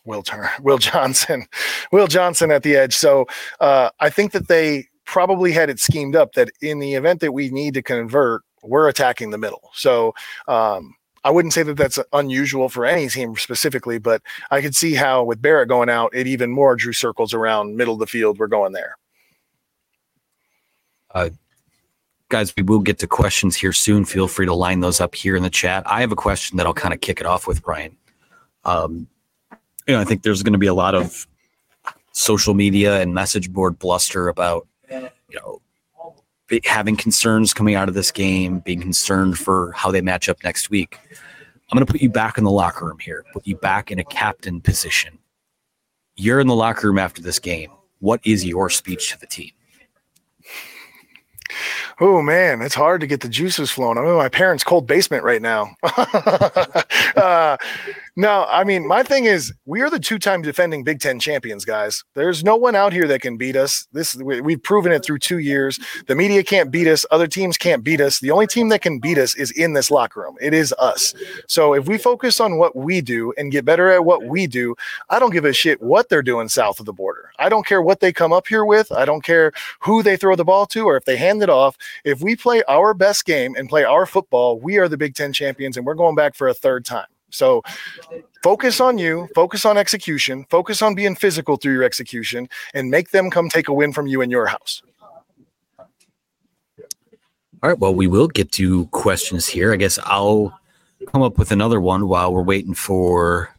Will 0.09 0.23
Turner, 0.23 0.51
Will 0.63 0.79
Johnson, 0.79 1.47
Will 1.93 2.09
Johnson 2.09 2.51
at 2.51 2.65
the 2.65 2.75
edge. 2.75 2.97
So 2.97 3.27
uh, 3.61 3.91
I 4.01 4.11
think 4.11 4.33
that 4.33 4.49
they 4.49 4.89
probably 5.05 5.53
had 5.53 5.71
it 5.71 5.79
schemed 5.79 6.17
up 6.17 6.33
that 6.33 6.51
in 6.61 6.81
the 6.81 6.95
event 6.95 7.21
that 7.21 7.33
we 7.33 7.51
need 7.51 7.75
to 7.75 7.83
convert, 7.83 8.43
we're 8.63 8.89
attacking 8.89 9.31
the 9.31 9.39
middle. 9.39 9.71
So 9.75 10.15
um, 10.49 10.95
I 11.25 11.31
wouldn't 11.31 11.55
say 11.55 11.63
that 11.63 11.77
that's 11.77 11.99
unusual 12.13 12.69
for 12.69 12.85
any 12.85 13.09
team 13.09 13.37
specifically, 13.37 13.99
but 13.99 14.23
I 14.51 14.61
could 14.61 14.75
see 14.75 14.95
how 14.95 15.25
with 15.25 15.41
Barrett 15.41 15.69
going 15.69 15.89
out, 15.89 16.15
it 16.15 16.27
even 16.27 16.51
more 16.51 16.75
drew 16.75 16.93
circles 16.93 17.33
around 17.33 17.77
middle 17.77 17.95
of 17.95 18.01
the 18.01 18.07
field. 18.07 18.39
We're 18.39 18.49
going 18.49 18.73
there. 18.73 18.97
Uh, 21.15 21.31
guys, 22.29 22.55
we 22.57 22.63
will 22.63 22.81
get 22.81 22.99
to 22.99 23.07
questions 23.07 23.57
here 23.57 23.73
soon. 23.73 24.05
Feel 24.05 24.29
free 24.29 24.47
to 24.47 24.55
line 24.55 24.81
those 24.81 25.01
up 25.01 25.15
here 25.15 25.37
in 25.37 25.43
the 25.43 25.51
chat. 25.51 25.83
I 25.87 26.01
have 26.01 26.13
a 26.13 26.17
question 26.17 26.59
that 26.59 26.67
I'll 26.67 26.75
kind 26.75 26.93
of 26.93 27.01
kick 27.01 27.21
it 27.21 27.27
off 27.27 27.47
with, 27.47 27.63
Brian. 27.63 27.97
Um, 28.65 29.09
you 29.89 29.95
know, 29.95 30.01
I 30.01 30.05
think 30.05 30.23
there's 30.23 30.43
going 30.43 30.53
to 30.53 30.59
be 30.59 30.67
a 30.67 30.75
lot 30.75 30.95
of 30.95 31.27
social 32.13 32.53
media 32.53 33.01
and 33.01 33.15
message 33.15 33.51
board 33.51 33.79
bluster 33.79 34.29
about, 34.29 34.69
you 34.91 35.11
know, 35.33 35.63
having 36.65 36.95
concerns 36.95 37.55
coming 37.55 37.75
out 37.75 37.89
of 37.89 37.95
this 37.95 38.13
game, 38.13 38.61
being 38.61 38.83
concerned 38.83 39.39
for 39.39 39.73
how 39.73 39.91
they 39.91 40.03
match 40.03 40.29
up 40.29 40.37
next 40.45 40.69
week. 40.69 40.99
I'm 41.71 41.77
going 41.77 41.87
to 41.87 41.91
put 41.91 42.03
you 42.03 42.11
back 42.11 42.37
in 42.37 42.45
the 42.45 42.51
locker 42.51 42.85
room 42.85 42.99
here, 42.99 43.25
put 43.33 43.47
you 43.47 43.57
back 43.57 43.91
in 43.91 43.99
a 43.99 44.05
captain 44.05 44.61
position. 44.61 45.19
You're 46.17 46.41
in 46.41 46.47
the 46.47 46.55
locker 46.55 46.89
room 46.89 46.99
after 46.99 47.23
this 47.23 47.39
game. 47.39 47.71
What 48.01 48.21
is 48.25 48.45
your 48.45 48.69
speech 48.69 49.11
to 49.13 49.21
the 49.21 49.27
team? 49.27 49.53
Oh 52.01 52.23
man, 52.23 52.63
it's 52.63 52.77
hard 52.77 53.01
to 53.01 53.09
get 53.09 53.23
the 53.23 53.29
juices 53.29 53.73
flowing. 53.73 53.99
I'm 53.99 54.07
in 54.07 54.15
my 54.15 54.29
parents' 54.29 54.63
cold 54.63 54.87
basement 54.87 55.25
right 55.25 55.43
now. 55.43 55.75
uh, 55.83 57.57
no, 58.15 58.47
I 58.49 58.63
mean, 58.63 58.87
my 58.87 59.03
thing 59.03 59.25
is, 59.25 59.53
we 59.65 59.81
are 59.81 59.91
the 59.91 59.99
two-time 59.99 60.43
defending 60.43 60.85
Big 60.85 61.01
Ten 61.01 61.19
champions, 61.21 61.65
guys. 61.65 62.05
There's 62.15 62.45
no 62.45 62.57
one 62.57 62.77
out 62.77 62.93
here 62.93 63.07
that 63.09 63.21
can 63.21 63.37
beat 63.37 63.55
us. 63.57 63.87
This 63.93 64.17
we, 64.17 64.53
have 64.53 64.63
proven 64.63 64.93
it 64.93 65.05
through 65.05 65.21
two 65.21 65.39
years. 65.39 65.79
The 66.07 66.15
media 66.15 66.45
can't 66.45 66.71
beat 66.71 66.87
us. 66.87 67.05
Other 67.11 67.27
teams 67.27 67.57
can't 67.57 67.83
beat 67.83 68.01
us. 68.01 68.21
The 68.21 68.31
only 68.31 68.47
team 68.47 68.69
that 68.69 68.83
can 68.83 69.01
beat 69.01 69.19
us 69.19 69.35
is 69.37 69.51
in 69.53 69.73
this 69.73 69.91
locker 69.91 70.21
room. 70.21 70.37
It 70.41 70.55
is 70.55 70.73
us. 70.79 71.15
So 71.49 71.75
if 71.75 71.89
we 71.89 71.99
focus 71.99 72.41
on 72.41 72.59
what 72.59 72.77
we 72.77 73.01
do 73.01 73.33
and 73.39 73.51
get 73.53 73.65
better 73.65 73.91
at 73.91 74.05
what 74.05 74.25
we 74.25 74.47
do, 74.47 74.77
I 75.11 75.19
don't 75.19 75.33
give 75.33 75.45
a 75.45 75.53
shit 75.53 75.83
what 75.83 76.09
they're 76.09 76.23
doing 76.23 76.49
south 76.49 76.79
of 76.81 76.87
the 76.87 76.93
border. 76.93 77.31
I 77.39 77.49
don't 77.49 77.67
care 77.67 77.83
what 77.83 78.01
they 78.01 78.13
come 78.13 78.33
up 78.33 78.47
here 78.47 78.65
with. 78.65 78.91
I 78.93 79.05
don't 79.05 79.23
care 79.23 79.53
who 79.81 80.03
they 80.03 80.17
throw 80.17 80.37
the 80.37 80.45
ball 80.45 80.67
to 80.67 80.87
or 80.87 80.97
if 80.97 81.05
they 81.05 81.17
hand 81.17 81.43
it 81.43 81.51
off. 81.51 81.77
If 82.05 82.21
we 82.21 82.37
play 82.37 82.63
our 82.69 82.95
best 82.95 83.25
game 83.25 83.55
and 83.57 83.69
play 83.69 83.85
our 83.85 84.07
football, 84.07 84.59
we 84.59 84.79
are 84.79 84.89
the 84.89 84.97
Big 84.97 85.15
Ten 85.15 85.33
champions, 85.33 85.77
and 85.77 85.87
we're 85.87 85.95
going 85.95 86.15
back 86.15 86.35
for 86.35 86.49
a 86.49 86.55
third 86.55 86.85
time. 86.85 87.07
So 87.31 87.63
focus 88.43 88.81
on 88.81 88.99
you, 88.99 89.29
focus 89.35 89.65
on 89.65 89.77
execution, 89.77 90.47
focus 90.49 90.81
on 90.83 90.95
being 90.95 91.15
physical 91.15 91.57
through 91.57 91.75
your 91.75 91.83
execution, 91.83 92.49
and 92.75 92.91
make 92.91 93.11
them 93.11 93.31
come 93.31 93.49
take 93.49 93.69
a 93.69 93.73
win 93.73 93.93
from 93.93 94.07
you 94.07 94.21
in 94.23 94.31
your 94.31 94.47
house. 94.47 94.83
All 97.61 97.69
right. 97.69 97.79
Well, 97.79 97.95
we 97.95 98.07
will 98.07 98.29
get 98.29 98.53
to 98.53 98.87
questions 98.87 99.47
here. 99.47 99.73
I 99.73 99.77
guess 99.77 99.99
I'll 100.05 100.59
come 101.09 101.23
up 101.23 101.39
with 101.39 101.51
another 101.51 101.81
one 101.81 102.07
while 102.07 102.33
we're 102.33 102.43
waiting 102.43 102.75
for 102.75 103.53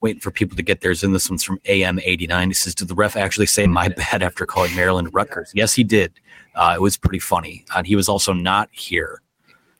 waiting 0.00 0.20
for 0.20 0.30
people 0.30 0.56
to 0.56 0.62
get 0.62 0.80
theirs 0.80 1.02
in. 1.02 1.12
This 1.12 1.28
one's 1.28 1.44
from 1.44 1.58
AM89. 1.60 2.46
He 2.46 2.54
says, 2.54 2.74
Did 2.74 2.88
the 2.88 2.94
ref 2.94 3.16
actually 3.16 3.46
say 3.46 3.66
my 3.66 3.88
bad 3.88 4.22
after 4.22 4.46
calling 4.46 4.74
Maryland 4.74 5.10
Rutgers? 5.14 5.52
Yes, 5.54 5.74
he 5.74 5.84
did. 5.84 6.12
Uh, 6.54 6.74
it 6.76 6.80
was 6.80 6.96
pretty 6.96 7.18
funny. 7.18 7.64
Uh, 7.74 7.82
he 7.82 7.96
was 7.96 8.08
also 8.08 8.32
not 8.32 8.68
here, 8.72 9.22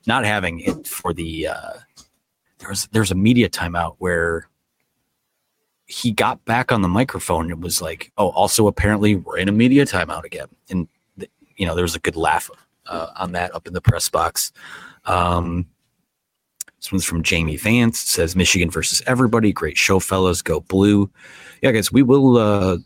not 0.07 0.25
having 0.25 0.59
it 0.61 0.87
for 0.87 1.13
the 1.13 1.47
uh, 1.47 1.73
there's 2.59 2.87
there's 2.87 3.11
a 3.11 3.15
media 3.15 3.49
timeout 3.49 3.95
where 3.97 4.47
he 5.85 6.11
got 6.11 6.43
back 6.45 6.71
on 6.71 6.81
the 6.81 6.87
microphone 6.87 7.45
and 7.45 7.51
it 7.51 7.59
was 7.59 7.81
like, 7.81 8.11
oh, 8.17 8.29
also 8.29 8.67
apparently 8.67 9.15
we're 9.15 9.37
in 9.37 9.49
a 9.49 9.51
media 9.51 9.85
timeout 9.85 10.23
again, 10.23 10.47
and 10.69 10.87
you 11.57 11.65
know 11.65 11.75
there 11.75 11.83
was 11.83 11.95
a 11.95 11.99
good 11.99 12.15
laugh 12.15 12.49
uh, 12.87 13.07
on 13.17 13.33
that 13.33 13.53
up 13.53 13.67
in 13.67 13.73
the 13.73 13.81
press 13.81 14.07
box. 14.09 14.53
Um, 15.05 15.67
this 16.81 16.91
one's 16.91 17.05
from 17.05 17.23
Jamie 17.23 17.57
Vance. 17.57 17.99
says 17.99 18.35
Michigan 18.35 18.69
versus 18.69 19.01
everybody. 19.05 19.51
Great 19.51 19.77
show, 19.77 19.99
fellas. 19.99 20.41
Go 20.41 20.61
blue. 20.61 21.09
Yeah, 21.61 21.71
guys, 21.71 21.91
we 21.91 22.03
will. 22.03 22.37
Uh, 22.37 22.77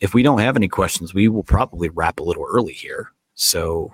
if 0.00 0.14
we 0.14 0.22
don't 0.22 0.40
have 0.40 0.56
any 0.56 0.68
questions, 0.68 1.14
we 1.14 1.28
will 1.28 1.44
probably 1.44 1.88
wrap 1.90 2.18
a 2.18 2.22
little 2.22 2.46
early 2.50 2.72
here. 2.72 3.12
So 3.34 3.92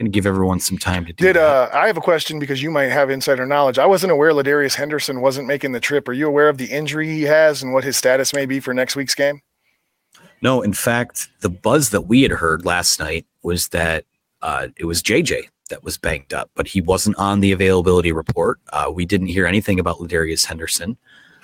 going 0.00 0.10
to 0.10 0.16
give 0.16 0.26
everyone 0.26 0.58
some 0.58 0.78
time 0.78 1.04
to 1.04 1.12
do 1.12 1.26
Did 1.26 1.36
uh, 1.36 1.68
I 1.74 1.86
have 1.86 1.98
a 1.98 2.00
question 2.00 2.38
because 2.38 2.62
you 2.62 2.70
might 2.70 2.84
have 2.84 3.10
insider 3.10 3.44
knowledge. 3.44 3.78
I 3.78 3.84
wasn't 3.84 4.12
aware 4.12 4.32
Ladarius 4.32 4.74
Henderson 4.74 5.20
wasn't 5.20 5.46
making 5.46 5.72
the 5.72 5.80
trip. 5.80 6.08
Are 6.08 6.14
you 6.14 6.26
aware 6.26 6.48
of 6.48 6.56
the 6.56 6.66
injury 6.66 7.06
he 7.08 7.22
has 7.22 7.62
and 7.62 7.74
what 7.74 7.84
his 7.84 7.98
status 7.98 8.32
may 8.32 8.46
be 8.46 8.60
for 8.60 8.72
next 8.72 8.96
week's 8.96 9.14
game? 9.14 9.42
No, 10.40 10.62
in 10.62 10.72
fact, 10.72 11.28
the 11.40 11.50
buzz 11.50 11.90
that 11.90 12.02
we 12.02 12.22
had 12.22 12.30
heard 12.30 12.64
last 12.64 12.98
night 12.98 13.26
was 13.42 13.68
that 13.68 14.06
uh, 14.40 14.68
it 14.78 14.86
was 14.86 15.02
JJ 15.02 15.49
that 15.70 15.82
was 15.82 15.96
banged 15.96 16.34
up, 16.34 16.50
but 16.54 16.68
he 16.68 16.80
wasn't 16.80 17.16
on 17.16 17.40
the 17.40 17.52
availability 17.52 18.12
report. 18.12 18.60
Uh, 18.72 18.90
we 18.92 19.06
didn't 19.06 19.28
hear 19.28 19.46
anything 19.46 19.80
about 19.80 19.98
Ladarius 19.98 20.44
Henderson. 20.44 20.96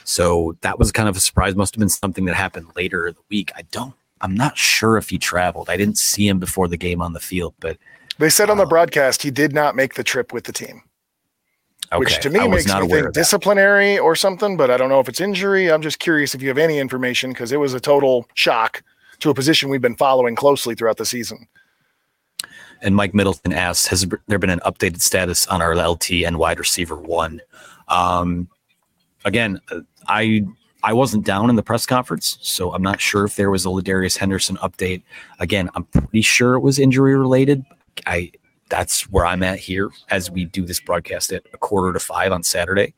So 0.04 0.56
that 0.60 0.78
was 0.78 0.92
kind 0.92 1.08
of 1.08 1.16
a 1.16 1.20
surprise. 1.20 1.56
Must 1.56 1.74
have 1.74 1.80
been 1.80 1.88
something 1.88 2.26
that 2.26 2.34
happened 2.34 2.68
later 2.76 3.08
in 3.08 3.14
the 3.14 3.22
week. 3.28 3.50
I 3.56 3.62
don't, 3.72 3.94
I'm 4.20 4.34
not 4.34 4.56
sure 4.56 4.96
if 4.96 5.08
he 5.08 5.18
traveled. 5.18 5.68
I 5.68 5.76
didn't 5.76 5.98
see 5.98 6.28
him 6.28 6.38
before 6.38 6.68
the 6.68 6.76
game 6.76 7.02
on 7.02 7.12
the 7.12 7.20
field, 7.20 7.54
but 7.58 7.78
they 8.18 8.30
said 8.30 8.50
on 8.50 8.56
the 8.56 8.62
um, 8.62 8.68
broadcast 8.68 9.22
he 9.22 9.30
did 9.30 9.52
not 9.52 9.74
make 9.74 9.94
the 9.94 10.04
trip 10.04 10.32
with 10.32 10.44
the 10.44 10.52
team. 10.52 10.82
Okay. 11.92 11.98
Which 11.98 12.18
to 12.20 12.30
me 12.30 12.46
makes 12.48 12.66
me 12.66 12.88
think 12.88 13.12
disciplinary 13.12 13.98
or 13.98 14.16
something, 14.16 14.56
but 14.56 14.70
I 14.70 14.76
don't 14.76 14.88
know 14.88 15.00
if 15.00 15.08
it's 15.08 15.20
injury. 15.20 15.70
I'm 15.70 15.82
just 15.82 15.98
curious 15.98 16.34
if 16.34 16.42
you 16.42 16.48
have 16.48 16.58
any 16.58 16.78
information 16.78 17.30
because 17.30 17.52
it 17.52 17.58
was 17.58 17.74
a 17.74 17.80
total 17.80 18.26
shock 18.34 18.82
to 19.20 19.30
a 19.30 19.34
position 19.34 19.68
we've 19.68 19.80
been 19.82 19.96
following 19.96 20.34
closely 20.34 20.74
throughout 20.74 20.96
the 20.96 21.06
season. 21.06 21.46
And 22.86 22.94
Mike 22.94 23.14
Middleton 23.14 23.52
asks, 23.52 23.88
has 23.88 24.06
there 24.28 24.38
been 24.38 24.48
an 24.48 24.60
updated 24.60 25.02
status 25.02 25.44
on 25.48 25.60
our 25.60 25.74
LT 25.74 26.12
and 26.24 26.38
wide 26.38 26.60
receiver 26.60 26.94
one? 26.94 27.42
Um, 27.88 28.48
again, 29.24 29.60
I 30.06 30.46
I 30.84 30.92
wasn't 30.92 31.26
down 31.26 31.50
in 31.50 31.56
the 31.56 31.64
press 31.64 31.84
conference, 31.84 32.38
so 32.42 32.72
I'm 32.72 32.82
not 32.82 33.00
sure 33.00 33.24
if 33.24 33.34
there 33.34 33.50
was 33.50 33.66
a 33.66 33.70
Ladarius 33.70 34.16
Henderson 34.16 34.56
update. 34.58 35.02
Again, 35.40 35.68
I'm 35.74 35.82
pretty 35.82 36.22
sure 36.22 36.54
it 36.54 36.60
was 36.60 36.78
injury 36.78 37.16
related. 37.16 37.64
I 38.06 38.30
that's 38.68 39.10
where 39.10 39.26
I'm 39.26 39.42
at 39.42 39.58
here 39.58 39.90
as 40.10 40.30
we 40.30 40.44
do 40.44 40.64
this 40.64 40.78
broadcast 40.78 41.32
at 41.32 41.42
a 41.52 41.58
quarter 41.58 41.92
to 41.92 41.98
five 41.98 42.30
on 42.30 42.44
Saturday. 42.44 42.94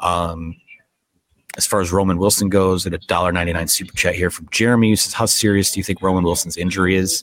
Um, 0.00 0.56
as 1.58 1.66
far 1.66 1.82
as 1.82 1.92
Roman 1.92 2.16
Wilson 2.16 2.48
goes, 2.48 2.86
at 2.86 2.94
a 2.94 2.98
dollar 2.98 3.32
ninety 3.32 3.52
nine 3.52 3.68
super 3.68 3.94
chat 3.94 4.14
here 4.14 4.30
from 4.30 4.48
Jeremy 4.50 4.88
who 4.88 4.96
says, 4.96 5.12
"How 5.12 5.26
serious 5.26 5.72
do 5.72 5.78
you 5.78 5.84
think 5.84 6.00
Roman 6.00 6.24
Wilson's 6.24 6.56
injury 6.56 6.96
is?" 6.96 7.22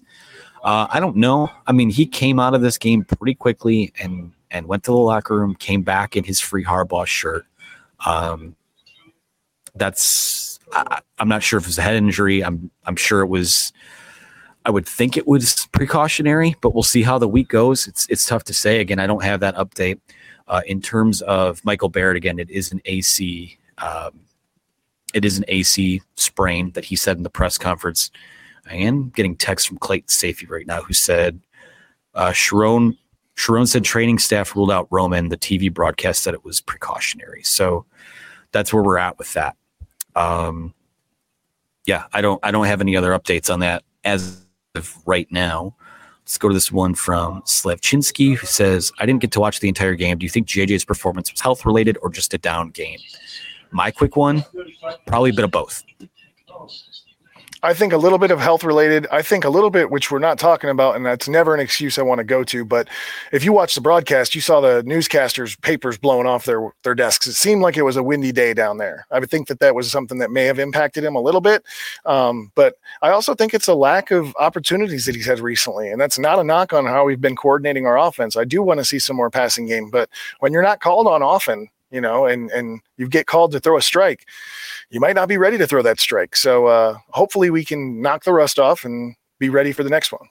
Uh, 0.64 0.88
I 0.90 1.00
don't 1.00 1.18
know. 1.18 1.50
I 1.68 1.74
mean, 1.74 1.90
he 1.90 2.06
came 2.06 2.40
out 2.40 2.54
of 2.54 2.62
this 2.62 2.78
game 2.78 3.04
pretty 3.04 3.36
quickly 3.36 3.92
and 4.00 4.32
and 4.50 4.68
went 4.68 4.84
to 4.84 4.92
the 4.92 4.98
locker 4.98 5.38
room, 5.38 5.56
came 5.56 5.82
back 5.82 6.16
in 6.16 6.24
his 6.24 6.40
free 6.40 6.64
Harbaugh 6.64 7.06
shirt. 7.06 7.46
Um, 8.06 8.56
that's 9.76 10.60
I, 10.72 11.02
am 11.20 11.28
not 11.28 11.44
sure 11.44 11.58
if 11.58 11.66
it 11.66 11.68
was 11.68 11.78
a 11.78 11.82
head 11.82 11.96
injury. 11.96 12.44
I'm 12.44 12.72
I'm 12.86 12.96
sure 12.96 13.22
it 13.22 13.28
was. 13.28 13.74
I 14.66 14.70
would 14.70 14.88
think 14.88 15.18
it 15.18 15.28
was 15.28 15.68
precautionary, 15.74 16.56
but 16.62 16.74
we'll 16.74 16.84
see 16.84 17.04
how 17.04 17.18
the 17.18 17.28
week 17.28 17.50
goes. 17.50 17.88
It's 17.88 18.08
it's 18.10 18.26
tough 18.26 18.46
to 18.46 18.54
say. 18.54 18.80
Again, 18.80 19.00
I 19.00 19.08
don't 19.08 19.24
have 19.24 19.42
that 19.42 19.56
update. 19.56 20.00
Uh, 20.48 20.62
in 20.66 20.82
terms 20.82 21.22
of 21.24 21.64
Michael 21.66 21.90
Barrett, 21.90 22.18
again, 22.18 22.40
it 22.40 22.50
is 22.50 22.72
an 22.72 22.82
AC. 22.86 23.58
Um, 23.80 24.22
it 25.14 25.26
is 25.26 25.38
an 25.38 25.46
AC 25.48 26.02
sprain 26.16 26.72
that 26.72 26.86
he 26.86 26.96
said 26.96 27.18
in 27.18 27.24
the 27.24 27.30
press 27.30 27.58
conference. 27.58 28.12
I 28.70 28.76
am 28.76 29.10
getting 29.10 29.36
text 29.36 29.68
from 29.68 29.78
Clayton 29.78 30.08
Sayfie 30.08 30.50
right 30.50 30.66
now, 30.66 30.82
who 30.82 30.94
said 30.94 31.40
uh, 32.16 32.30
Sherrone 32.30 32.98
Sherrone 33.36 33.68
said 33.68 33.84
training 33.84 34.20
staff 34.20 34.56
ruled 34.56 34.72
out 34.72 34.88
Roman. 34.92 35.30
The 35.30 35.38
TV 35.38 35.74
broadcast 35.74 36.24
said 36.24 36.34
it 36.34 36.46
was 36.46 36.62
precautionary. 36.62 37.44
So 37.44 37.86
that's 38.52 38.72
where 38.72 38.84
we're 38.84 39.00
at 39.00 39.18
with 39.18 39.34
that. 39.34 39.56
Um, 40.16 40.74
yeah, 41.86 42.06
I 42.14 42.22
don't 42.22 42.40
I 42.44 42.52
don't 42.52 42.66
have 42.66 42.82
any 42.82 42.96
other 42.96 43.12
updates 43.12 43.52
on 43.52 43.60
that 43.62 43.84
as 44.04 44.46
of 44.76 44.96
right 45.06 45.28
now. 45.32 45.76
Let's 46.22 46.38
go 46.38 46.48
to 46.48 46.54
this 46.54 46.72
one 46.72 46.96
from 46.96 47.42
Slavchinsky 47.42 48.38
who 48.38 48.48
says, 48.48 48.94
I 48.98 49.06
didn't 49.06 49.20
get 49.20 49.32
to 49.32 49.42
watch 49.42 49.60
the 49.60 49.68
entire 49.68 49.96
game. 49.96 50.18
Do 50.18 50.26
you 50.26 50.30
think 50.30 50.48
JJ's 50.48 50.86
performance 50.86 51.30
was 51.30 51.42
health 51.42 51.66
related 51.66 51.98
or 52.02 52.10
just 52.10 52.34
a 52.34 52.38
down 52.38 52.70
game? 52.70 53.00
My 53.72 53.92
quick 53.92 54.16
one, 54.16 54.46
probably 55.06 55.32
a 55.32 55.34
bit 55.34 55.44
of 55.44 55.52
both. 55.52 55.84
I 57.64 57.74
think 57.74 57.94
a 57.94 57.98
little 57.98 58.18
bit 58.18 58.30
of 58.30 58.42
health 58.42 58.66
related. 58.66 59.08
I 59.10 59.22
think 59.22 59.46
a 59.46 59.50
little 59.50 59.70
bit, 59.70 59.90
which 59.90 60.12
we're 60.12 60.20
not 60.20 60.38
talking 60.38 60.70
about, 60.70 60.98
and 60.98 61.06
that's 61.06 61.30
never 61.30 61.54
an 61.54 61.62
excuse 61.62 61.98
I 61.98 62.02
want 62.02 62.20
to 62.20 62.26
go 62.26 62.44
to. 62.44 62.66
But 62.66 62.90
if 63.32 63.46
you 63.46 63.54
watch 63.54 63.74
the 63.74 63.80
broadcast, 63.80 64.36
you 64.36 64.42
saw 64.42 64.60
the 64.60 64.84
newscasters' 64.84 65.60
papers 65.62 65.98
blowing 65.98 66.28
off 66.28 66.44
their 66.44 66.72
their 66.84 66.94
desks. 66.94 67.26
It 67.26 67.34
seemed 67.34 67.62
like 67.62 67.78
it 67.78 67.84
was 67.84 67.96
a 67.96 68.04
windy 68.04 68.34
day 68.34 68.54
down 68.54 68.80
there. 68.80 69.08
I 69.12 69.20
would 69.20 69.32
think 69.32 69.48
that 69.48 69.60
that 69.62 69.76
was 69.76 69.90
something 69.90 70.18
that 70.18 70.30
may 70.30 70.44
have 70.44 70.60
impacted 70.60 71.06
him 71.06 71.16
a 71.16 71.22
little 71.22 71.40
bit. 71.40 71.64
Um, 72.06 72.52
but 72.54 72.76
I 73.02 73.12
also 73.12 73.34
think 73.34 73.54
it's 73.54 73.70
a 73.70 73.76
lack 73.76 74.12
of 74.12 74.36
opportunities 74.38 75.06
that 75.06 75.16
he's 75.16 75.26
had 75.26 75.40
recently, 75.40 75.90
and 75.90 76.02
that's 76.02 76.20
not 76.20 76.40
a 76.40 76.44
knock 76.44 76.74
on 76.74 76.86
how 76.86 77.06
we've 77.06 77.22
been 77.22 77.38
coordinating 77.38 77.88
our 77.88 77.98
offense. 77.98 78.36
I 78.36 78.44
do 78.44 78.62
want 78.62 78.82
to 78.82 78.86
see 78.86 79.00
some 79.00 79.16
more 79.16 79.30
passing 79.30 79.68
game, 79.68 79.90
but 79.90 80.10
when 80.40 80.52
you're 80.52 80.64
not 80.64 80.82
called 80.82 81.08
on 81.08 81.24
often, 81.24 81.70
you 81.94 82.02
know, 82.02 82.26
and 82.26 82.52
and 82.52 82.82
you 82.98 83.08
get 83.08 83.28
called 83.28 83.52
to 83.52 83.60
throw 83.60 83.78
a 83.78 83.82
strike, 83.82 84.26
you 84.90 85.00
might 85.00 85.16
not 85.16 85.30
be 85.30 85.38
ready 85.38 85.58
to 85.60 85.68
throw 85.68 85.84
that 85.84 86.00
strike. 86.00 86.36
So 86.36 86.66
uh, 86.66 86.98
hopefully 87.10 87.50
we 87.52 87.64
can 87.64 88.02
knock 88.02 88.24
the 88.24 88.34
rust 88.34 88.60
off 88.60 88.84
and 88.84 89.16
be 89.40 89.50
ready 89.50 89.72
for 89.72 89.84
the 89.84 89.90
next 89.90 90.12
one. 90.12 90.28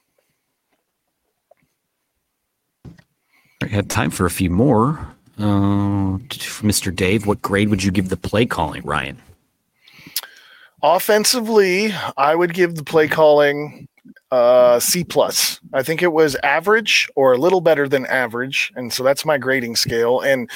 I 3.63 3.69
had 3.69 3.89
time 3.89 4.11
for 4.11 4.27
a 4.27 4.31
few 4.31 4.51
more. 4.51 4.99
Uh, 5.39 6.19
Mr. 6.63 6.95
Dave, 6.95 7.27
what 7.27 7.41
grade 7.41 7.69
would 7.69 7.85
you 7.85 7.93
give 7.93 8.09
the 8.09 8.17
play 8.17 8.45
calling, 8.45 8.83
Ryan? 8.83 9.23
Offensively, 10.83 11.93
I 12.17 12.35
would 12.35 12.55
give 12.55 12.75
the 12.75 12.83
play 12.83 13.07
calling 13.07 13.87
uh, 14.33 14.81
C 14.81 15.05
plus. 15.05 15.61
I 15.75 15.83
think 15.83 16.03
it 16.03 16.13
was 16.13 16.37
average 16.43 17.09
or 17.17 17.35
a 17.35 17.39
little 17.39 17.61
better 17.61 17.87
than 17.87 18.07
average, 18.07 18.73
and 18.75 18.91
so 18.91 19.03
that's 19.03 19.27
my 19.27 19.37
grading 19.37 19.77
scale. 19.77 20.21
And 20.21 20.51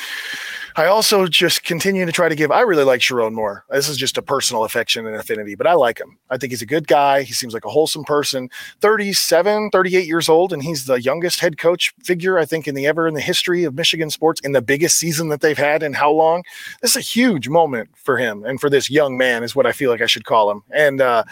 I 0.76 0.86
also 0.86 1.26
just 1.26 1.62
continue 1.62 2.04
to 2.06 2.12
try 2.12 2.28
to 2.28 2.34
give. 2.34 2.50
I 2.50 2.62
really 2.62 2.84
like 2.84 3.00
Sherrone 3.00 3.32
Moore. 3.32 3.64
This 3.70 3.88
is 3.88 3.98
just 3.98 4.16
a 4.16 4.22
personal 4.22 4.64
affection 4.64 5.06
and 5.06 5.14
affinity, 5.14 5.54
but 5.54 5.66
I 5.66 5.74
like 5.74 5.98
him. 5.98 6.18
I 6.30 6.38
think 6.38 6.52
he's 6.52 6.62
a 6.62 6.66
good 6.66 6.86
guy. 6.86 7.22
He 7.22 7.34
seems 7.34 7.52
like 7.52 7.66
a 7.66 7.70
wholesome 7.70 8.04
person. 8.04 8.48
37, 8.80 9.70
38 9.70 10.06
years 10.06 10.28
old, 10.28 10.54
and 10.54 10.62
he's 10.62 10.86
the 10.86 11.00
youngest 11.00 11.40
head 11.40 11.58
coach 11.58 11.94
figure, 12.02 12.38
I 12.38 12.46
think, 12.46 12.66
in 12.66 12.74
the 12.74 12.86
ever 12.86 13.06
in 13.06 13.14
the 13.14 13.20
history 13.20 13.64
of 13.64 13.74
Michigan 13.74 14.08
sports 14.08 14.40
in 14.40 14.52
the 14.52 14.62
biggest 14.62 14.96
season 14.96 15.28
that 15.28 15.42
they've 15.42 15.56
had 15.56 15.82
in 15.82 15.92
how 15.92 16.10
long. 16.10 16.44
This 16.80 16.92
is 16.92 16.96
a 16.96 17.00
huge 17.00 17.48
moment 17.48 17.90
for 17.94 18.16
him 18.16 18.42
and 18.44 18.58
for 18.58 18.70
this 18.70 18.90
young 18.90 19.18
man, 19.18 19.42
is 19.42 19.54
what 19.54 19.66
I 19.66 19.72
feel 19.72 19.90
like 19.90 20.00
I 20.00 20.06
should 20.06 20.24
call 20.24 20.50
him. 20.50 20.62
And 20.72 21.02
uh, 21.02 21.24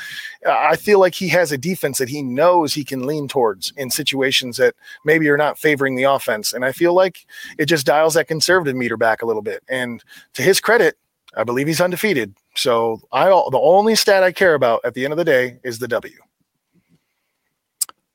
I 0.47 0.77
feel 0.77 1.01
like 1.01 1.15
he 1.15 1.29
has 1.29 1.53
a 1.53 1.59
defense 1.59 1.99
that 1.99 2.09
he 2.09 2.23
knows 2.35 2.75
he 2.75 2.85
can 2.85 3.07
lean 3.07 3.29
towards 3.29 3.73
in 3.77 3.91
situations 3.91 4.57
that 4.57 4.75
maybe 5.05 5.29
are 5.29 5.37
not 5.37 5.59
favoring 5.59 5.95
the 5.95 6.05
offense. 6.05 6.53
And 6.53 6.65
I 6.65 6.73
feel 6.73 6.95
like 6.95 7.27
it 7.59 7.67
just 7.67 7.87
dials 7.87 8.15
that 8.15 8.29
conservative 8.29 8.77
meter 8.77 8.97
back 8.97 9.23
a 9.23 9.27
little 9.27 9.43
bit. 9.43 9.63
And 9.69 10.03
to 10.35 10.43
his 10.43 10.61
credit, 10.61 10.97
I 11.37 11.45
believe 11.45 11.67
he's 11.67 11.81
undefeated. 11.81 12.35
So 12.55 13.01
I 13.13 13.29
the 13.29 13.61
only 13.61 13.95
stat 13.95 14.23
I 14.23 14.33
care 14.33 14.55
about 14.55 14.81
at 14.85 14.95
the 14.95 15.05
end 15.05 15.13
of 15.13 15.19
the 15.19 15.25
day 15.25 15.59
is 15.65 15.79
the 15.79 15.89
W. 15.89 16.15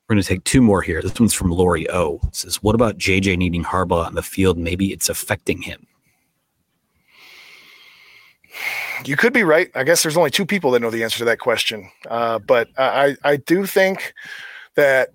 We're 0.08 0.16
going 0.16 0.24
to 0.24 0.28
take 0.28 0.44
two 0.44 0.62
more 0.62 0.82
here. 0.82 1.02
This 1.04 1.20
one's 1.20 1.36
from 1.36 1.52
Lori 1.52 1.88
O. 1.92 2.20
It 2.24 2.36
says, 2.36 2.64
"What 2.64 2.74
about 2.74 2.98
JJ 2.98 3.38
needing 3.38 3.64
Harbaugh 3.64 4.06
on 4.06 4.16
the 4.16 4.24
field? 4.24 4.58
Maybe 4.58 4.92
it's 4.92 5.08
affecting 5.08 5.62
him." 5.62 5.86
You 9.06 9.16
could 9.16 9.34
be 9.34 9.44
right. 9.44 9.70
I 9.76 9.84
guess 9.84 10.04
there's 10.04 10.18
only 10.18 10.32
two 10.32 10.46
people 10.46 10.72
that 10.72 10.82
know 10.82 10.90
the 10.90 11.04
answer 11.04 11.20
to 11.20 11.26
that 11.26 11.40
question. 11.40 11.90
Uh, 12.08 12.40
but 12.40 12.68
I 12.78 13.16
I 13.24 13.38
do 13.38 13.66
think 13.66 14.14
that 14.76 15.10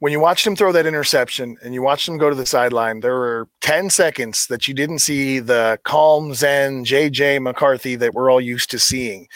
when 0.00 0.12
you 0.12 0.20
watched 0.20 0.46
him 0.46 0.56
throw 0.56 0.72
that 0.72 0.86
interception 0.86 1.56
and 1.62 1.74
you 1.74 1.82
watched 1.82 2.08
him 2.08 2.16
go 2.16 2.30
to 2.30 2.36
the 2.36 2.46
sideline, 2.46 3.00
there 3.00 3.18
were 3.18 3.48
10 3.60 3.90
seconds 3.90 4.46
that 4.46 4.66
you 4.66 4.72
didn't 4.72 5.00
see 5.00 5.40
the 5.40 5.78
calm 5.84 6.32
Zen 6.32 6.86
JJ 6.86 7.42
McCarthy 7.42 7.96
that 7.96 8.14
we're 8.14 8.30
all 8.30 8.40
used 8.40 8.70
to 8.70 8.78
seeing. 8.78 9.28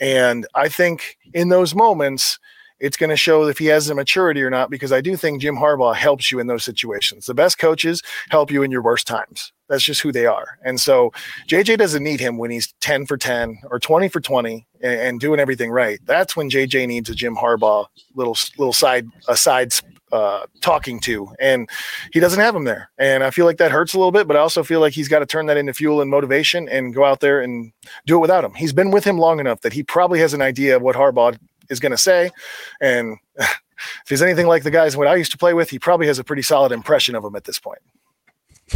And 0.00 0.46
I 0.54 0.68
think 0.68 1.16
in 1.32 1.48
those 1.48 1.74
moments, 1.74 2.38
it's 2.78 2.96
going 2.96 3.10
to 3.10 3.16
show 3.16 3.44
if 3.44 3.58
he 3.58 3.66
has 3.66 3.86
the 3.86 3.94
maturity 3.94 4.42
or 4.42 4.50
not, 4.50 4.68
because 4.68 4.92
I 4.92 5.00
do 5.00 5.16
think 5.16 5.40
Jim 5.40 5.56
Harbaugh 5.56 5.94
helps 5.94 6.30
you 6.30 6.40
in 6.40 6.46
those 6.46 6.64
situations. 6.64 7.26
The 7.26 7.34
best 7.34 7.58
coaches 7.58 8.02
help 8.28 8.50
you 8.50 8.62
in 8.62 8.70
your 8.70 8.82
worst 8.82 9.06
times. 9.06 9.52
That's 9.72 9.82
just 9.82 10.02
who 10.02 10.12
they 10.12 10.26
are. 10.26 10.58
And 10.62 10.78
so 10.78 11.14
JJ 11.48 11.78
doesn't 11.78 12.02
need 12.02 12.20
him 12.20 12.36
when 12.36 12.50
he's 12.50 12.74
10 12.82 13.06
for 13.06 13.16
10 13.16 13.62
or 13.70 13.80
20 13.80 14.10
for 14.10 14.20
20 14.20 14.66
and, 14.82 15.00
and 15.00 15.20
doing 15.20 15.40
everything 15.40 15.70
right. 15.70 15.98
That's 16.04 16.36
when 16.36 16.50
JJ 16.50 16.88
needs 16.88 17.08
a 17.08 17.14
Jim 17.14 17.34
Harbaugh 17.34 17.86
little 18.14 18.36
little 18.58 18.74
side 18.74 19.06
a 19.28 19.36
side 19.36 19.72
uh, 20.12 20.44
talking 20.60 21.00
to, 21.00 21.26
and 21.40 21.70
he 22.12 22.20
doesn't 22.20 22.38
have 22.38 22.54
him 22.54 22.64
there. 22.64 22.90
And 22.98 23.24
I 23.24 23.30
feel 23.30 23.46
like 23.46 23.56
that 23.56 23.70
hurts 23.70 23.94
a 23.94 23.98
little 23.98 24.12
bit, 24.12 24.28
but 24.28 24.36
I 24.36 24.40
also 24.40 24.62
feel 24.62 24.80
like 24.80 24.92
he's 24.92 25.08
got 25.08 25.20
to 25.20 25.26
turn 25.26 25.46
that 25.46 25.56
into 25.56 25.72
fuel 25.72 26.02
and 26.02 26.10
motivation 26.10 26.68
and 26.68 26.94
go 26.94 27.06
out 27.06 27.20
there 27.20 27.40
and 27.40 27.72
do 28.04 28.16
it 28.16 28.20
without 28.20 28.44
him. 28.44 28.52
He's 28.52 28.74
been 28.74 28.90
with 28.90 29.04
him 29.04 29.16
long 29.16 29.40
enough 29.40 29.62
that 29.62 29.72
he 29.72 29.82
probably 29.82 30.18
has 30.18 30.34
an 30.34 30.42
idea 30.42 30.76
of 30.76 30.82
what 30.82 30.96
Harbaugh 30.96 31.38
is 31.70 31.80
going 31.80 31.92
to 31.92 31.96
say. 31.96 32.30
And 32.78 33.16
if 33.38 34.06
he's 34.06 34.20
anything 34.20 34.48
like 34.48 34.64
the 34.64 34.70
guys 34.70 34.98
what 34.98 35.08
I 35.08 35.14
used 35.14 35.32
to 35.32 35.38
play 35.38 35.54
with, 35.54 35.70
he 35.70 35.78
probably 35.78 36.08
has 36.08 36.18
a 36.18 36.24
pretty 36.24 36.42
solid 36.42 36.72
impression 36.72 37.14
of 37.14 37.24
him 37.24 37.36
at 37.36 37.44
this 37.44 37.58
point. 37.58 37.80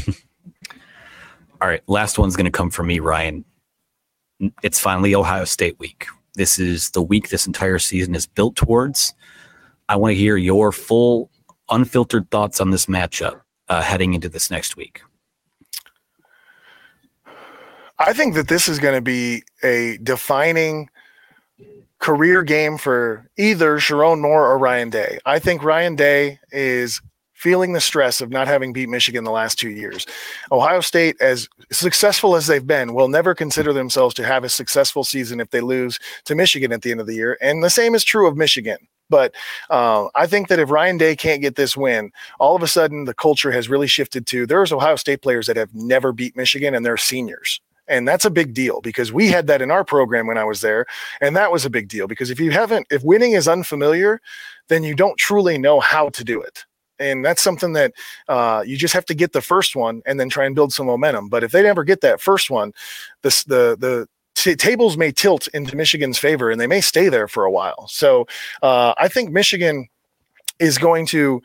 All 1.61 1.69
right, 1.69 1.83
last 1.87 2.19
one's 2.19 2.37
going 2.37 2.45
to 2.45 2.51
come 2.51 2.71
from 2.71 2.87
me, 2.87 2.99
Ryan. 3.01 3.45
It's 4.63 4.79
finally 4.79 5.15
Ohio 5.15 5.45
State 5.45 5.79
week. 5.79 6.07
This 6.35 6.59
is 6.59 6.91
the 6.91 7.01
week 7.01 7.31
this 7.31 7.47
entire 7.47 7.79
season 7.79 8.15
is 8.15 8.27
built 8.27 8.57
towards. 8.57 9.15
I 9.89 9.97
want 9.97 10.13
to 10.13 10.17
hear 10.17 10.37
your 10.37 10.71
full, 10.71 11.31
unfiltered 11.71 12.31
thoughts 12.31 12.61
on 12.61 12.71
this 12.71 12.87
matchup 12.87 13.41
uh, 13.69 13.81
heading 13.81 14.13
into 14.13 14.29
this 14.29 14.51
next 14.51 14.77
week. 14.77 15.01
I 17.99 18.13
think 18.13 18.35
that 18.35 18.49
this 18.49 18.69
is 18.69 18.79
going 18.79 18.95
to 18.95 19.01
be 19.01 19.43
a 19.63 19.99
defining 20.03 20.91
career 21.99 22.43
game 22.43 22.77
for 22.77 23.31
either 23.39 23.79
Sherrone 23.79 24.21
Moore 24.21 24.47
or 24.47 24.59
Ryan 24.59 24.91
Day. 24.91 25.19
I 25.25 25.39
think 25.39 25.65
Ryan 25.65 25.97
Day 25.97 26.39
is 26.53 27.01
feeling 27.37 27.75
the 27.75 27.81
stress 27.81 28.21
of 28.21 28.31
not 28.31 28.49
having 28.49 28.73
beat 28.73 28.89
Michigan 28.89 29.23
the 29.25 29.31
last 29.31 29.59
two 29.59 29.69
years. 29.69 30.07
Ohio 30.51 30.81
State, 30.81 31.17
as 31.21 31.49
successful 31.71 32.35
as 32.35 32.47
they've 32.47 32.67
been, 32.67 32.95
will 32.95 33.09
never 33.09 33.35
consider 33.35 33.73
themselves 33.73 34.15
to 34.15 34.25
have 34.25 34.43
a 34.43 34.49
successful 34.49 35.05
season 35.05 35.39
if 35.39 35.51
they 35.51 35.61
lose 35.61 35.99
to 36.25 36.35
Michigan 36.35 36.73
at 36.73 36.83
the 36.83 36.91
end 36.91 37.01
of 37.01 37.07
the 37.07 37.15
year. 37.15 37.37
And 37.43 37.63
the 37.63 37.71
same 37.71 37.95
is 37.95 38.05
true 38.05 38.27
of 38.27 38.37
Michigan. 38.37 38.79
But 39.11 39.35
uh, 39.71 40.09
I 40.15 40.27
think 40.27 40.49
that 40.49 40.59
if 40.59 40.71
Ryan 40.71 40.97
Day 40.97 41.15
can't 41.15 41.43
get 41.43 41.57
this 41.57 41.77
win, 41.77 42.11
all 42.41 42.57
of 42.57 42.63
a 42.63 42.67
sudden 42.67 43.05
the 43.05 43.15
culture 43.15 43.53
has 43.53 43.69
really 43.69 43.87
shifted 43.87 44.27
to 44.29 44.47
there's 44.47 44.73
Ohio 44.73 44.97
State 44.97 45.23
players 45.23 45.47
that 45.47 45.57
have 45.57 45.75
never 45.75 46.13
beat 46.13 46.37
Michigan 46.37 46.75
and 46.75 46.85
they're 46.85 46.97
seniors. 46.97 47.61
And 47.87 48.09
that's 48.09 48.25
a 48.25 48.31
big 48.31 48.53
deal 48.53 48.81
because 48.81 49.13
we 49.13 49.29
had 49.29 49.47
that 49.47 49.63
in 49.63 49.71
our 49.71 49.85
program 49.85 50.27
when 50.27 50.39
I 50.39 50.45
was 50.45 50.61
there. 50.61 50.87
And 51.21 51.37
that 51.37 51.53
was 51.53 51.65
a 51.65 51.71
big 51.71 51.87
deal 51.89 52.09
because 52.09 52.31
if 52.31 52.41
you 52.41 52.51
haven't, 52.51 52.87
if 52.91 53.05
winning 53.05 53.33
is 53.33 53.47
unfamiliar, 53.47 54.21
then 54.69 54.83
you 54.83 54.95
don't 54.95 55.17
truly 55.19 55.57
know 55.59 55.79
how 55.79 56.09
to 56.09 56.25
do 56.25 56.41
it. 56.41 56.65
And 56.99 57.25
that's 57.25 57.43
something 57.43 57.73
that 57.75 57.93
uh, 58.29 58.63
you 58.67 58.77
just 58.77 58.95
have 58.95 59.05
to 59.07 59.15
get 59.15 59.33
the 59.33 59.43
first 59.43 59.77
one 59.77 60.03
and 60.07 60.19
then 60.19 60.29
try 60.29 60.47
and 60.47 60.55
build 60.55 60.73
some 60.73 60.87
momentum. 60.87 61.29
But 61.29 61.45
if 61.45 61.53
they 61.53 61.63
never 61.63 61.85
get 61.85 62.01
that 62.01 62.21
first 62.21 62.51
one, 62.51 62.73
the, 63.23 63.31
the, 63.47 64.09
t- 64.37 64.55
tables 64.55 64.97
may 64.97 65.11
tilt 65.11 65.49
into 65.49 65.77
Michigan's 65.77 66.19
favor 66.19 66.51
and 66.51 66.61
they 66.61 66.67
may 66.67 66.81
stay 66.81 67.09
there 67.09 67.27
for 67.27 67.45
a 67.45 67.51
while. 67.51 67.89
So 67.89 68.27
uh, 68.63 68.95
I 68.99 69.09
think 69.09 69.31
Michigan 69.31 69.89
is 70.59 70.79
going 70.79 71.07
to 71.07 71.43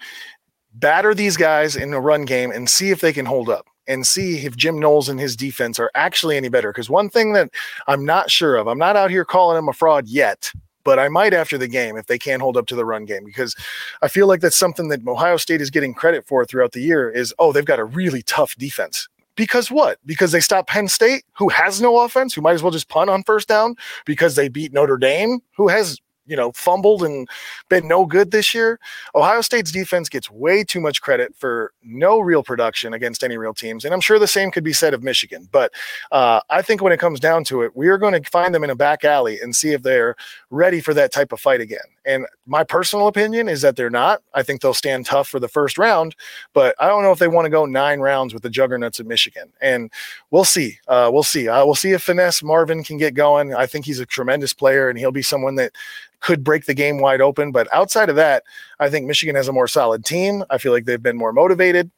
batter 0.75 1.13
these 1.13 1.35
guys 1.35 1.75
in 1.75 1.93
a 1.93 1.99
run 1.99 2.25
game 2.25 2.51
and 2.51 2.69
see 2.69 2.91
if 2.91 3.01
they 3.01 3.11
can 3.11 3.25
hold 3.25 3.49
up 3.49 3.65
and 3.87 4.05
see 4.05 4.45
if 4.45 4.55
Jim 4.55 4.79
Knowles 4.79 5.09
and 5.09 5.19
his 5.19 5.35
defense 5.35 5.79
are 5.79 5.91
actually 5.95 6.37
any 6.37 6.49
better. 6.49 6.71
Because 6.71 6.89
one 6.89 7.09
thing 7.09 7.33
that 7.33 7.49
I'm 7.87 8.05
not 8.05 8.29
sure 8.29 8.55
of, 8.55 8.67
I'm 8.67 8.77
not 8.77 8.95
out 8.95 9.09
here 9.09 9.25
calling 9.25 9.57
him 9.57 9.67
a 9.67 9.73
fraud 9.73 10.07
yet, 10.07 10.51
but 10.83 10.99
I 10.99 11.09
might 11.09 11.33
after 11.33 11.57
the 11.57 11.67
game 11.67 11.97
if 11.97 12.07
they 12.07 12.17
can't 12.17 12.41
hold 12.41 12.57
up 12.57 12.67
to 12.67 12.75
the 12.75 12.85
run 12.85 13.05
game 13.05 13.23
because 13.25 13.55
I 14.01 14.07
feel 14.07 14.27
like 14.27 14.41
that's 14.41 14.57
something 14.57 14.89
that 14.89 15.07
Ohio 15.07 15.37
State 15.37 15.61
is 15.61 15.69
getting 15.69 15.93
credit 15.93 16.25
for 16.27 16.45
throughout 16.45 16.71
the 16.71 16.81
year 16.81 17.09
is 17.09 17.33
oh 17.39 17.51
they've 17.51 17.65
got 17.65 17.79
a 17.79 17.85
really 17.85 18.21
tough 18.23 18.55
defense. 18.55 19.07
Because 19.35 19.71
what? 19.71 19.97
Because 20.05 20.33
they 20.33 20.41
stopped 20.41 20.69
Penn 20.69 20.87
State, 20.87 21.23
who 21.37 21.47
has 21.49 21.81
no 21.81 21.99
offense, 21.99 22.33
who 22.33 22.41
might 22.41 22.53
as 22.53 22.61
well 22.61 22.71
just 22.71 22.89
punt 22.89 23.09
on 23.09 23.23
first 23.23 23.47
down, 23.47 23.75
because 24.05 24.35
they 24.35 24.49
beat 24.49 24.73
Notre 24.73 24.97
Dame, 24.97 25.39
who 25.55 25.69
has 25.69 25.99
you 26.31 26.37
know, 26.37 26.53
fumbled 26.53 27.03
and 27.03 27.27
been 27.67 27.89
no 27.89 28.05
good 28.05 28.31
this 28.31 28.55
year. 28.55 28.79
Ohio 29.13 29.41
State's 29.41 29.69
defense 29.69 30.07
gets 30.07 30.31
way 30.31 30.63
too 30.63 30.79
much 30.79 31.01
credit 31.01 31.35
for 31.35 31.73
no 31.83 32.21
real 32.21 32.41
production 32.41 32.93
against 32.93 33.21
any 33.21 33.37
real 33.37 33.53
teams. 33.53 33.83
And 33.83 33.93
I'm 33.93 33.99
sure 33.99 34.17
the 34.17 34.27
same 34.27 34.49
could 34.49 34.63
be 34.63 34.71
said 34.71 34.93
of 34.93 35.03
Michigan. 35.03 35.49
But 35.51 35.73
uh, 36.09 36.39
I 36.49 36.61
think 36.61 36.81
when 36.81 36.93
it 36.93 37.01
comes 37.01 37.19
down 37.19 37.43
to 37.45 37.63
it, 37.63 37.75
we 37.75 37.89
are 37.89 37.97
going 37.97 38.13
to 38.13 38.29
find 38.29 38.55
them 38.55 38.63
in 38.63 38.69
a 38.69 38.75
back 38.75 39.03
alley 39.03 39.41
and 39.41 39.53
see 39.53 39.73
if 39.73 39.83
they're 39.83 40.15
ready 40.49 40.79
for 40.79 40.93
that 40.93 41.11
type 41.11 41.33
of 41.33 41.41
fight 41.41 41.59
again. 41.59 41.79
And 42.05 42.25
my 42.45 42.63
personal 42.63 43.07
opinion 43.07 43.47
is 43.47 43.61
that 43.61 43.75
they're 43.75 43.89
not. 43.89 44.21
I 44.33 44.43
think 44.43 44.61
they'll 44.61 44.73
stand 44.73 45.05
tough 45.05 45.27
for 45.27 45.39
the 45.39 45.47
first 45.47 45.77
round, 45.77 46.15
but 46.53 46.75
I 46.79 46.87
don't 46.87 47.03
know 47.03 47.11
if 47.11 47.19
they 47.19 47.27
want 47.27 47.45
to 47.45 47.49
go 47.49 47.65
nine 47.65 47.99
rounds 47.99 48.33
with 48.33 48.43
the 48.43 48.49
juggernauts 48.49 48.99
of 48.99 49.05
Michigan. 49.05 49.51
And 49.61 49.91
we'll 50.31 50.43
see. 50.43 50.79
Uh, 50.87 51.09
we'll 51.13 51.23
see. 51.23 51.47
Uh, 51.47 51.65
we'll 51.65 51.75
see 51.75 51.91
if 51.91 52.01
finesse 52.03 52.41
Marvin 52.41 52.83
can 52.83 52.97
get 52.97 53.13
going. 53.13 53.53
I 53.53 53.65
think 53.65 53.85
he's 53.85 53.99
a 53.99 54.05
tremendous 54.05 54.53
player, 54.53 54.89
and 54.89 54.97
he'll 54.97 55.11
be 55.11 55.21
someone 55.21 55.55
that 55.55 55.73
could 56.21 56.43
break 56.43 56.65
the 56.65 56.73
game 56.73 56.99
wide 56.99 57.21
open. 57.21 57.51
But 57.51 57.67
outside 57.73 58.09
of 58.09 58.15
that, 58.15 58.43
I 58.79 58.89
think 58.89 59.05
Michigan 59.05 59.35
has 59.35 59.47
a 59.47 59.53
more 59.53 59.67
solid 59.67 60.05
team. 60.05 60.43
I 60.49 60.57
feel 60.57 60.71
like 60.71 60.85
they've 60.85 61.01
been 61.01 61.17
more 61.17 61.33
motivated. 61.33 61.91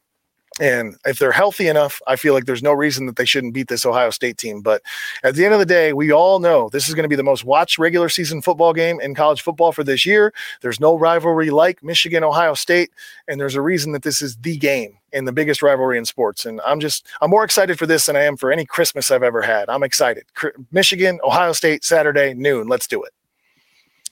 And 0.60 0.96
if 1.04 1.18
they're 1.18 1.32
healthy 1.32 1.66
enough, 1.66 2.00
I 2.06 2.14
feel 2.14 2.32
like 2.32 2.44
there's 2.44 2.62
no 2.62 2.72
reason 2.72 3.06
that 3.06 3.16
they 3.16 3.24
shouldn't 3.24 3.54
beat 3.54 3.66
this 3.66 3.84
Ohio 3.84 4.10
State 4.10 4.38
team. 4.38 4.60
But 4.60 4.82
at 5.24 5.34
the 5.34 5.44
end 5.44 5.52
of 5.52 5.58
the 5.58 5.66
day, 5.66 5.92
we 5.92 6.12
all 6.12 6.38
know 6.38 6.68
this 6.68 6.88
is 6.88 6.94
going 6.94 7.02
to 7.02 7.08
be 7.08 7.16
the 7.16 7.24
most 7.24 7.44
watched 7.44 7.78
regular 7.78 8.08
season 8.08 8.40
football 8.40 8.72
game 8.72 9.00
in 9.00 9.16
college 9.16 9.42
football 9.42 9.72
for 9.72 9.82
this 9.82 10.06
year. 10.06 10.32
There's 10.60 10.78
no 10.78 10.96
rivalry 10.96 11.50
like 11.50 11.82
Michigan 11.82 12.22
Ohio 12.22 12.54
State. 12.54 12.90
And 13.26 13.40
there's 13.40 13.56
a 13.56 13.60
reason 13.60 13.92
that 13.92 14.04
this 14.04 14.22
is 14.22 14.36
the 14.36 14.56
game 14.56 14.96
and 15.12 15.26
the 15.26 15.32
biggest 15.32 15.60
rivalry 15.60 15.98
in 15.98 16.04
sports. 16.04 16.46
And 16.46 16.60
I'm 16.60 16.78
just, 16.78 17.06
I'm 17.20 17.30
more 17.30 17.44
excited 17.44 17.76
for 17.76 17.86
this 17.86 18.06
than 18.06 18.14
I 18.14 18.22
am 18.22 18.36
for 18.36 18.52
any 18.52 18.64
Christmas 18.64 19.10
I've 19.10 19.22
ever 19.24 19.42
had. 19.42 19.68
I'm 19.68 19.82
excited. 19.82 20.24
Michigan, 20.70 21.18
Ohio 21.24 21.52
State, 21.52 21.82
Saturday, 21.82 22.32
noon. 22.32 22.68
Let's 22.68 22.86
do 22.86 23.02
it. 23.02 23.12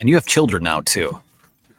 And 0.00 0.08
you 0.08 0.16
have 0.16 0.26
children 0.26 0.64
now 0.64 0.80
too. 0.80 1.20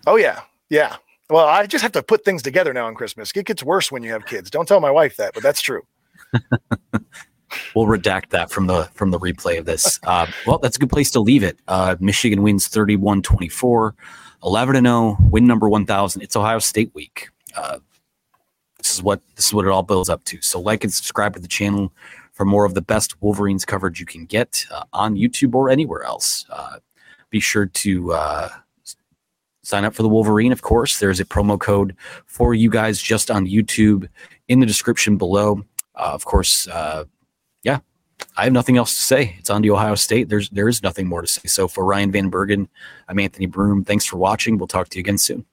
Oh 0.08 0.16
yeah, 0.16 0.42
yeah. 0.70 0.96
Well, 1.34 1.48
I 1.48 1.66
just 1.66 1.82
have 1.82 1.94
to 1.94 2.04
put 2.04 2.24
things 2.24 2.44
together 2.44 2.74
now 2.74 2.86
on 2.86 2.94
Christmas. 2.94 3.32
It 3.36 3.48
gets 3.48 3.64
worse 3.64 3.92
when 3.92 4.04
you 4.04 4.12
have 4.12 4.28
kids. 4.28 4.52
Don't 4.52 4.68
tell 4.68 4.80
my 4.80 4.92
wife 4.92 5.18
that, 5.18 5.34
but 5.34 5.42
that's 5.42 5.62
true. 5.62 5.82
we'll 7.74 7.88
redact 7.88 8.30
that 8.30 8.52
from 8.52 8.68
the 8.68 8.84
from 8.94 9.10
the 9.10 9.18
replay 9.18 9.58
of 9.58 9.66
this. 9.66 10.00
Uh, 10.04 10.28
well, 10.46 10.60
that's 10.60 10.78
a 10.78 10.80
good 10.80 10.92
place 10.92 11.10
to 11.10 11.20
leave 11.20 11.42
it. 11.42 11.58
Uh, 11.68 11.96
Michigan 12.00 12.44
wins 12.44 12.70
31-24, 12.70 13.94
11 14.44 14.76
and 14.76 14.86
0, 14.86 15.18
win 15.22 15.48
number 15.48 15.68
1000. 15.68 16.22
It's 16.22 16.36
Ohio 16.36 16.60
State 16.60 16.94
week. 16.94 17.30
Uh, 17.56 17.80
this 18.78 18.94
is 18.94 19.02
what 19.02 19.20
this 19.36 19.48
is 19.48 19.56
what 19.56 19.66
it 19.66 19.72
all 19.72 19.82
builds 19.82 20.10
up 20.10 20.24
to. 20.26 20.40
So 20.44 20.62
like 20.62 20.84
and 20.84 20.94
subscribe 20.94 21.34
to 21.34 21.40
the 21.40 21.48
channel 21.48 21.92
for 22.34 22.46
more 22.46 22.64
of 22.64 22.76
the 22.76 22.82
best 22.84 23.20
Wolverines 23.24 23.66
coverage 23.66 24.00
you 24.00 24.06
can 24.06 24.26
get 24.28 24.68
uh, 24.70 24.84
on 24.94 25.16
YouTube 25.16 25.56
or 25.56 25.72
anywhere 25.72 26.04
else. 26.04 26.46
Uh, 26.52 26.78
be 27.32 27.40
sure 27.40 27.66
to 27.66 28.14
uh, 28.14 28.50
sign 29.64 29.86
up 29.86 29.94
for 29.94 30.04
the 30.04 30.10
Wolverine, 30.10 30.52
of 30.52 30.62
course. 30.62 31.00
There's 31.00 31.20
a 31.20 31.26
promo 31.26 31.60
code 31.60 31.96
for 32.26 32.54
you 32.54 32.70
guys 32.70 33.02
just 33.02 33.32
on 33.32 33.48
YouTube 33.48 34.08
in 34.48 34.60
the 34.60 34.66
description 34.66 35.18
below. 35.18 35.64
Uh, 35.96 36.12
of 36.14 36.26
course, 36.26 36.68
uh, 36.68 37.06
yeah, 37.64 37.80
I 38.38 38.44
have 38.44 38.54
nothing 38.54 38.78
else 38.78 38.96
to 38.96 39.02
say. 39.02 39.36
It's 39.40 39.50
on 39.50 39.64
to 39.64 39.70
Ohio 39.70 39.96
State. 39.96 40.30
There's 40.30 40.50
there 40.50 40.68
is 40.68 40.84
nothing 40.84 41.08
more 41.08 41.22
to 41.22 41.28
say. 41.28 41.48
So 41.48 41.68
for 41.68 41.86
Ryan 41.86 42.12
Van 42.12 42.30
Bergen, 42.30 42.68
I'm 43.08 43.20
Anthony 43.20 43.46
Broome. 43.46 43.84
Thanks 43.84 44.06
for 44.06 44.18
watching. 44.18 44.58
We'll 44.58 44.68
talk 44.68 44.90
to 44.90 44.98
you 44.98 45.02
again 45.02 45.18
soon. 45.18 45.46